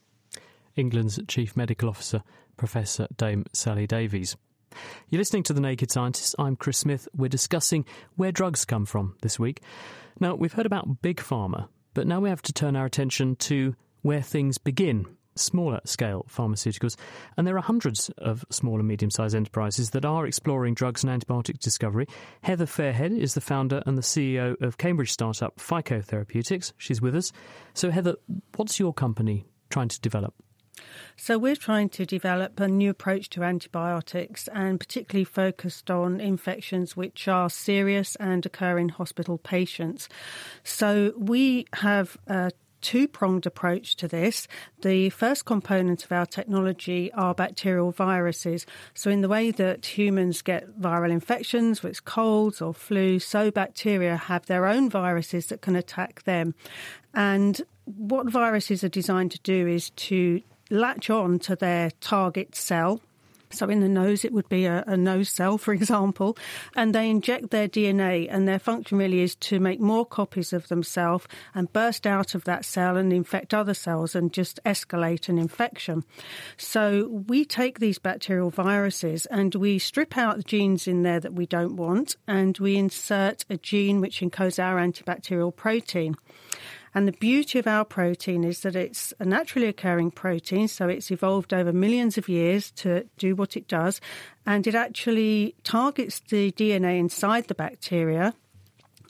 England's 0.75 1.19
Chief 1.27 1.55
Medical 1.55 1.89
Officer, 1.89 2.23
Professor 2.55 3.07
Dame 3.15 3.45
Sally 3.53 3.87
Davies. 3.87 4.35
You're 5.09 5.19
listening 5.19 5.43
to 5.43 5.53
The 5.53 5.61
Naked 5.61 5.91
Scientist. 5.91 6.35
I'm 6.37 6.55
Chris 6.55 6.79
Smith. 6.79 7.07
We're 7.15 7.29
discussing 7.29 7.85
where 8.15 8.31
drugs 8.31 8.65
come 8.65 8.85
from 8.85 9.15
this 9.21 9.39
week. 9.39 9.61
Now, 10.19 10.35
we've 10.35 10.53
heard 10.53 10.65
about 10.65 11.01
Big 11.01 11.17
Pharma 11.17 11.69
but 11.97 12.05
now 12.05 12.19
we 12.19 12.29
have 12.29 12.43
to 12.43 12.53
turn 12.53 12.75
our 12.75 12.85
attention 12.85 13.35
to 13.37 13.75
where 14.03 14.21
things 14.21 14.59
begin 14.59 15.07
smaller 15.35 15.79
scale 15.83 16.27
pharmaceuticals. 16.29 16.95
And 17.35 17.47
there 17.47 17.57
are 17.57 17.61
hundreds 17.61 18.09
of 18.19 18.45
small 18.51 18.77
and 18.77 18.87
medium 18.87 19.09
sized 19.09 19.35
enterprises 19.35 19.89
that 19.91 20.05
are 20.05 20.27
exploring 20.27 20.75
drugs 20.75 21.03
and 21.03 21.11
antibiotic 21.11 21.57
discovery. 21.57 22.05
Heather 22.43 22.67
Fairhead 22.67 23.17
is 23.17 23.33
the 23.33 23.41
founder 23.41 23.81
and 23.87 23.97
the 23.97 24.03
CEO 24.03 24.61
of 24.61 24.77
Cambridge 24.77 25.11
startup 25.11 25.57
Phico 25.57 26.05
Therapeutics. 26.05 26.71
She's 26.77 27.01
with 27.01 27.15
us. 27.15 27.31
So, 27.73 27.89
Heather, 27.89 28.13
what's 28.55 28.79
your 28.79 28.93
company 28.93 29.47
trying 29.71 29.87
to 29.87 29.99
develop? 29.99 30.35
So, 31.15 31.37
we're 31.37 31.55
trying 31.55 31.89
to 31.89 32.05
develop 32.05 32.59
a 32.59 32.67
new 32.67 32.91
approach 32.91 33.29
to 33.31 33.43
antibiotics 33.43 34.47
and 34.49 34.79
particularly 34.79 35.25
focused 35.25 35.89
on 35.89 36.19
infections 36.19 36.95
which 36.95 37.27
are 37.27 37.49
serious 37.49 38.15
and 38.17 38.45
occur 38.45 38.77
in 38.77 38.89
hospital 38.89 39.37
patients. 39.37 40.09
So, 40.63 41.13
we 41.17 41.65
have 41.73 42.17
a 42.27 42.51
two 42.81 43.07
pronged 43.07 43.45
approach 43.45 43.95
to 43.97 44.07
this. 44.07 44.47
The 44.81 45.09
first 45.09 45.45
component 45.45 46.03
of 46.03 46.11
our 46.11 46.25
technology 46.25 47.11
are 47.13 47.33
bacterial 47.33 47.91
viruses. 47.91 48.65
So, 48.93 49.09
in 49.09 49.21
the 49.21 49.27
way 49.27 49.51
that 49.51 49.97
humans 49.97 50.41
get 50.41 50.79
viral 50.79 51.11
infections, 51.11 51.83
with 51.83 52.05
colds 52.05 52.61
or 52.61 52.73
flu, 52.73 53.19
so 53.19 53.51
bacteria 53.51 54.15
have 54.15 54.45
their 54.45 54.65
own 54.65 54.89
viruses 54.89 55.47
that 55.47 55.61
can 55.61 55.75
attack 55.75 56.23
them. 56.23 56.55
And 57.13 57.61
what 57.85 58.29
viruses 58.29 58.83
are 58.83 58.89
designed 58.89 59.31
to 59.31 59.39
do 59.39 59.67
is 59.67 59.89
to 59.91 60.41
latch 60.69 61.09
on 61.09 61.39
to 61.39 61.55
their 61.55 61.91
target 62.01 62.55
cell. 62.55 63.01
So, 63.49 63.69
in 63.69 63.79
the 63.79 63.87
nose, 63.87 64.25
it 64.25 64.33
would 64.33 64.49
be 64.49 64.65
a, 64.65 64.83
a, 64.87 64.97
nose 64.97 65.29
cell, 65.29 65.57
for 65.57 65.73
example, 65.73 66.37
and 66.75 66.93
they 66.93 67.09
inject 67.09 67.49
their 67.49 67.69
DNA, 67.69 68.27
and 68.29 68.45
their 68.45 68.59
function 68.59 68.97
really 68.97 69.21
is 69.21 69.35
to 69.35 69.59
make 69.59 69.79
more 69.79 70.05
copies 70.05 70.51
of 70.51 70.67
themselves 70.67 71.27
and 71.55 71.71
burst 71.71 72.05
out 72.05 72.35
of 72.35 72.43
that 72.43 72.65
cell 72.65 72.97
and 72.97 73.13
infect 73.13 73.53
other 73.53 73.73
cells 73.73 74.15
and 74.15 74.33
just 74.33 74.59
escalate 74.65 75.29
an 75.29 75.37
infection. 75.37 76.03
So, 76.57 77.23
we 77.27 77.45
take 77.45 77.79
these 77.79 77.99
bacterial 77.99 78.49
viruses 78.49 79.25
and 79.27 79.55
we 79.55 79.79
strip 79.79 80.17
out 80.17 80.37
the 80.37 80.43
genes 80.43 80.87
in 80.87 81.03
there 81.03 81.21
that 81.21 81.33
we 81.33 81.45
don't 81.45 81.77
want, 81.77 82.17
and 82.27 82.57
we 82.57 82.75
insert 82.75 83.45
a 83.49 83.55
gene 83.55 84.01
which 84.01 84.19
encodes 84.19 84.61
our 84.61 84.77
antibacterial 84.77 85.55
protein. 85.55 86.17
And 86.93 87.07
the 87.07 87.13
beauty 87.13 87.59
of 87.59 87.67
our 87.67 87.85
protein 87.85 88.43
is 88.43 88.61
that 88.61 88.75
it's 88.75 89.13
a 89.19 89.25
naturally 89.25 89.67
occurring 89.67 90.11
protein, 90.11 90.67
so 90.67 90.87
it's 90.87 91.11
evolved 91.11 91.53
over 91.53 91.73
millions 91.73 92.17
of 92.17 92.29
years 92.29 92.71
to 92.71 93.07
do 93.17 93.35
what 93.35 93.55
it 93.57 93.67
does, 93.67 94.01
and 94.45 94.65
it 94.65 94.75
actually 94.75 95.55
targets 95.63 96.21
the 96.29 96.51
DNA 96.53 96.99
inside 96.99 97.47
the 97.47 97.55
bacteria 97.55 98.33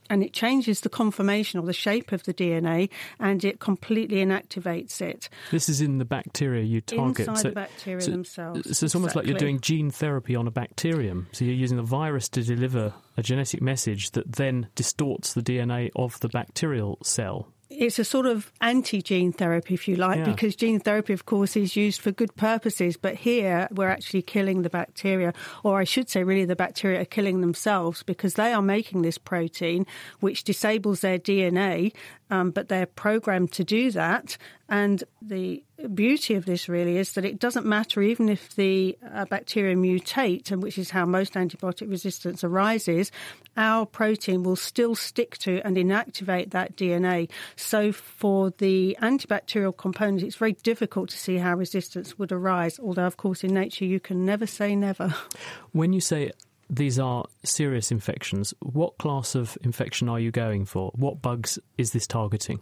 and 0.10 0.24
it 0.24 0.34
changes 0.34 0.82
the 0.82 0.90
conformation 0.90 1.60
or 1.60 1.66
the 1.66 1.74
shape 1.74 2.12
of 2.12 2.24
the 2.24 2.34
DNA 2.34 2.90
and 3.20 3.44
it 3.44 3.60
completely 3.60 4.18
inactivates 4.18 5.02
it. 5.02 5.30
This 5.52 5.70
is 5.70 5.82
in 5.82 5.98
the 5.98 6.06
bacteria 6.06 6.64
you 6.64 6.82
target. 6.82 7.28
Inside 7.28 7.42
so, 7.42 7.50
the 7.50 7.56
bacteria 7.56 8.02
so, 8.02 8.12
themselves. 8.12 8.78
So 8.78 8.86
it's 8.86 8.96
almost 8.96 9.12
exactly. 9.12 9.22
like 9.22 9.28
you're 9.28 9.40
doing 9.40 9.60
gene 9.60 9.92
therapy 9.92 10.36
on 10.36 10.48
a 10.48 10.52
bacterium. 10.52 11.28
So 11.32 11.46
you're 11.46 11.54
using 11.54 11.80
a 11.80 11.84
virus 11.84 12.30
to 12.30 12.44
deliver 12.44 12.94
a 13.16 13.24
genetic 13.24 13.62
message 13.62 14.12
that 14.12 14.32
then 14.34 14.68
distorts 14.76 15.34
the 15.34 15.42
DNA 15.42 15.90
of 15.96 16.20
the 16.20 16.30
bacterial 16.30 16.98
cell 17.04 17.52
it's 17.70 18.00
a 18.00 18.04
sort 18.04 18.26
of 18.26 18.52
anti 18.62 19.02
gene 19.02 19.34
therapy, 19.34 19.74
if 19.74 19.88
you 19.88 19.96
like, 19.96 20.20
yeah. 20.20 20.26
because 20.26 20.56
gene 20.56 20.80
therapy, 20.80 21.14
of 21.14 21.26
course, 21.26 21.56
is 21.56 21.76
used 21.76 22.02
for 22.02 22.12
good 22.12 22.36
purposes. 22.36 22.98
But 22.98 23.16
here 23.16 23.68
we're 23.72 23.90
actually 23.90 24.22
killing 24.22 24.62
the 24.62 24.70
bacteria, 24.70 25.34
or 25.64 25.80
I 25.80 25.84
should 25.84 26.10
say, 26.10 26.24
really, 26.24 26.46
the 26.46 26.56
bacteria 26.56 27.02
are 27.02 27.06
killing 27.06 27.42
themselves 27.42 28.04
because 28.04 28.36
they 28.36 28.54
are 28.54 28.62
making 28.62 29.02
this 29.02 29.18
protein 29.18 29.86
which 30.20 30.44
disables 30.44 31.02
their 31.02 31.20
DNA 31.20 31.94
um, 32.30 32.52
but 32.52 32.68
they're 32.68 32.86
programmed 32.86 33.52
to 33.54 33.64
do 33.64 33.92
that. 33.92 34.38
And 34.70 35.04
the 35.22 35.64
beauty 35.94 36.36
of 36.36 36.46
this 36.46 36.68
really 36.68 36.98
is 36.98 37.14
that 37.14 37.24
it 37.24 37.40
doesn't 37.40 37.66
matter 37.66 38.02
even 38.02 38.28
if 38.28 38.56
the 38.56 38.98
uh, 39.14 39.26
bacteria 39.26 39.76
mutate, 39.76 40.52
and 40.52 40.62
which 40.62 40.78
is 40.78 40.90
how 40.90 41.06
most 41.06 41.34
antibiotic 41.34 41.90
resistance 41.90 42.44
arises, 42.44 43.12
our 43.56 43.86
protein 43.86 44.44
will 44.44 44.56
still 44.56 44.96
stick 44.96 45.38
to 45.40 45.62
and 45.66 45.78
inactivate 45.78 46.52
that 46.52 46.76
DNA. 46.76 47.30
So 47.56 47.92
for 47.92 48.52
the 48.58 48.98
antibacterial 49.02 49.76
component, 49.76 50.24
it's 50.24 50.36
very 50.36 50.54
difficult 50.54 51.10
to 51.10 51.18
see 51.18 51.38
how 51.38 51.56
resistance 51.56 52.20
would 52.20 52.32
arise. 52.32 52.80
Although, 52.80 53.06
of 53.06 53.18
course, 53.18 53.44
in 53.44 53.54
nature 53.54 53.86
you 53.86 54.00
can 54.00 54.26
never 54.26 54.46
say 54.46 54.76
never. 54.76 55.14
When 55.72 55.94
you 55.94 56.02
say 56.02 56.32
these 56.70 57.00
are 57.00 57.26
serious 57.44 57.92
infections. 57.92 58.54
What 58.60 58.98
class 58.98 59.36
of 59.36 59.58
infection 59.64 60.10
are 60.10 60.20
you 60.20 60.32
going 60.32 60.66
for? 60.66 60.92
What 60.96 61.22
bugs 61.22 61.60
is 61.78 61.92
this 61.92 62.08
targeting? 62.08 62.60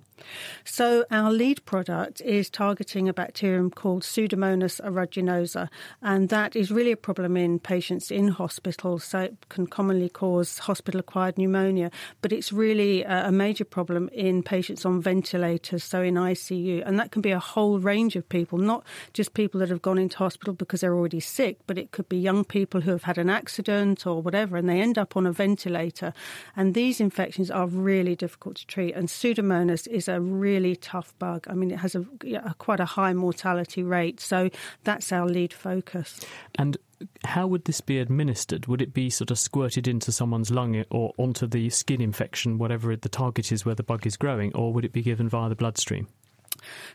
So, 0.63 1.05
our 1.11 1.31
lead 1.31 1.65
product 1.65 2.21
is 2.21 2.49
targeting 2.49 3.09
a 3.09 3.13
bacterium 3.13 3.69
called 3.69 4.03
Pseudomonas 4.03 4.79
aeruginosa, 4.81 5.69
and 6.01 6.29
that 6.29 6.55
is 6.55 6.71
really 6.71 6.91
a 6.91 6.97
problem 6.97 7.35
in 7.35 7.59
patients 7.59 8.11
in 8.11 8.29
hospital. 8.29 8.97
So, 8.99 9.19
it 9.19 9.49
can 9.49 9.67
commonly 9.67 10.09
cause 10.09 10.59
hospital 10.59 10.99
acquired 10.99 11.37
pneumonia, 11.37 11.91
but 12.21 12.31
it's 12.31 12.53
really 12.53 13.03
a 13.03 13.31
major 13.31 13.65
problem 13.65 14.09
in 14.13 14.41
patients 14.41 14.85
on 14.85 15.01
ventilators, 15.01 15.83
so 15.83 16.01
in 16.01 16.15
ICU. 16.15 16.83
And 16.85 16.97
that 16.99 17.11
can 17.11 17.21
be 17.21 17.31
a 17.31 17.39
whole 17.39 17.79
range 17.79 18.15
of 18.15 18.27
people, 18.29 18.57
not 18.57 18.85
just 19.13 19.33
people 19.33 19.59
that 19.59 19.69
have 19.69 19.81
gone 19.81 19.97
into 19.97 20.17
hospital 20.17 20.53
because 20.53 20.81
they're 20.81 20.95
already 20.95 21.19
sick, 21.19 21.57
but 21.67 21.77
it 21.77 21.91
could 21.91 22.07
be 22.07 22.17
young 22.17 22.45
people 22.45 22.81
who 22.81 22.91
have 22.91 23.03
had 23.03 23.17
an 23.17 23.29
accident 23.29 23.94
or 24.03 24.21
whatever, 24.21 24.57
and 24.57 24.67
they 24.67 24.81
end 24.81 24.97
up 24.97 25.15
on 25.15 25.25
a 25.25 25.31
ventilator. 25.31 26.13
And 26.55 26.73
these 26.73 26.99
infections 26.99 27.51
are 27.51 27.67
really 27.67 28.15
difficult 28.15 28.55
to 28.57 28.67
treat, 28.67 28.95
and 28.95 29.07
Pseudomonas 29.07 29.87
is 29.87 30.07
a 30.07 30.19
really 30.19 30.75
tough 30.75 31.13
bug. 31.19 31.45
I 31.49 31.53
mean, 31.53 31.71
it 31.71 31.79
has 31.79 31.95
a, 31.95 32.05
a 32.43 32.55
quite 32.57 32.79
a 32.79 32.85
high 32.85 33.13
mortality 33.13 33.83
rate, 33.83 34.19
so 34.19 34.49
that's 34.83 35.11
our 35.11 35.27
lead 35.27 35.53
focus. 35.53 36.19
And 36.55 36.77
how 37.23 37.47
would 37.47 37.65
this 37.65 37.81
be 37.81 37.99
administered? 37.99 38.67
Would 38.67 38.81
it 38.81 38.93
be 38.93 39.09
sort 39.09 39.31
of 39.31 39.39
squirted 39.39 39.87
into 39.87 40.11
someone's 40.11 40.51
lung 40.51 40.75
eh, 40.75 40.83
or 40.89 41.13
onto 41.17 41.47
the 41.47 41.69
skin 41.69 42.01
infection, 42.01 42.57
whatever 42.57 42.95
the 42.95 43.09
target 43.09 43.51
is 43.51 43.65
where 43.65 43.75
the 43.75 43.83
bug 43.83 44.05
is 44.07 44.17
growing, 44.17 44.55
or 44.55 44.73
would 44.73 44.85
it 44.85 44.93
be 44.93 45.01
given 45.01 45.29
via 45.29 45.49
the 45.49 45.55
bloodstream? 45.55 46.07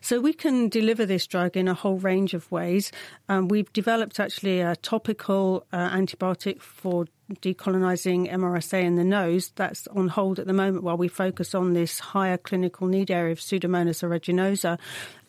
So 0.01 0.21
we 0.21 0.33
can 0.33 0.69
deliver 0.69 1.07
this 1.07 1.27
drug 1.27 1.57
in 1.57 1.69
a 1.69 1.75
whole 1.75 1.99
range 1.99 2.35
of 2.35 2.51
ways. 2.51 2.93
Um, 3.29 3.49
we've 3.49 3.73
developed 3.73 4.21
actually 4.21 4.61
a 4.61 4.77
topical 4.77 5.67
uh, 5.73 5.91
antibiotic 5.91 6.61
for 6.61 7.07
decolonizing 7.37 8.31
MRSA 8.31 8.83
in 8.83 8.97
the 8.97 9.05
nose. 9.05 9.53
That's 9.57 9.87
on 9.89 10.09
hold 10.09 10.39
at 10.39 10.47
the 10.47 10.53
moment 10.53 10.85
while 10.85 10.97
we 10.97 11.09
focus 11.09 11.55
on 11.55 11.73
this 11.73 11.99
higher 11.99 12.37
clinical 12.37 12.87
need 12.87 13.11
area 13.11 13.33
of 13.33 13.39
Pseudomonas 13.39 14.03
aeruginosa. 14.03 14.79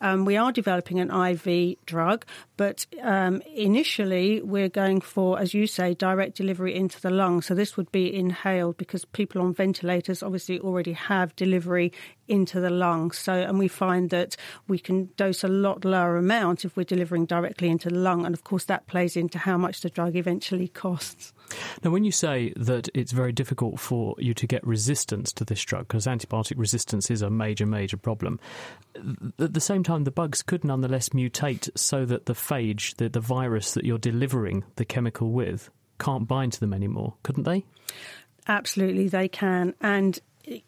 Um, 0.00 0.24
we 0.24 0.36
are 0.36 0.50
developing 0.50 0.98
an 0.98 1.10
IV 1.10 1.76
drug, 1.86 2.26
but 2.56 2.86
um, 3.02 3.40
initially 3.54 4.42
we're 4.42 4.68
going 4.68 5.00
for, 5.00 5.38
as 5.38 5.54
you 5.54 5.66
say, 5.66 5.94
direct 5.94 6.36
delivery 6.36 6.74
into 6.74 7.00
the 7.00 7.10
lung. 7.10 7.40
So 7.40 7.54
this 7.54 7.76
would 7.76 7.90
be 7.92 8.12
inhaled 8.12 8.76
because 8.76 9.04
people 9.04 9.40
on 9.40 9.54
ventilators 9.54 10.22
obviously 10.22 10.58
already 10.58 10.92
have 10.92 11.36
delivery 11.36 11.92
into 12.26 12.60
the 12.60 12.70
lung. 12.70 13.12
So, 13.12 13.32
and 13.32 13.58
we 13.58 13.68
find 13.68 14.10
that 14.10 14.36
we 14.66 14.78
can 14.78 15.10
dose 15.16 15.44
a 15.44 15.48
lot 15.48 15.84
lower 15.84 16.16
amount 16.16 16.64
if 16.64 16.76
we're 16.76 16.84
delivering 16.84 17.26
directly 17.26 17.68
into 17.68 17.88
the 17.88 17.96
lung. 17.96 18.26
And 18.26 18.34
of 18.34 18.42
course, 18.42 18.64
that 18.64 18.86
plays 18.86 19.16
into 19.16 19.38
how 19.38 19.56
much 19.56 19.82
the 19.82 19.90
drug 19.90 20.16
eventually 20.16 20.68
costs. 20.68 21.32
Now, 21.84 21.90
when 21.90 22.04
you 22.04 22.12
say 22.12 22.52
that 22.56 22.88
it's 22.94 23.12
very 23.12 23.32
difficult 23.32 23.78
for 23.78 24.14
you 24.18 24.34
to 24.34 24.46
get 24.46 24.66
resistance 24.66 25.32
to 25.34 25.44
this 25.44 25.62
drug, 25.62 25.88
because 25.88 26.06
antibiotic 26.06 26.56
resistance 26.56 27.10
is 27.10 27.22
a 27.22 27.30
major, 27.30 27.66
major 27.66 27.96
problem, 27.96 28.40
at 29.38 29.52
the 29.52 29.60
same 29.60 29.82
time, 29.82 30.04
the 30.04 30.10
bugs 30.10 30.42
could 30.42 30.64
nonetheless 30.64 31.10
mutate 31.10 31.68
so 31.76 32.04
that 32.04 32.26
the 32.26 32.34
phage, 32.34 32.96
the, 32.96 33.08
the 33.08 33.20
virus 33.20 33.74
that 33.74 33.84
you're 33.84 33.98
delivering 33.98 34.64
the 34.76 34.84
chemical 34.84 35.30
with, 35.30 35.70
can't 35.98 36.26
bind 36.26 36.52
to 36.54 36.60
them 36.60 36.72
anymore, 36.72 37.14
couldn't 37.22 37.44
they? 37.44 37.64
Absolutely, 38.48 39.08
they 39.08 39.28
can. 39.28 39.74
And 39.80 40.18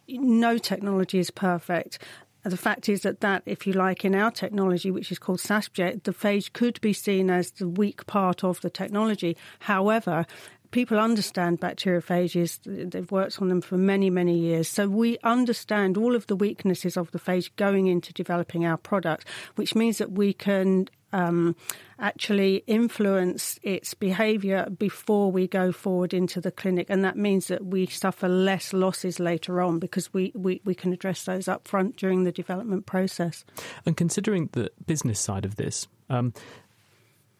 no 0.08 0.58
technology 0.58 1.18
is 1.18 1.30
perfect. 1.30 1.98
The 2.44 2.58
fact 2.58 2.90
is 2.90 3.00
that 3.02 3.20
that, 3.20 3.42
if 3.46 3.66
you 3.66 3.72
like, 3.72 4.04
in 4.04 4.14
our 4.14 4.30
technology, 4.30 4.90
which 4.90 5.10
is 5.10 5.18
called 5.18 5.38
SASPject, 5.38 6.02
the 6.02 6.12
phage 6.12 6.52
could 6.52 6.78
be 6.82 6.92
seen 6.92 7.30
as 7.30 7.52
the 7.52 7.66
weak 7.66 8.06
part 8.06 8.44
of 8.44 8.60
the 8.60 8.68
technology. 8.68 9.36
However, 9.60 10.26
people 10.74 10.98
understand 10.98 11.60
bacteriophages. 11.60 12.58
They've 12.90 13.10
worked 13.12 13.40
on 13.40 13.48
them 13.48 13.60
for 13.60 13.78
many, 13.78 14.10
many 14.10 14.36
years. 14.36 14.66
So 14.66 14.88
we 14.88 15.18
understand 15.22 15.96
all 15.96 16.16
of 16.16 16.26
the 16.26 16.34
weaknesses 16.34 16.96
of 16.96 17.12
the 17.12 17.20
phage 17.20 17.50
going 17.54 17.86
into 17.86 18.12
developing 18.12 18.66
our 18.66 18.76
product, 18.76 19.24
which 19.54 19.76
means 19.76 19.98
that 19.98 20.10
we 20.10 20.32
can 20.32 20.88
um, 21.12 21.54
actually 22.00 22.64
influence 22.66 23.56
its 23.62 23.94
behaviour 23.94 24.68
before 24.68 25.30
we 25.30 25.46
go 25.46 25.70
forward 25.70 26.12
into 26.12 26.40
the 26.40 26.50
clinic. 26.50 26.86
And 26.90 27.04
that 27.04 27.16
means 27.16 27.46
that 27.46 27.64
we 27.64 27.86
suffer 27.86 28.28
less 28.28 28.72
losses 28.72 29.20
later 29.20 29.60
on 29.60 29.78
because 29.78 30.12
we, 30.12 30.32
we, 30.34 30.60
we 30.64 30.74
can 30.74 30.92
address 30.92 31.22
those 31.22 31.46
up 31.46 31.68
front 31.68 31.94
during 31.96 32.24
the 32.24 32.32
development 32.32 32.84
process. 32.84 33.44
And 33.86 33.96
considering 33.96 34.48
the 34.50 34.72
business 34.86 35.20
side 35.20 35.44
of 35.44 35.54
this, 35.54 35.86
um, 36.10 36.34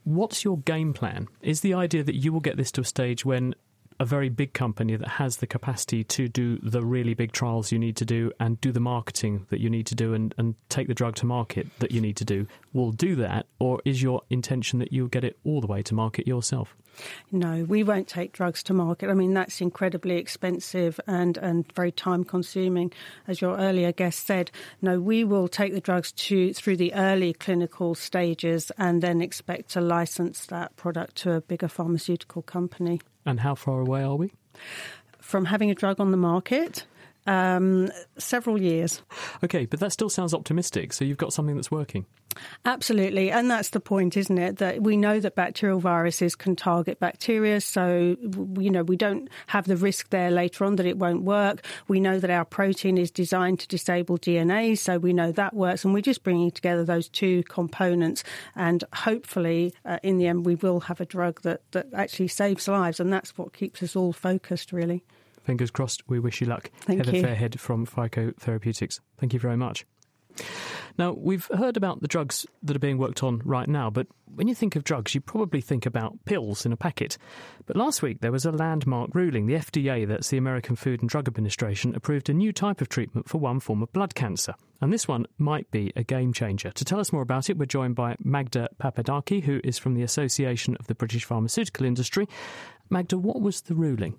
What's 0.05 0.45
your 0.45 0.59
game 0.59 0.93
plan? 0.93 1.29
Is 1.41 1.63
the 1.63 1.73
idea 1.73 2.05
that 2.05 2.15
you 2.15 2.31
will 2.31 2.41
get 2.41 2.59
this 2.59 2.71
to 2.73 2.83
a 2.83 2.85
stage 2.85 3.25
when 3.25 3.55
a 3.99 4.05
very 4.05 4.29
big 4.29 4.53
company 4.53 4.97
that 4.97 5.09
has 5.09 5.39
the 5.39 5.47
capacity 5.47 6.05
to 6.05 6.29
do 6.29 6.59
the 6.59 6.85
really 6.85 7.15
big 7.15 7.33
trials 7.33 7.73
you 7.73 7.79
need 7.79 7.97
to 7.97 8.05
do 8.05 8.31
and 8.39 8.61
do 8.61 8.71
the 8.71 8.81
marketing 8.81 9.47
that 9.49 9.61
you 9.61 9.71
need 9.71 9.87
to 9.87 9.95
do 9.95 10.13
and, 10.13 10.35
and 10.37 10.57
take 10.69 10.89
the 10.89 10.95
drug 10.95 11.15
to 11.15 11.27
market 11.27 11.67
that 11.79 11.91
you 11.91 12.01
need 12.03 12.17
to 12.17 12.25
do 12.25 12.47
will 12.75 12.93
do 12.93 13.15
that? 13.17 13.47
Or 13.59 13.81
is 13.87 14.03
your 14.03 14.21
intention 14.29 14.79
that 14.81 14.93
you'll 14.93 15.09
get 15.09 15.25
it 15.25 15.39
all 15.43 15.63
the 15.63 15.67
way 15.67 15.83
to 15.83 15.95
market 15.95 16.27
yourself? 16.27 16.77
No, 17.33 17.65
we 17.65 17.83
won't 17.83 18.09
take 18.09 18.33
drugs 18.33 18.63
to 18.65 18.75
market. 18.75 19.11
I 19.11 19.15
mean, 19.15 19.35
that's 19.35 19.61
incredibly 19.61 20.17
expensive 20.17 21.01
and, 21.07 21.37
and 21.39 21.71
very 21.73 21.93
time 21.93 22.25
consuming. 22.25 22.93
As 23.27 23.41
your 23.41 23.57
earlier 23.57 23.93
guest 23.93 24.27
said, 24.27 24.51
no, 24.83 25.01
we 25.01 25.25
will 25.25 25.49
take 25.49 25.73
the 25.73 25.81
drugs 25.81 26.13
to 26.13 26.53
through 26.55 26.77
the 26.77 26.95
early 26.95 27.33
clinical 27.33 27.95
stages 27.95 28.71
and 28.79 29.03
then 29.03 29.21
expect 29.21 29.71
to 29.71 29.81
license 29.81 30.47
that 30.47 30.77
product 30.77 31.17
to 31.17 31.33
a 31.33 31.41
bigger 31.41 31.69
pharmaceutical 31.69 32.43
company. 32.43 33.01
And 33.27 33.41
how 33.41 33.55
far 33.55 33.81
away 33.81 34.03
are 34.03 34.17
we? 34.17 34.33
From 35.21 35.47
having 35.47 35.71
a 35.71 35.75
drug 35.75 36.01
on 36.01 36.11
the 36.11 36.17
market, 36.17 36.85
um, 37.27 37.91
several 38.18 38.61
years. 38.61 39.03
Okay, 39.43 39.66
but 39.66 39.81
that 39.81 39.93
still 39.93 40.11
sounds 40.11 40.35
optimistic. 40.35 40.93
So 40.93 41.05
you've 41.05 41.18
got 41.18 41.33
something 41.33 41.57
that's 41.57 41.70
working. 41.70 42.07
Absolutely, 42.64 43.31
and 43.31 43.51
that's 43.51 43.70
the 43.70 43.81
point, 43.81 44.16
isn't 44.16 44.39
it? 44.39 44.57
That 44.57 44.83
we 44.83 44.97
know 44.97 45.20
that 45.20 45.35
bacterial 45.35 45.79
viruses 45.79 46.35
can 46.35 46.57
target 46.57 46.99
bacteria, 46.99 47.61
so 47.61 48.16
you 48.59 48.70
know 48.70 48.83
we 48.83 48.97
don't 48.97 49.29
have 49.47 49.66
the 49.66 49.77
risk 49.77 50.11
there 50.11 50.31
later 50.31 50.64
on 50.64 50.77
that 50.77 50.87
it 50.87 50.99
won't 50.99 51.22
work. 51.22 51.64
We 51.89 52.01
know 52.01 52.18
that 52.18 52.31
our 52.31 52.45
protein 52.45 52.99
is 52.99 53.11
designed 53.11 53.61
to 53.61 53.68
disable 53.68 54.18
DNA, 54.18 54.77
so 54.77 54.99
we 54.99 55.12
know 55.12 55.33
that 55.33 55.55
works, 55.55 55.85
and 55.85 55.95
we're 55.95 56.01
just 56.01 56.25
bringing 56.25 56.51
together 56.51 56.85
those 56.85 57.09
two 57.09 57.43
components, 57.45 58.25
and 58.57 58.83
hopefully, 58.93 59.72
uh, 59.85 59.99
in 60.03 60.18
the 60.18 60.27
end, 60.27 60.45
we 60.45 60.57
will 60.57 60.81
have 60.81 61.01
a 61.01 61.07
drug 61.07 61.43
that 61.43 61.61
that 61.72 61.87
actually 61.95 62.29
saves 62.29 62.66
lives, 62.66 62.99
and 62.99 63.12
that's 63.12 63.37
what 63.39 63.53
keeps 63.53 63.83
us 63.83 63.95
all 63.95 64.12
focused, 64.12 64.72
really. 64.72 65.05
Fingers 65.45 65.71
crossed. 65.71 66.09
We 66.09 66.19
wish 66.19 66.41
you 66.41 66.47
luck. 66.47 66.71
Thank 66.81 67.05
Heather 67.05 67.17
you. 67.17 67.23
Fairhead 67.23 67.59
from 67.59 67.87
Phico 67.87 68.35
Therapeutics. 68.37 69.01
Thank 69.19 69.33
you 69.33 69.39
very 69.39 69.57
much. 69.57 69.87
Now, 70.97 71.13
we've 71.13 71.47
heard 71.47 71.77
about 71.77 72.01
the 72.01 72.09
drugs 72.09 72.47
that 72.63 72.77
are 72.77 72.81
being 72.81 72.99
worked 72.99 73.23
on 73.23 73.43
right 73.45 73.69
now, 73.69 73.91
but 73.91 74.07
when 74.27 74.49
you 74.49 74.55
think 74.55 74.77
of 74.77 74.85
drugs, 74.85 75.15
you 75.15 75.21
probably 75.21 75.61
think 75.61 75.87
about 75.87 76.25
pills 76.25 76.65
in 76.65 76.73
a 76.73 76.77
packet. 76.77 77.19
But 77.67 77.77
last 77.77 78.03
week 78.03 78.21
there 78.21 78.33
was 78.33 78.45
a 78.45 78.53
landmark 78.53 79.11
ruling. 79.15 79.47
The 79.47 79.55
FDA, 79.55 80.07
that's 80.07 80.29
the 80.29 80.39
American 80.39 80.77
Food 80.77 81.01
and 81.01 81.09
Drug 81.09 81.27
Administration, 81.27 81.95
approved 81.95 82.29
a 82.29 82.35
new 82.35 82.53
type 82.53 82.81
of 82.81 82.89
treatment 82.89 83.29
for 83.29 83.39
one 83.39 83.61
form 83.61 83.83
of 83.83 83.93
blood 83.93 84.15
cancer. 84.15 84.55
And 84.81 84.93
this 84.93 85.09
one 85.09 85.27
might 85.39 85.71
be 85.71 85.93
a 85.97 86.05
game 86.05 86.33
changer. 86.33 86.71
To 86.71 86.85
tell 86.85 87.01
us 87.01 87.13
more 87.13 87.23
about 87.23 87.51
it, 87.51 87.59
we're 87.59 87.67
joined 87.67 87.97
by 87.97 88.17
Magda 88.23 88.69
Papadaki, 88.81 89.43
who 89.43 89.61
is 89.65 89.79
from 89.79 89.95
the 89.95 90.03
Association 90.03 90.77
of 90.79 90.87
the 90.87 90.95
British 90.95 91.25
Pharmaceutical 91.25 91.87
Industry. 91.87 92.29
Magda, 92.91 93.19
what 93.19 93.41
was 93.41 93.63
the 93.63 93.75
ruling? 93.75 94.19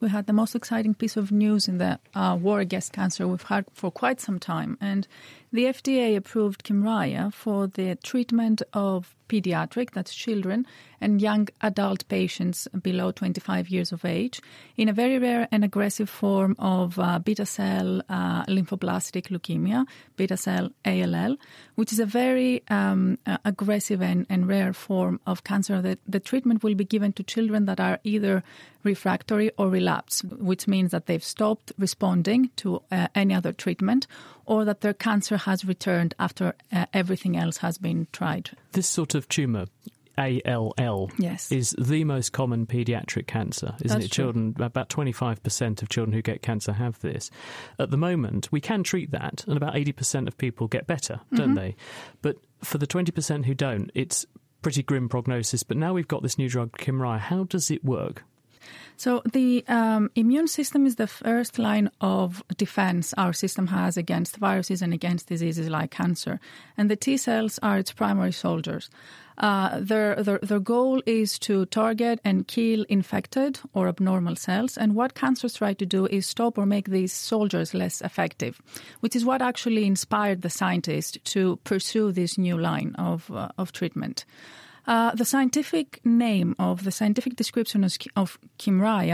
We 0.00 0.08
had 0.08 0.26
the 0.26 0.32
most 0.32 0.54
exciting 0.54 0.94
piece 0.94 1.16
of 1.16 1.32
news 1.32 1.68
in 1.68 1.78
the 1.78 1.98
uh, 2.14 2.36
war 2.40 2.60
against 2.60 2.92
cancer 2.92 3.26
we've 3.26 3.42
had 3.42 3.64
for 3.72 3.90
quite 3.90 4.20
some 4.20 4.38
time. 4.38 4.78
And 4.80 5.06
the 5.52 5.64
FDA 5.64 6.16
approved 6.16 6.64
Kymriah 6.64 7.32
for 7.32 7.66
the 7.66 7.96
treatment 7.96 8.62
of 8.72 9.14
pediatric, 9.28 9.90
that's 9.92 10.14
children, 10.14 10.66
and 11.00 11.22
young 11.22 11.48
adult 11.60 12.06
patients 12.08 12.66
below 12.82 13.12
25 13.12 13.68
years 13.68 13.92
of 13.92 14.04
age 14.04 14.40
in 14.76 14.88
a 14.88 14.92
very 14.92 15.18
rare 15.18 15.46
and 15.52 15.64
aggressive 15.64 16.08
form 16.08 16.56
of 16.58 16.98
uh, 16.98 17.18
beta 17.18 17.46
cell 17.46 18.02
uh, 18.08 18.44
lymphoblastic 18.46 19.28
leukemia, 19.28 19.86
beta 20.16 20.36
cell 20.36 20.70
ALL, 20.84 21.36
which 21.76 21.92
is 21.92 22.00
a 22.00 22.06
very 22.06 22.62
um, 22.68 23.18
uh, 23.26 23.38
aggressive 23.44 24.02
and, 24.02 24.26
and, 24.28 24.48
rare 24.48 24.72
form 24.72 25.20
of 25.26 25.44
cancer. 25.44 25.80
That 25.82 25.98
the 26.06 26.20
treatment 26.20 26.62
will 26.62 26.74
be 26.74 26.84
given 26.84 27.12
to 27.14 27.22
children 27.22 27.66
that 27.66 27.80
are 27.80 28.00
either 28.02 28.42
refractory 28.82 29.50
or 29.58 29.68
relapsed, 29.68 30.24
which 30.24 30.66
means 30.66 30.90
that 30.92 31.06
they've 31.06 31.22
stopped 31.22 31.72
responding 31.78 32.50
to 32.56 32.82
uh, 32.90 33.08
any 33.14 33.34
other 33.34 33.52
treatment 33.52 34.06
or 34.48 34.64
that 34.64 34.80
their 34.80 34.94
cancer 34.94 35.36
has 35.36 35.64
returned 35.66 36.14
after 36.18 36.54
uh, 36.72 36.86
everything 36.94 37.36
else 37.36 37.58
has 37.58 37.76
been 37.76 38.06
tried. 38.12 38.50
This 38.72 38.88
sort 38.88 39.14
of 39.14 39.28
tumour, 39.28 39.66
ALL, 40.16 41.10
yes. 41.18 41.52
is 41.52 41.76
the 41.78 42.02
most 42.04 42.32
common 42.32 42.66
paediatric 42.66 43.26
cancer, 43.26 43.74
isn't 43.84 43.98
That's 44.00 44.06
it? 44.06 44.10
Children, 44.12 44.56
about 44.58 44.88
25% 44.88 45.82
of 45.82 45.88
children 45.90 46.12
who 46.14 46.22
get 46.22 46.40
cancer 46.42 46.72
have 46.72 46.98
this. 47.00 47.30
At 47.78 47.90
the 47.90 47.98
moment, 47.98 48.48
we 48.50 48.60
can 48.60 48.82
treat 48.82 49.10
that, 49.12 49.44
and 49.46 49.56
about 49.56 49.74
80% 49.74 50.26
of 50.26 50.36
people 50.38 50.66
get 50.66 50.86
better, 50.86 51.20
don't 51.34 51.52
Mhm. 51.52 51.56
they? 51.56 51.76
But 52.22 52.36
for 52.64 52.78
the 52.78 52.86
20% 52.86 53.44
who 53.44 53.54
don't, 53.54 53.90
it's 53.94 54.24
pretty 54.62 54.82
grim 54.82 55.08
prognosis. 55.08 55.62
But 55.62 55.76
now 55.76 55.92
we've 55.92 56.08
got 56.08 56.22
this 56.22 56.38
new 56.38 56.48
drug, 56.48 56.72
Kymriah. 56.78 57.20
How 57.20 57.44
does 57.44 57.70
it 57.70 57.84
work? 57.84 58.24
So 58.96 59.22
the 59.32 59.64
um, 59.68 60.10
immune 60.16 60.48
system 60.48 60.84
is 60.84 60.96
the 60.96 61.06
first 61.06 61.58
line 61.58 61.88
of 62.00 62.42
defense 62.56 63.14
our 63.16 63.32
system 63.32 63.68
has 63.68 63.96
against 63.96 64.38
viruses 64.38 64.82
and 64.82 64.92
against 64.92 65.28
diseases 65.28 65.68
like 65.68 65.92
cancer, 65.92 66.40
and 66.76 66.90
the 66.90 66.96
T 66.96 67.16
cells 67.16 67.58
are 67.62 67.78
its 67.78 67.92
primary 67.92 68.32
soldiers. 68.32 68.90
Uh, 69.38 69.78
their, 69.80 70.16
their 70.16 70.40
their 70.42 70.58
goal 70.58 71.00
is 71.06 71.38
to 71.38 71.64
target 71.66 72.18
and 72.24 72.48
kill 72.48 72.84
infected 72.88 73.60
or 73.72 73.86
abnormal 73.86 74.34
cells, 74.34 74.76
and 74.76 74.96
what 74.96 75.14
cancers 75.14 75.54
try 75.54 75.72
to 75.74 75.86
do 75.86 76.06
is 76.06 76.26
stop 76.26 76.58
or 76.58 76.66
make 76.66 76.90
these 76.90 77.12
soldiers 77.12 77.72
less 77.72 78.00
effective, 78.00 78.60
which 78.98 79.14
is 79.14 79.24
what 79.24 79.40
actually 79.40 79.86
inspired 79.86 80.42
the 80.42 80.50
scientists 80.50 81.16
to 81.22 81.56
pursue 81.62 82.10
this 82.10 82.36
new 82.36 82.58
line 82.58 82.96
of 82.98 83.30
uh, 83.30 83.48
of 83.56 83.70
treatment. 83.70 84.24
Uh, 84.88 85.14
the 85.14 85.24
scientific 85.26 86.00
name 86.02 86.56
of 86.58 86.82
the 86.82 86.90
scientific 86.90 87.36
description 87.36 87.84
of, 87.84 87.94
of 88.16 88.38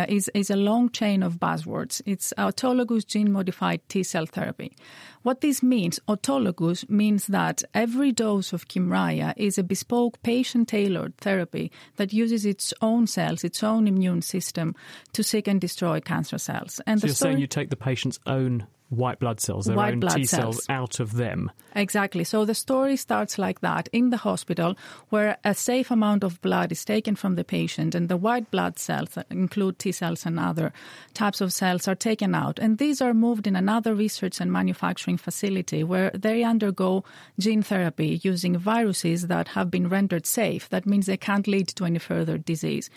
is, 0.09 0.31
is 0.33 0.49
a 0.49 0.55
long 0.55 0.89
chain 0.89 1.21
of 1.21 1.41
buzzwords. 1.41 2.01
It's 2.07 2.33
autologous 2.39 3.05
gene 3.05 3.33
modified 3.33 3.81
T 3.89 4.05
cell 4.05 4.25
therapy. 4.25 4.77
What 5.25 5.41
this 5.41 5.65
means, 5.65 5.99
autologous, 6.07 6.89
means 6.89 7.27
that 7.27 7.65
every 7.75 8.13
dose 8.13 8.53
of 8.53 8.69
Kymriah 8.69 9.35
is 9.37 9.59
a 9.59 9.65
bespoke 9.65 10.23
patient 10.23 10.69
tailored 10.69 11.17
therapy 11.17 11.73
that 11.97 12.13
uses 12.13 12.47
its 12.47 12.73
own 12.81 13.09
cells, 13.09 13.43
its 13.43 13.65
own 13.65 13.89
immune 13.89 14.23
system 14.23 14.77
to 15.13 15.25
seek 15.25 15.49
and 15.49 15.61
destroy 15.61 15.99
cancer 15.99 16.39
cells. 16.39 16.81
And 16.87 17.01
so 17.01 17.09
you're 17.09 17.15
story- 17.17 17.33
saying 17.33 17.41
you 17.41 17.49
take 17.49 17.71
the 17.71 17.77
patient's 17.77 18.21
own 18.27 18.69
white 18.97 19.19
blood 19.19 19.41
cells, 19.41 19.67
their 19.67 19.77
White 19.77 19.95
own 19.95 20.01
T 20.01 20.25
cells 20.25 20.57
cells. 20.57 20.67
out 20.69 21.01
of 21.01 21.13
them. 21.13 21.51
Exactly. 21.75 22.25
So 22.25 22.45
the 22.45 22.55
story 22.55 22.97
starts 22.97 23.39
like 23.39 23.61
that 23.61 23.89
in 23.93 24.11
the 24.11 24.17
hospital, 24.17 24.77
where 25.09 25.39
a 25.45 25.55
safe 25.55 25.91
amount 25.91 26.25
of 26.25 26.41
blood 26.41 26.73
is 26.73 26.85
taken 26.85 27.17
from 27.17 27.35
the 27.35 27.45
patient, 27.45 27.95
and 27.95 28.09
the 28.09 28.17
white 28.17 28.51
blood 28.51 28.79
cells, 28.79 29.11
that 29.11 29.27
include 29.31 29.79
T 29.79 29.93
cells 29.93 30.25
and 30.27 30.39
other 30.39 30.73
types 31.15 31.41
of 31.41 31.53
cells, 31.53 31.89
are 31.89 31.95
taken 31.95 32.35
out. 32.35 32.59
And 32.59 32.79
these 32.79 33.01
are 33.01 33.15
moved 33.15 33.47
in 33.47 33.57
another 33.57 33.95
research 33.95 34.41
and 34.41 34.53
manufacturing 34.53 35.17
facility 35.17 35.83
where 35.85 36.11
they 36.11 36.43
undergo 36.45 37.05
gene 37.39 37.63
therapy 37.63 38.21
using 38.23 38.57
viruses 38.57 39.27
that 39.27 39.49
have 39.49 39.71
been 39.71 39.89
rendered 39.89 40.27
safe. 40.27 40.69
That 40.69 40.87
means 40.87 41.07
they 41.07 41.17
can't 41.17 41.47
lead 41.49 41.69
to 41.69 41.85
any 41.85 41.99
further 41.99 42.39
disease. 42.39 42.91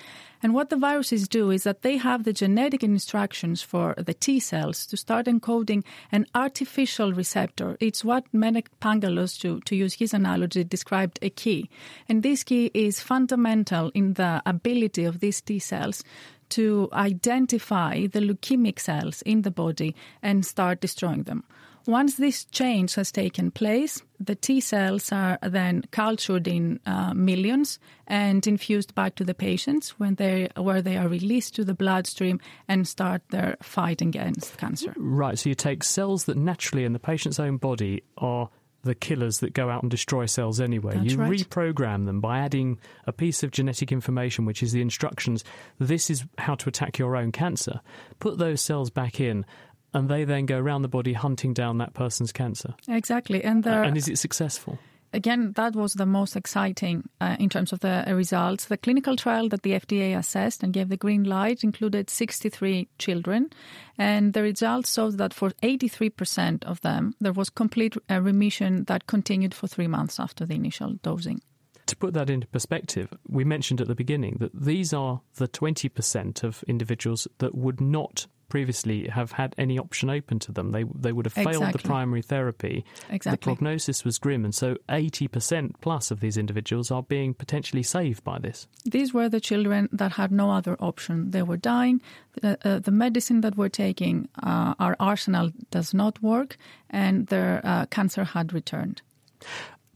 And 0.43 0.53
what 0.53 0.69
the 0.69 0.77
viruses 0.77 1.27
do 1.27 1.49
is 1.51 1.63
that 1.63 1.81
they 1.81 1.97
have 1.97 2.23
the 2.23 2.33
genetic 2.33 2.83
instructions 2.83 3.61
for 3.61 3.95
the 3.97 4.13
T 4.13 4.39
cells 4.39 4.85
to 4.87 4.97
start 4.97 5.25
encoding 5.25 5.83
an 6.11 6.25
artificial 6.35 7.13
receptor. 7.13 7.77
It's 7.79 8.05
what 8.05 8.25
Mene 8.33 8.63
Pangalos, 8.79 9.39
to, 9.41 9.59
to 9.61 9.75
use 9.75 9.95
his 9.95 10.13
analogy, 10.13 10.63
described 10.63 11.19
a 11.21 11.29
key. 11.29 11.69
And 12.07 12.23
this 12.23 12.43
key 12.43 12.71
is 12.73 12.99
fundamental 12.99 13.91
in 13.93 14.13
the 14.13 14.41
ability 14.45 15.05
of 15.05 15.19
these 15.19 15.41
T 15.41 15.59
cells 15.59 16.03
to 16.49 16.89
identify 16.93 18.07
the 18.07 18.21
leukemic 18.21 18.79
cells 18.79 19.21
in 19.23 19.41
the 19.41 19.51
body 19.51 19.95
and 20.21 20.45
start 20.45 20.81
destroying 20.81 21.23
them. 21.23 21.43
Once 21.87 22.15
this 22.15 22.43
change 22.43 22.95
has 22.95 23.13
taken 23.13 23.49
place, 23.49 24.03
the 24.19 24.35
T 24.35 24.59
cells 24.59 25.09
are 25.13 25.39
then 25.41 25.83
cultured 25.91 26.45
in 26.45 26.81
uh, 26.85 27.13
millions 27.13 27.79
and 28.07 28.45
infused 28.45 28.93
back 28.93 29.15
to 29.15 29.23
the 29.23 29.33
patients 29.33 29.91
when 29.97 30.15
they, 30.15 30.49
where 30.57 30.81
they 30.81 30.97
are 30.97 31.07
released 31.07 31.55
to 31.55 31.63
the 31.63 31.73
bloodstream 31.73 32.41
and 32.67 32.85
start 32.85 33.21
their 33.29 33.55
fight 33.61 34.01
against 34.01 34.57
cancer. 34.57 34.93
Right, 34.97 35.39
so 35.39 35.47
you 35.47 35.55
take 35.55 35.81
cells 35.81 36.25
that 36.25 36.35
naturally 36.35 36.83
in 36.83 36.91
the 36.91 36.99
patient's 36.99 37.39
own 37.39 37.55
body 37.55 38.03
are 38.17 38.49
the 38.83 38.95
killers 38.95 39.39
that 39.39 39.53
go 39.53 39.69
out 39.69 39.83
and 39.83 39.91
destroy 39.91 40.25
cells 40.25 40.59
anyway. 40.59 40.95
That's 40.95 41.13
you 41.13 41.17
right. 41.17 41.31
reprogram 41.31 42.05
them 42.05 42.21
by 42.21 42.39
adding 42.39 42.79
a 43.05 43.11
piece 43.11 43.43
of 43.43 43.51
genetic 43.51 43.91
information, 43.91 44.45
which 44.45 44.63
is 44.63 44.71
the 44.71 44.81
instructions. 44.81 45.43
This 45.77 46.09
is 46.09 46.25
how 46.37 46.55
to 46.55 46.69
attack 46.69 46.97
your 46.97 47.15
own 47.15 47.31
cancer. 47.31 47.81
Put 48.19 48.37
those 48.37 48.61
cells 48.61 48.89
back 48.89 49.19
in, 49.19 49.45
and 49.93 50.09
they 50.09 50.23
then 50.23 50.45
go 50.45 50.57
around 50.57 50.81
the 50.81 50.87
body 50.87 51.13
hunting 51.13 51.53
down 51.53 51.77
that 51.77 51.93
person's 51.93 52.31
cancer. 52.31 52.75
Exactly. 52.87 53.43
And 53.43 53.63
there, 53.63 53.83
and 53.83 53.97
is 53.97 54.07
it 54.07 54.17
successful? 54.17 54.79
Again, 55.13 55.53
that 55.53 55.73
was 55.73 55.93
the 55.93 56.05
most 56.05 56.35
exciting 56.35 57.07
uh, 57.21 57.37
in 57.39 57.47
terms 57.47 57.71
of 57.71 57.79
the 57.79 58.07
uh, 58.07 58.13
results. 58.13 58.65
The 58.65 58.77
clinical 58.77 59.15
trial 59.15 59.47
that 59.49 59.63
the 59.63 59.71
FDA 59.71 60.17
assessed 60.17 60.63
and 60.63 60.73
gave 60.73 60.89
the 60.89 60.97
green 60.97 61.23
light 61.23 61.63
included 61.63 62.09
63 62.09 62.89
children, 62.99 63.49
and 63.97 64.33
the 64.33 64.41
results 64.41 64.93
showed 64.93 65.17
that 65.17 65.33
for 65.33 65.51
83% 65.63 66.65
of 66.65 66.81
them, 66.81 67.15
there 67.21 67.31
was 67.31 67.49
complete 67.49 67.95
uh, 68.11 68.21
remission 68.21 68.83
that 68.85 69.07
continued 69.07 69.53
for 69.53 69.67
three 69.67 69.87
months 69.87 70.19
after 70.19 70.45
the 70.45 70.55
initial 70.55 70.95
dosing. 71.01 71.41
To 71.85 71.95
put 71.95 72.13
that 72.13 72.29
into 72.29 72.47
perspective, 72.47 73.07
we 73.29 73.45
mentioned 73.45 73.79
at 73.79 73.87
the 73.87 73.95
beginning 73.95 74.37
that 74.39 74.53
these 74.53 74.91
are 74.91 75.21
the 75.35 75.47
20% 75.47 76.43
of 76.43 76.63
individuals 76.67 77.29
that 77.37 77.55
would 77.55 77.79
not 77.79 78.27
previously 78.49 79.07
have 79.07 79.31
had 79.31 79.53
any 79.57 79.77
option 79.77 80.09
open 80.09 80.39
to 80.39 80.51
them. 80.51 80.71
They 80.71 80.85
they 80.95 81.11
would 81.11 81.25
have 81.25 81.33
failed 81.33 81.47
Exactly. 81.47 81.81
the 81.81 81.87
primary 81.87 82.21
therapy. 82.21 82.85
The 83.09 83.37
prognosis 83.37 84.03
was 84.05 84.17
grim, 84.17 84.45
and 84.45 84.53
so 84.55 84.75
80% 84.89 85.71
plus 85.81 86.11
of 86.11 86.19
these 86.19 86.37
individuals 86.37 86.91
are 86.91 87.03
being 87.03 87.33
potentially 87.33 87.83
saved 87.83 88.23
by 88.23 88.39
this. 88.39 88.67
These 88.85 89.13
were 89.13 89.29
the 89.29 89.41
children 89.41 89.89
that 89.91 90.13
had 90.13 90.31
no 90.31 90.51
other 90.51 90.75
option. 90.79 91.31
They 91.31 91.43
were 91.43 91.57
dying. 91.57 92.01
The, 92.41 92.57
uh, 92.63 92.79
the 92.79 92.91
medicine 92.91 93.41
that 93.41 93.57
we're 93.57 93.69
taking, 93.69 94.29
uh, 94.41 94.75
our 94.79 94.95
arsenal 94.99 95.51
does 95.71 95.93
not 95.93 96.21
work, 96.21 96.57
and 96.89 97.27
their 97.27 97.61
uh, 97.63 97.85
cancer 97.87 98.23
had 98.23 98.53
returned. 98.53 99.01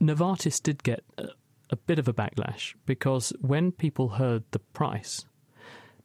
Novartis 0.00 0.62
did 0.62 0.82
get 0.82 1.04
a 1.70 1.76
bit 1.76 1.98
of 1.98 2.08
a 2.08 2.12
backlash 2.12 2.74
because 2.86 3.32
when 3.40 3.72
people 3.72 4.10
heard 4.10 4.44
the 4.50 4.58
price, 4.58 5.24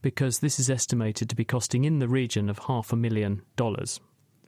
because 0.02 0.39
this 0.39 0.60
is 0.60 0.70
estimated 0.70 1.30
to 1.30 1.36
be 1.36 1.45
costing 1.45 1.84
in 1.84 2.00
the 2.00 2.08
region 2.08 2.50
of 2.50 2.60
half 2.60 2.93
a 2.93 2.95
million 2.95 3.41
dollars 3.56 4.00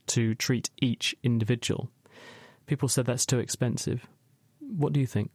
to 0.07 0.35
treat 0.35 0.69
each 0.81 1.15
individual, 1.23 1.89
people 2.65 2.89
said 2.89 3.05
that's 3.05 3.25
too 3.25 3.39
expensive. 3.39 4.07
What 4.59 4.93
do 4.93 4.99
you 4.99 5.07
think? 5.07 5.31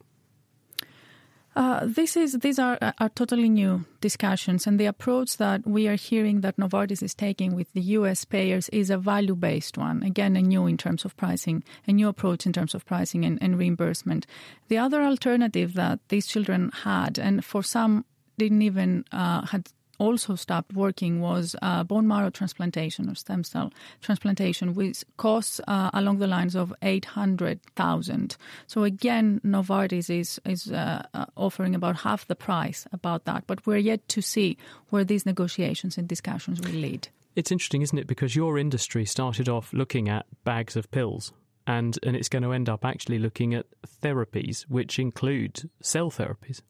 Uh, 1.55 1.79
this 1.83 2.17
is 2.17 2.33
these 2.33 2.59
are, 2.59 2.77
are 2.99 3.09
totally 3.09 3.47
new 3.47 3.85
discussions, 4.01 4.67
and 4.67 4.77
the 4.77 4.85
approach 4.85 5.37
that 5.37 5.65
we 5.65 5.87
are 5.87 5.95
hearing 5.95 6.41
that 6.41 6.57
Novartis 6.57 7.01
is 7.01 7.13
taking 7.13 7.55
with 7.55 7.71
the 7.71 7.81
U.S. 7.81 8.25
payers 8.25 8.67
is 8.69 8.89
a 8.89 8.97
value-based 8.97 9.77
one. 9.77 10.03
Again, 10.03 10.35
a 10.35 10.41
new 10.41 10.67
in 10.67 10.75
terms 10.75 11.05
of 11.05 11.15
pricing, 11.15 11.63
a 11.87 11.93
new 11.93 12.09
approach 12.09 12.45
in 12.45 12.51
terms 12.51 12.75
of 12.75 12.85
pricing 12.85 13.23
and, 13.23 13.41
and 13.41 13.57
reimbursement. 13.57 14.27
The 14.67 14.77
other 14.77 15.01
alternative 15.01 15.75
that 15.75 15.99
these 16.09 16.27
children 16.27 16.71
had, 16.83 17.17
and 17.17 17.45
for 17.45 17.63
some 17.63 18.03
didn't 18.37 18.61
even 18.61 19.05
uh, 19.13 19.45
had 19.45 19.69
also 19.97 20.35
stopped 20.35 20.73
working 20.73 21.21
was 21.21 21.55
uh, 21.61 21.83
bone 21.83 22.07
marrow 22.07 22.29
transplantation 22.29 23.09
or 23.09 23.15
stem 23.15 23.43
cell 23.43 23.71
transplantation, 24.01 24.73
which 24.73 25.03
costs 25.17 25.61
uh, 25.67 25.89
along 25.93 26.19
the 26.19 26.27
lines 26.27 26.55
of 26.55 26.73
eight 26.81 27.05
hundred 27.05 27.59
thousand. 27.75 28.37
So 28.67 28.83
again, 28.83 29.41
Novartis 29.43 30.09
is 30.09 30.39
is 30.45 30.71
uh, 30.71 31.03
uh, 31.13 31.25
offering 31.35 31.75
about 31.75 31.97
half 31.97 32.27
the 32.27 32.35
price 32.35 32.87
about 32.91 33.25
that, 33.25 33.43
but 33.47 33.65
we're 33.65 33.77
yet 33.77 34.07
to 34.09 34.21
see 34.21 34.57
where 34.89 35.03
these 35.03 35.25
negotiations 35.25 35.97
and 35.97 36.07
discussions 36.07 36.59
will 36.61 36.79
lead. 36.79 37.07
It's 37.35 37.51
interesting, 37.51 37.81
isn't 37.81 37.97
it? 37.97 38.07
Because 38.07 38.35
your 38.35 38.57
industry 38.57 39.05
started 39.05 39.49
off 39.49 39.73
looking 39.73 40.07
at 40.07 40.25
bags 40.45 40.77
of 40.77 40.89
pills, 40.89 41.33
and, 41.67 41.99
and 42.03 42.15
it's 42.15 42.29
going 42.29 42.43
to 42.43 42.53
end 42.53 42.69
up 42.69 42.85
actually 42.85 43.19
looking 43.19 43.53
at 43.53 43.65
therapies, 44.01 44.61
which 44.69 44.99
include 44.99 45.69
cell 45.81 46.09
therapies 46.09 46.61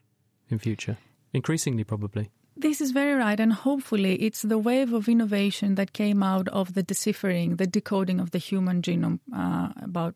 in 0.50 0.58
future, 0.58 0.98
increasingly 1.34 1.84
probably. 1.84 2.32
This 2.58 2.80
is 2.80 2.91
very 2.91 3.14
right, 3.14 3.39
and 3.39 3.51
hopefully, 3.51 4.16
it's 4.16 4.41
the 4.41 4.58
wave 4.58 4.93
of 4.93 5.10
innovation 5.10 5.76
that 5.76 5.91
came 5.91 6.24
out 6.24 6.47
of 6.49 6.74
the 6.74 6.84
deciphering, 6.84 7.58
the 7.58 7.68
decoding 7.68 8.20
of 8.22 8.32
the 8.32 8.38
human 8.38 8.82
genome 8.82 9.20
uh, 9.36 9.70
about 9.82 10.16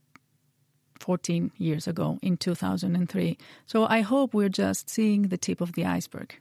14 1.02 1.52
years 1.58 1.88
ago 1.88 2.18
in 2.22 2.38
2003. 2.38 3.38
So 3.66 3.86
I 3.86 4.02
hope 4.02 4.34
we're 4.34 4.50
just 4.50 4.90
seeing 4.90 5.24
the 5.24 5.38
tip 5.38 5.60
of 5.60 5.74
the 5.74 5.86
iceberg. 5.86 6.36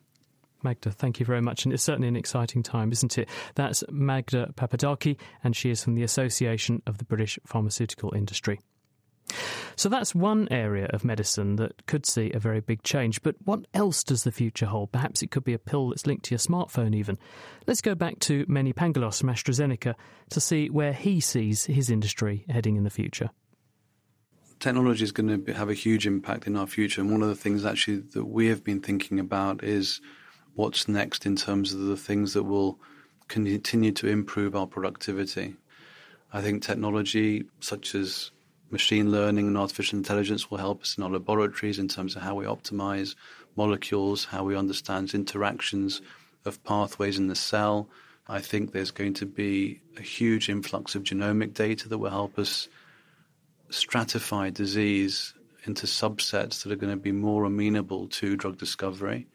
Magda, 0.63 0.91
thank 0.91 1.21
you 1.21 1.27
very 1.27 1.41
much. 1.41 1.65
And 1.65 1.73
it's 1.73 1.83
certainly 1.83 2.09
an 2.09 2.17
exciting 2.17 2.63
time, 2.63 2.91
isn't 2.93 3.17
it? 3.19 3.29
That's 3.55 3.85
Magda 3.91 4.53
Papadaki, 4.57 5.17
and 5.45 5.57
she 5.57 5.71
is 5.71 5.83
from 5.83 5.95
the 5.95 6.03
Association 6.03 6.83
of 6.87 6.99
the 6.99 7.05
British 7.05 7.39
Pharmaceutical 7.47 8.13
Industry. 8.15 8.61
So 9.79 9.89
that's 9.89 10.13
one 10.13 10.49
area 10.51 10.87
of 10.87 11.05
medicine 11.05 11.55
that 11.57 11.87
could 11.87 12.05
see 12.05 12.33
a 12.33 12.41
very 12.41 12.59
big 12.59 12.83
change. 12.83 13.23
But 13.23 13.37
what 13.45 13.61
else 13.75 14.03
does 14.03 14.25
the 14.25 14.33
future 14.33 14.67
hold? 14.67 14.91
Perhaps 14.91 15.23
it 15.23 15.31
could 15.31 15.45
be 15.45 15.55
a 15.55 15.59
pill 15.59 15.91
that's 15.91 16.05
linked 16.05 16.25
to 16.25 16.31
your 16.33 16.41
smartphone, 16.41 16.97
even. 16.97 17.17
Let's 17.69 17.81
go 17.81 17.95
back 17.95 18.19
to 18.21 18.45
Mene 18.49 18.73
Pangalos 18.73 19.21
from 19.21 19.29
AstraZeneca 19.29 19.95
to 20.31 20.41
see 20.41 20.69
where 20.69 20.93
he 20.93 21.21
sees 21.21 21.67
his 21.67 21.91
industry 21.91 22.45
heading 22.49 22.75
in 22.75 22.83
the 22.83 22.91
future. 22.91 23.31
technology 24.59 25.05
is 25.05 25.13
going 25.13 25.45
to 25.45 25.55
have 25.55 25.71
a 25.71 25.75
huge 25.75 26.09
impact 26.09 26.49
in 26.49 26.57
our 26.57 26.67
future. 26.67 27.01
And 27.01 27.13
one 27.13 27.23
of 27.23 27.29
the 27.29 27.37
things 27.37 27.65
actually 27.65 27.99
that 28.15 28.25
we 28.25 28.49
have 28.49 28.65
been 28.65 28.81
thinking 28.81 29.21
about 29.21 29.63
is 29.63 30.01
what's 30.55 30.89
next 30.89 31.25
in 31.25 31.37
terms 31.37 31.73
of 31.73 31.83
the 31.83 31.97
things 31.97 32.33
that 32.35 32.43
will 32.43 32.81
continue 33.29 33.93
to 33.93 34.09
improve 34.09 34.57
our 34.57 34.67
productivity. 34.67 35.55
I 36.33 36.43
think 36.43 36.65
technology 36.65 37.45
such 37.61 37.95
as 37.95 38.33
machine 38.71 39.11
learning 39.11 39.47
and 39.47 39.57
artificial 39.57 39.99
intelligence 39.99 40.51
will 40.51 40.59
help 40.59 40.83
us 40.83 40.97
in 40.97 41.03
our 41.03 41.11
laboratories 41.11 41.79
in 41.79 41.89
terms 41.89 42.17
of 42.17 42.23
how 42.23 42.35
we 42.35 42.45
optimize 42.45 43.15
molecules, 43.57 44.25
how 44.25 44.45
we 44.45 44.57
understand 44.57 45.15
interactions 45.15 46.01
of 46.45 46.63
pathways 46.65 47.19
in 47.19 47.29
the 47.29 47.35
cell. 47.35 47.89
I 48.29 48.41
think 48.41 48.73
there's 48.73 48.91
going 48.91 49.15
to 49.15 49.27
be 49.27 49.81
a 49.97 50.03
huge 50.03 50.49
influx 50.49 50.95
of 50.95 51.03
genomic 51.03 51.55
data 51.55 51.89
that 51.89 51.99
will 51.99 52.11
help 52.11 52.39
us 52.39 52.69
stratify 53.71 54.53
disease 54.53 55.35
into 55.65 55.87
subsets 55.87 56.63
that 56.63 56.73
are 56.73 56.77
going 56.77 56.93
to 56.93 56.97
be 56.97 57.13
more 57.13 57.45
amenable 57.45 58.09
to 58.09 58.37
drug 58.37 58.59
discovery. 58.59 59.27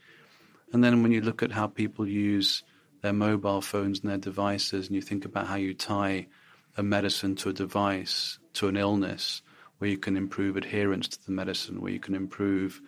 And 0.72 0.84
then 0.84 1.04
when 1.04 1.12
you 1.12 1.22
look 1.22 1.44
at 1.44 1.52
how 1.52 1.68
people 1.68 2.08
use 2.08 2.64
their 3.02 3.14
mobile 3.14 3.62
phones 3.62 4.00
and 4.00 4.10
their 4.10 4.18
devices, 4.18 4.88
and 4.88 4.96
you 4.96 5.02
think 5.02 5.26
about 5.26 5.48
how 5.48 5.56
you 5.56 5.74
tie 5.74 6.28
a 6.76 6.84
medicine 6.84 7.36
to 7.36 7.50
a 7.50 7.54
device, 7.54 8.40
to 8.54 8.68
an 8.68 8.78
illness, 8.78 9.42
where 9.78 9.90
you 9.90 9.98
can 9.98 10.18
improve 10.18 10.56
adherence 10.56 11.08
to 11.10 11.26
the 11.26 11.32
medicine, 11.32 11.82
where 11.82 11.92
you 11.92 12.00
can 12.00 12.16
improve 12.16 12.82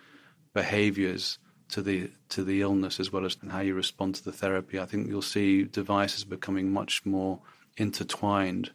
behaviors 0.54 1.38
to 1.68 1.82
the 1.82 2.10
to 2.28 2.44
the 2.44 2.62
illness 2.62 3.00
as 3.00 3.12
well 3.12 3.24
as 3.24 3.36
how 3.50 3.60
you 3.60 3.74
respond 3.74 4.14
to 4.14 4.24
the 4.24 4.32
therapy. 4.32 4.78
I 4.78 4.86
think 4.86 5.08
you'll 5.08 5.22
see 5.22 5.64
devices 5.64 6.24
becoming 6.24 6.72
much 6.72 7.04
more 7.04 7.40
intertwined 7.76 8.70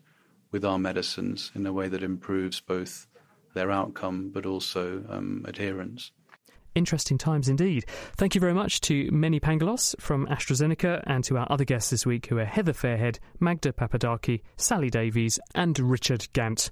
with 0.52 0.66
our 0.66 0.78
medicines 0.78 1.52
in 1.56 1.66
a 1.66 1.74
way 1.74 1.88
that 1.88 2.04
improves 2.04 2.60
both 2.60 3.08
their 3.54 3.72
outcome 3.72 4.30
but 4.30 4.46
also 4.46 5.04
um, 5.10 5.46
adherence. 5.48 6.12
Interesting 6.74 7.18
times 7.18 7.50
indeed. 7.50 7.86
Thank 8.16 8.34
you 8.34 8.42
very 8.42 8.54
much 8.54 8.80
to 8.82 9.10
Mene 9.12 9.40
Pangalos 9.40 9.94
from 10.00 10.26
AstraZeneca 10.28 11.04
and 11.06 11.24
to 11.26 11.38
our 11.38 11.48
other 11.52 11.66
guests 11.66 11.90
this 11.90 12.06
week 12.06 12.28
who 12.28 12.38
are 12.38 12.46
Heather 12.46 12.74
Fairhead, 12.74 13.20
Magda 13.40 13.74
Papadaki, 13.74 14.42
Sally 14.56 14.90
Davies, 14.90 15.40
and 15.54 15.78
Richard 15.78 16.28
Gant. 16.34 16.72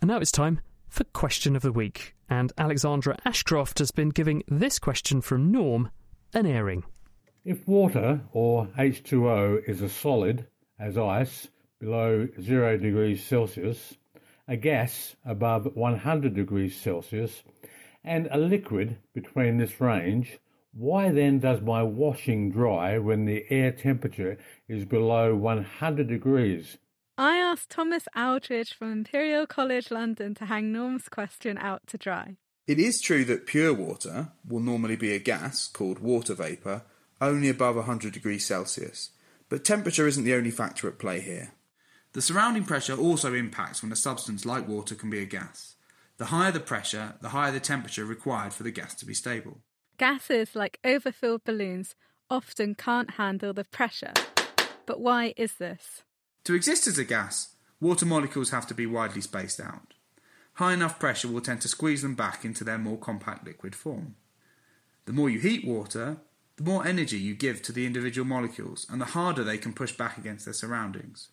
And 0.00 0.08
now 0.08 0.18
it's 0.18 0.32
time 0.32 0.60
for 0.88 1.04
Question 1.04 1.54
of 1.54 1.62
the 1.62 1.72
Week. 1.72 2.16
And 2.28 2.52
Alexandra 2.58 3.16
Ashcroft 3.24 3.78
has 3.78 3.92
been 3.92 4.08
giving 4.08 4.42
this 4.48 4.78
question 4.78 5.20
from 5.20 5.52
Norm 5.52 5.90
an 6.34 6.46
airing. 6.46 6.82
If 7.44 7.66
water, 7.68 8.22
or 8.32 8.66
H2O, 8.78 9.68
is 9.68 9.82
a 9.82 9.88
solid, 9.88 10.46
as 10.78 10.98
ice, 10.98 11.48
below 11.80 12.28
0 12.40 12.78
degrees 12.78 13.24
Celsius, 13.24 13.94
a 14.48 14.56
gas 14.56 15.16
above 15.24 15.68
100 15.74 16.34
degrees 16.34 16.76
Celsius, 16.76 17.42
and 18.04 18.28
a 18.30 18.38
liquid 18.38 18.98
between 19.14 19.58
this 19.58 19.80
range, 19.80 20.38
why 20.72 21.10
then 21.10 21.38
does 21.38 21.60
my 21.60 21.82
washing 21.82 22.50
dry 22.50 22.98
when 22.98 23.26
the 23.26 23.44
air 23.50 23.72
temperature 23.72 24.38
is 24.68 24.84
below 24.84 25.34
100 25.34 26.08
degrees? 26.08 26.78
I 27.18 27.36
asked 27.36 27.70
Thomas 27.70 28.08
Aldridge 28.16 28.72
from 28.72 28.90
Imperial 28.90 29.46
College 29.46 29.90
London 29.90 30.34
to 30.36 30.46
hang 30.46 30.72
Norm's 30.72 31.08
question 31.08 31.58
out 31.58 31.82
to 31.88 31.98
dry. 31.98 32.36
It 32.66 32.78
is 32.78 33.00
true 33.00 33.24
that 33.26 33.46
pure 33.46 33.74
water 33.74 34.32
will 34.48 34.60
normally 34.60 34.96
be 34.96 35.12
a 35.12 35.18
gas 35.18 35.68
called 35.68 35.98
water 35.98 36.34
vapour 36.34 36.84
only 37.20 37.48
above 37.48 37.76
100 37.76 38.12
degrees 38.12 38.46
Celsius, 38.46 39.10
but 39.48 39.64
temperature 39.64 40.06
isn't 40.06 40.24
the 40.24 40.34
only 40.34 40.50
factor 40.50 40.88
at 40.88 40.98
play 40.98 41.20
here. 41.20 41.52
The 42.14 42.22
surrounding 42.22 42.64
pressure 42.64 42.96
also 42.96 43.34
impacts 43.34 43.82
when 43.82 43.92
a 43.92 43.96
substance 43.96 44.46
like 44.46 44.66
water 44.66 44.94
can 44.94 45.10
be 45.10 45.20
a 45.20 45.26
gas. 45.26 45.76
The 46.22 46.28
higher 46.28 46.52
the 46.52 46.60
pressure, 46.60 47.14
the 47.20 47.30
higher 47.30 47.50
the 47.50 47.58
temperature 47.58 48.04
required 48.04 48.52
for 48.52 48.62
the 48.62 48.70
gas 48.70 48.94
to 48.94 49.04
be 49.04 49.12
stable. 49.12 49.58
Gases, 49.98 50.54
like 50.54 50.78
overfilled 50.84 51.42
balloons, 51.42 51.96
often 52.30 52.76
can't 52.76 53.14
handle 53.14 53.52
the 53.52 53.64
pressure. 53.64 54.12
But 54.86 55.00
why 55.00 55.34
is 55.36 55.54
this? 55.54 56.02
To 56.44 56.54
exist 56.54 56.86
as 56.86 56.96
a 56.96 57.02
gas, 57.02 57.56
water 57.80 58.06
molecules 58.06 58.50
have 58.50 58.68
to 58.68 58.72
be 58.72 58.86
widely 58.86 59.20
spaced 59.20 59.58
out. 59.58 59.94
High 60.52 60.74
enough 60.74 61.00
pressure 61.00 61.26
will 61.26 61.40
tend 61.40 61.60
to 61.62 61.68
squeeze 61.68 62.02
them 62.02 62.14
back 62.14 62.44
into 62.44 62.62
their 62.62 62.78
more 62.78 62.98
compact 62.98 63.44
liquid 63.44 63.74
form. 63.74 64.14
The 65.06 65.12
more 65.12 65.28
you 65.28 65.40
heat 65.40 65.66
water, 65.66 66.18
the 66.54 66.62
more 66.62 66.86
energy 66.86 67.18
you 67.18 67.34
give 67.34 67.62
to 67.62 67.72
the 67.72 67.84
individual 67.84 68.28
molecules 68.28 68.86
and 68.88 69.00
the 69.00 69.06
harder 69.06 69.42
they 69.42 69.58
can 69.58 69.72
push 69.72 69.90
back 69.90 70.18
against 70.18 70.44
their 70.44 70.54
surroundings. 70.54 71.30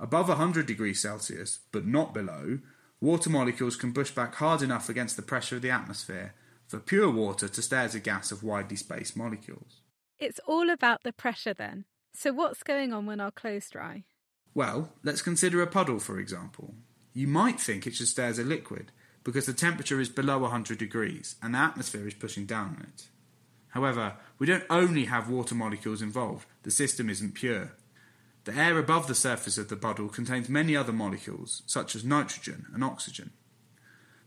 Above 0.00 0.28
100 0.28 0.64
degrees 0.64 1.02
Celsius, 1.02 1.58
but 1.70 1.86
not 1.86 2.14
below, 2.14 2.60
water 3.02 3.28
molecules 3.28 3.76
can 3.76 3.92
push 3.92 4.12
back 4.12 4.36
hard 4.36 4.62
enough 4.62 4.88
against 4.88 5.16
the 5.16 5.22
pressure 5.22 5.56
of 5.56 5.62
the 5.62 5.70
atmosphere 5.70 6.32
for 6.68 6.78
pure 6.78 7.10
water 7.10 7.48
to 7.48 7.60
stay 7.60 7.78
as 7.78 7.94
a 7.94 8.00
gas 8.00 8.30
of 8.30 8.44
widely 8.44 8.76
spaced 8.76 9.16
molecules. 9.16 9.80
It's 10.18 10.40
all 10.46 10.70
about 10.70 11.02
the 11.02 11.12
pressure 11.12 11.52
then. 11.52 11.84
So, 12.14 12.32
what's 12.32 12.62
going 12.62 12.92
on 12.92 13.04
when 13.04 13.20
our 13.20 13.32
clothes 13.32 13.68
dry? 13.68 14.04
Well, 14.54 14.92
let's 15.02 15.20
consider 15.20 15.60
a 15.60 15.66
puddle 15.66 15.98
for 15.98 16.18
example. 16.20 16.74
You 17.12 17.26
might 17.26 17.60
think 17.60 17.86
it 17.86 17.94
should 17.94 18.08
stay 18.08 18.26
as 18.26 18.38
a 18.38 18.44
liquid 18.44 18.92
because 19.24 19.46
the 19.46 19.52
temperature 19.52 20.00
is 20.00 20.08
below 20.08 20.38
100 20.38 20.78
degrees 20.78 21.34
and 21.42 21.54
the 21.54 21.58
atmosphere 21.58 22.06
is 22.06 22.14
pushing 22.14 22.46
down 22.46 22.76
on 22.78 22.86
it. 22.88 23.08
However, 23.70 24.14
we 24.38 24.46
don't 24.46 24.64
only 24.70 25.06
have 25.06 25.28
water 25.28 25.54
molecules 25.54 26.02
involved, 26.02 26.46
the 26.62 26.70
system 26.70 27.10
isn't 27.10 27.34
pure. 27.34 27.72
The 28.44 28.54
air 28.54 28.78
above 28.78 29.06
the 29.06 29.14
surface 29.14 29.56
of 29.56 29.68
the 29.68 29.76
puddle 29.76 30.08
contains 30.08 30.48
many 30.48 30.74
other 30.74 30.92
molecules, 30.92 31.62
such 31.66 31.94
as 31.94 32.04
nitrogen 32.04 32.66
and 32.74 32.82
oxygen. 32.82 33.30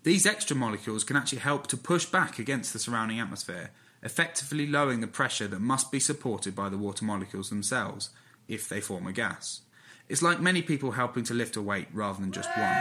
These 0.04 0.26
extra 0.26 0.56
molecules 0.56 1.04
can 1.04 1.18
actually 1.18 1.40
help 1.40 1.68
to 1.68 1.78
push 1.78 2.06
back 2.06 2.40
against 2.40 2.72
the 2.72 2.80
surrounding 2.80 3.20
atmosphere, 3.20 3.72
effectively 4.04 4.68
lowering 4.68 5.02
the 5.02 5.08
pressure 5.08 5.48
that 5.48 5.60
must 5.60 5.92
be 5.92 6.00
supported 6.00 6.56
by 6.56 6.70
the 6.70 6.78
water 6.78 7.04
molecules 7.04 7.50
themselves 7.50 8.12
if 8.48 8.70
they 8.70 8.80
form 8.80 9.08
a 9.08 9.12
gas. 9.12 9.62
It's 10.08 10.22
like 10.22 10.40
many 10.40 10.62
people 10.62 10.92
helping 10.92 11.24
to 11.26 11.34
lift 11.34 11.56
a 11.56 11.62
weight 11.62 11.88
rather 11.92 12.22
than 12.22 12.32
just 12.32 12.56
one. 12.56 12.78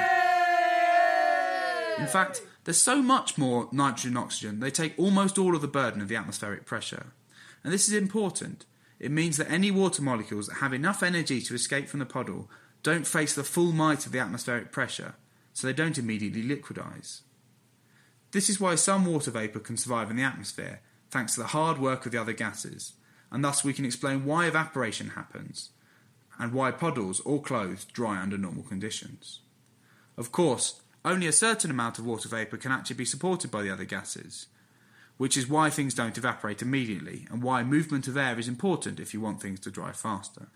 In 1.98 2.06
fact, 2.06 2.42
there's 2.64 2.80
so 2.80 3.02
much 3.02 3.38
more 3.38 3.68
nitrogen 3.72 4.10
and 4.10 4.18
oxygen, 4.18 4.60
they 4.60 4.70
take 4.70 4.98
almost 4.98 5.38
all 5.38 5.56
of 5.56 5.62
the 5.62 5.68
burden 5.68 6.02
of 6.02 6.08
the 6.08 6.16
atmospheric 6.16 6.66
pressure. 6.66 7.06
And 7.62 7.72
this 7.72 7.88
is 7.88 7.94
important. 7.94 8.66
It 9.04 9.10
means 9.10 9.36
that 9.36 9.50
any 9.50 9.70
water 9.70 10.00
molecules 10.00 10.46
that 10.46 10.60
have 10.60 10.72
enough 10.72 11.02
energy 11.02 11.42
to 11.42 11.54
escape 11.54 11.88
from 11.88 12.00
the 12.00 12.06
puddle 12.06 12.48
don't 12.82 13.06
face 13.06 13.34
the 13.34 13.44
full 13.44 13.70
might 13.70 14.06
of 14.06 14.12
the 14.12 14.18
atmospheric 14.18 14.72
pressure, 14.72 15.16
so 15.52 15.66
they 15.66 15.74
don't 15.74 15.98
immediately 15.98 16.42
liquidize. 16.42 17.20
This 18.30 18.48
is 18.48 18.58
why 18.58 18.76
some 18.76 19.04
water 19.04 19.30
vapour 19.30 19.60
can 19.60 19.76
survive 19.76 20.10
in 20.10 20.16
the 20.16 20.22
atmosphere, 20.22 20.80
thanks 21.10 21.34
to 21.34 21.40
the 21.40 21.48
hard 21.48 21.76
work 21.76 22.06
of 22.06 22.12
the 22.12 22.18
other 22.18 22.32
gases, 22.32 22.94
and 23.30 23.44
thus 23.44 23.62
we 23.62 23.74
can 23.74 23.84
explain 23.84 24.24
why 24.24 24.46
evaporation 24.46 25.10
happens, 25.10 25.68
and 26.38 26.54
why 26.54 26.70
puddles 26.70 27.20
or 27.20 27.42
clothes 27.42 27.84
dry 27.84 28.18
under 28.18 28.38
normal 28.38 28.64
conditions. 28.64 29.40
Of 30.16 30.32
course, 30.32 30.80
only 31.04 31.26
a 31.26 31.32
certain 31.32 31.70
amount 31.70 31.98
of 31.98 32.06
water 32.06 32.30
vapour 32.30 32.58
can 32.58 32.72
actually 32.72 32.96
be 32.96 33.04
supported 33.04 33.50
by 33.50 33.60
the 33.60 33.70
other 33.70 33.84
gases, 33.84 34.46
which 35.16 35.36
is 35.36 35.48
why 35.48 35.70
things 35.70 35.94
don't 35.94 36.18
evaporate 36.18 36.62
immediately 36.62 37.26
and 37.30 37.42
why 37.42 37.62
movement 37.62 38.08
of 38.08 38.16
air 38.16 38.38
is 38.38 38.48
important 38.48 39.00
if 39.00 39.14
you 39.14 39.20
want 39.20 39.40
things 39.40 39.60
to 39.60 39.70
dry 39.70 39.92
faster. 39.92 40.48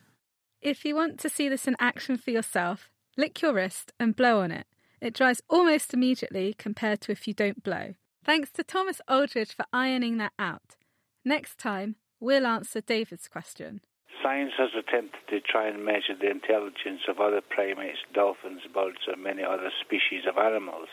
If 0.60 0.84
you 0.84 0.94
want 0.96 1.20
to 1.20 1.28
see 1.28 1.48
this 1.48 1.68
in 1.68 1.76
action 1.78 2.16
for 2.16 2.30
yourself, 2.30 2.90
lick 3.16 3.40
your 3.40 3.54
wrist 3.54 3.92
and 4.00 4.16
blow 4.16 4.40
on 4.40 4.50
it. 4.50 4.66
It 5.00 5.14
dries 5.14 5.40
almost 5.48 5.94
immediately 5.94 6.54
compared 6.58 7.00
to 7.02 7.12
if 7.12 7.28
you 7.28 7.34
don't 7.34 7.62
blow. 7.62 7.94
Thanks 8.24 8.50
to 8.52 8.64
Thomas 8.64 9.00
Aldridge 9.08 9.54
for 9.54 9.64
ironing 9.72 10.18
that 10.18 10.32
out. 10.38 10.76
Next 11.24 11.58
time, 11.58 11.96
we'll 12.18 12.46
answer 12.46 12.80
David's 12.80 13.28
question. 13.28 13.80
Science 14.22 14.52
has 14.58 14.70
attempted 14.76 15.20
to 15.30 15.40
try 15.40 15.68
and 15.68 15.84
measure 15.84 16.16
the 16.18 16.30
intelligence 16.30 17.02
of 17.08 17.20
other 17.20 17.40
primates, 17.40 17.98
dolphins, 18.12 18.62
birds, 18.74 19.06
and 19.06 19.22
many 19.22 19.44
other 19.44 19.70
species 19.80 20.26
of 20.28 20.36
animals. 20.36 20.88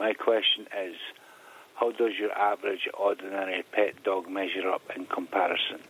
My 0.00 0.12
question 0.12 0.66
is 0.74 0.96
how 1.78 1.92
does 1.92 2.12
your 2.18 2.32
average, 2.32 2.88
ordinary 2.98 3.62
pet 3.72 4.02
dog 4.02 4.28
measure 4.28 4.68
up 4.72 4.82
in 4.96 5.06
comparison? 5.06 5.80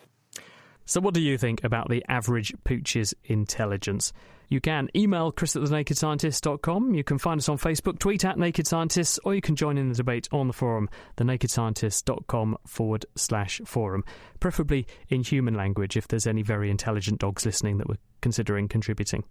So, 0.85 1.01
what 1.01 1.15
do 1.15 1.21
you 1.21 1.39
think 1.39 1.65
about 1.65 1.89
the 1.89 2.05
average 2.09 2.53
pooch's 2.65 3.15
intelligence? 3.25 4.13
You 4.51 4.61
can 4.61 4.89
email 4.97 5.31
chris 5.31 5.57
at 5.57 5.63
thenakedscientist.com. 5.63 6.95
You 6.95 7.05
can 7.05 7.19
find 7.19 7.39
us 7.39 7.49
on 7.51 7.59
Facebook, 7.59 7.99
tweet 7.99 8.25
at 8.25 8.39
Naked 8.39 8.67
Scientists, 8.67 9.19
or 9.25 9.35
you 9.35 9.43
can 9.43 9.57
join 9.57 9.77
in 9.77 9.91
the 9.91 9.95
debate 9.95 10.27
on 10.33 10.47
the 10.47 10.55
forum, 10.55 10.89
thenakedscientist.com 11.19 12.57
forward 12.67 13.05
slash 13.15 13.61
forum, 13.67 14.05
preferably 14.41 14.87
in 15.11 15.23
human 15.23 15.55
language 15.55 15.97
if 15.99 16.09
there's 16.09 16.27
any 16.27 16.43
very 16.43 16.71
intelligent 16.71 17.19
dogs 17.19 17.45
listening 17.45 17.77
that 17.79 17.89
we're 17.89 17.97
considering 18.23 18.69
contributing. 18.69 19.25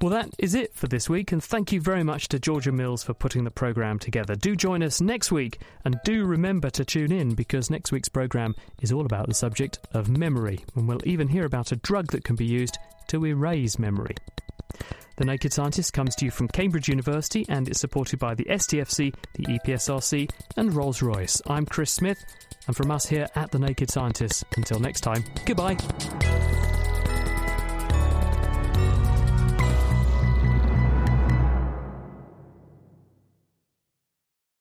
Well, 0.00 0.10
that 0.10 0.30
is 0.38 0.54
it 0.54 0.74
for 0.74 0.88
this 0.88 1.08
week, 1.08 1.30
and 1.30 1.42
thank 1.42 1.70
you 1.70 1.80
very 1.80 2.02
much 2.02 2.28
to 2.28 2.40
Georgia 2.40 2.72
Mills 2.72 3.04
for 3.04 3.14
putting 3.14 3.44
the 3.44 3.50
programme 3.50 4.00
together. 4.00 4.34
Do 4.34 4.56
join 4.56 4.82
us 4.82 5.00
next 5.00 5.30
week, 5.30 5.60
and 5.84 6.00
do 6.04 6.24
remember 6.24 6.70
to 6.70 6.84
tune 6.84 7.12
in 7.12 7.34
because 7.34 7.70
next 7.70 7.92
week's 7.92 8.08
programme 8.08 8.56
is 8.80 8.90
all 8.90 9.06
about 9.06 9.28
the 9.28 9.34
subject 9.34 9.78
of 9.94 10.08
memory, 10.08 10.64
and 10.74 10.88
we'll 10.88 11.06
even 11.06 11.28
hear 11.28 11.44
about 11.44 11.70
a 11.70 11.76
drug 11.76 12.10
that 12.12 12.24
can 12.24 12.34
be 12.34 12.44
used 12.44 12.78
to 13.08 13.24
erase 13.24 13.78
memory. 13.78 14.16
The 15.18 15.26
Naked 15.26 15.52
Scientist 15.52 15.92
comes 15.92 16.16
to 16.16 16.24
you 16.24 16.30
from 16.30 16.48
Cambridge 16.48 16.88
University 16.88 17.44
and 17.48 17.68
is 17.68 17.78
supported 17.78 18.18
by 18.18 18.34
the 18.34 18.46
STFC, 18.46 19.14
the 19.34 19.44
EPSRC, 19.44 20.30
and 20.56 20.74
Rolls 20.74 21.02
Royce. 21.02 21.40
I'm 21.46 21.66
Chris 21.66 21.92
Smith, 21.92 22.18
and 22.66 22.74
from 22.74 22.90
us 22.90 23.06
here 23.06 23.28
at 23.36 23.52
The 23.52 23.58
Naked 23.58 23.90
Scientist, 23.90 24.44
until 24.56 24.80
next 24.80 25.02
time, 25.02 25.22
goodbye. 25.44 25.76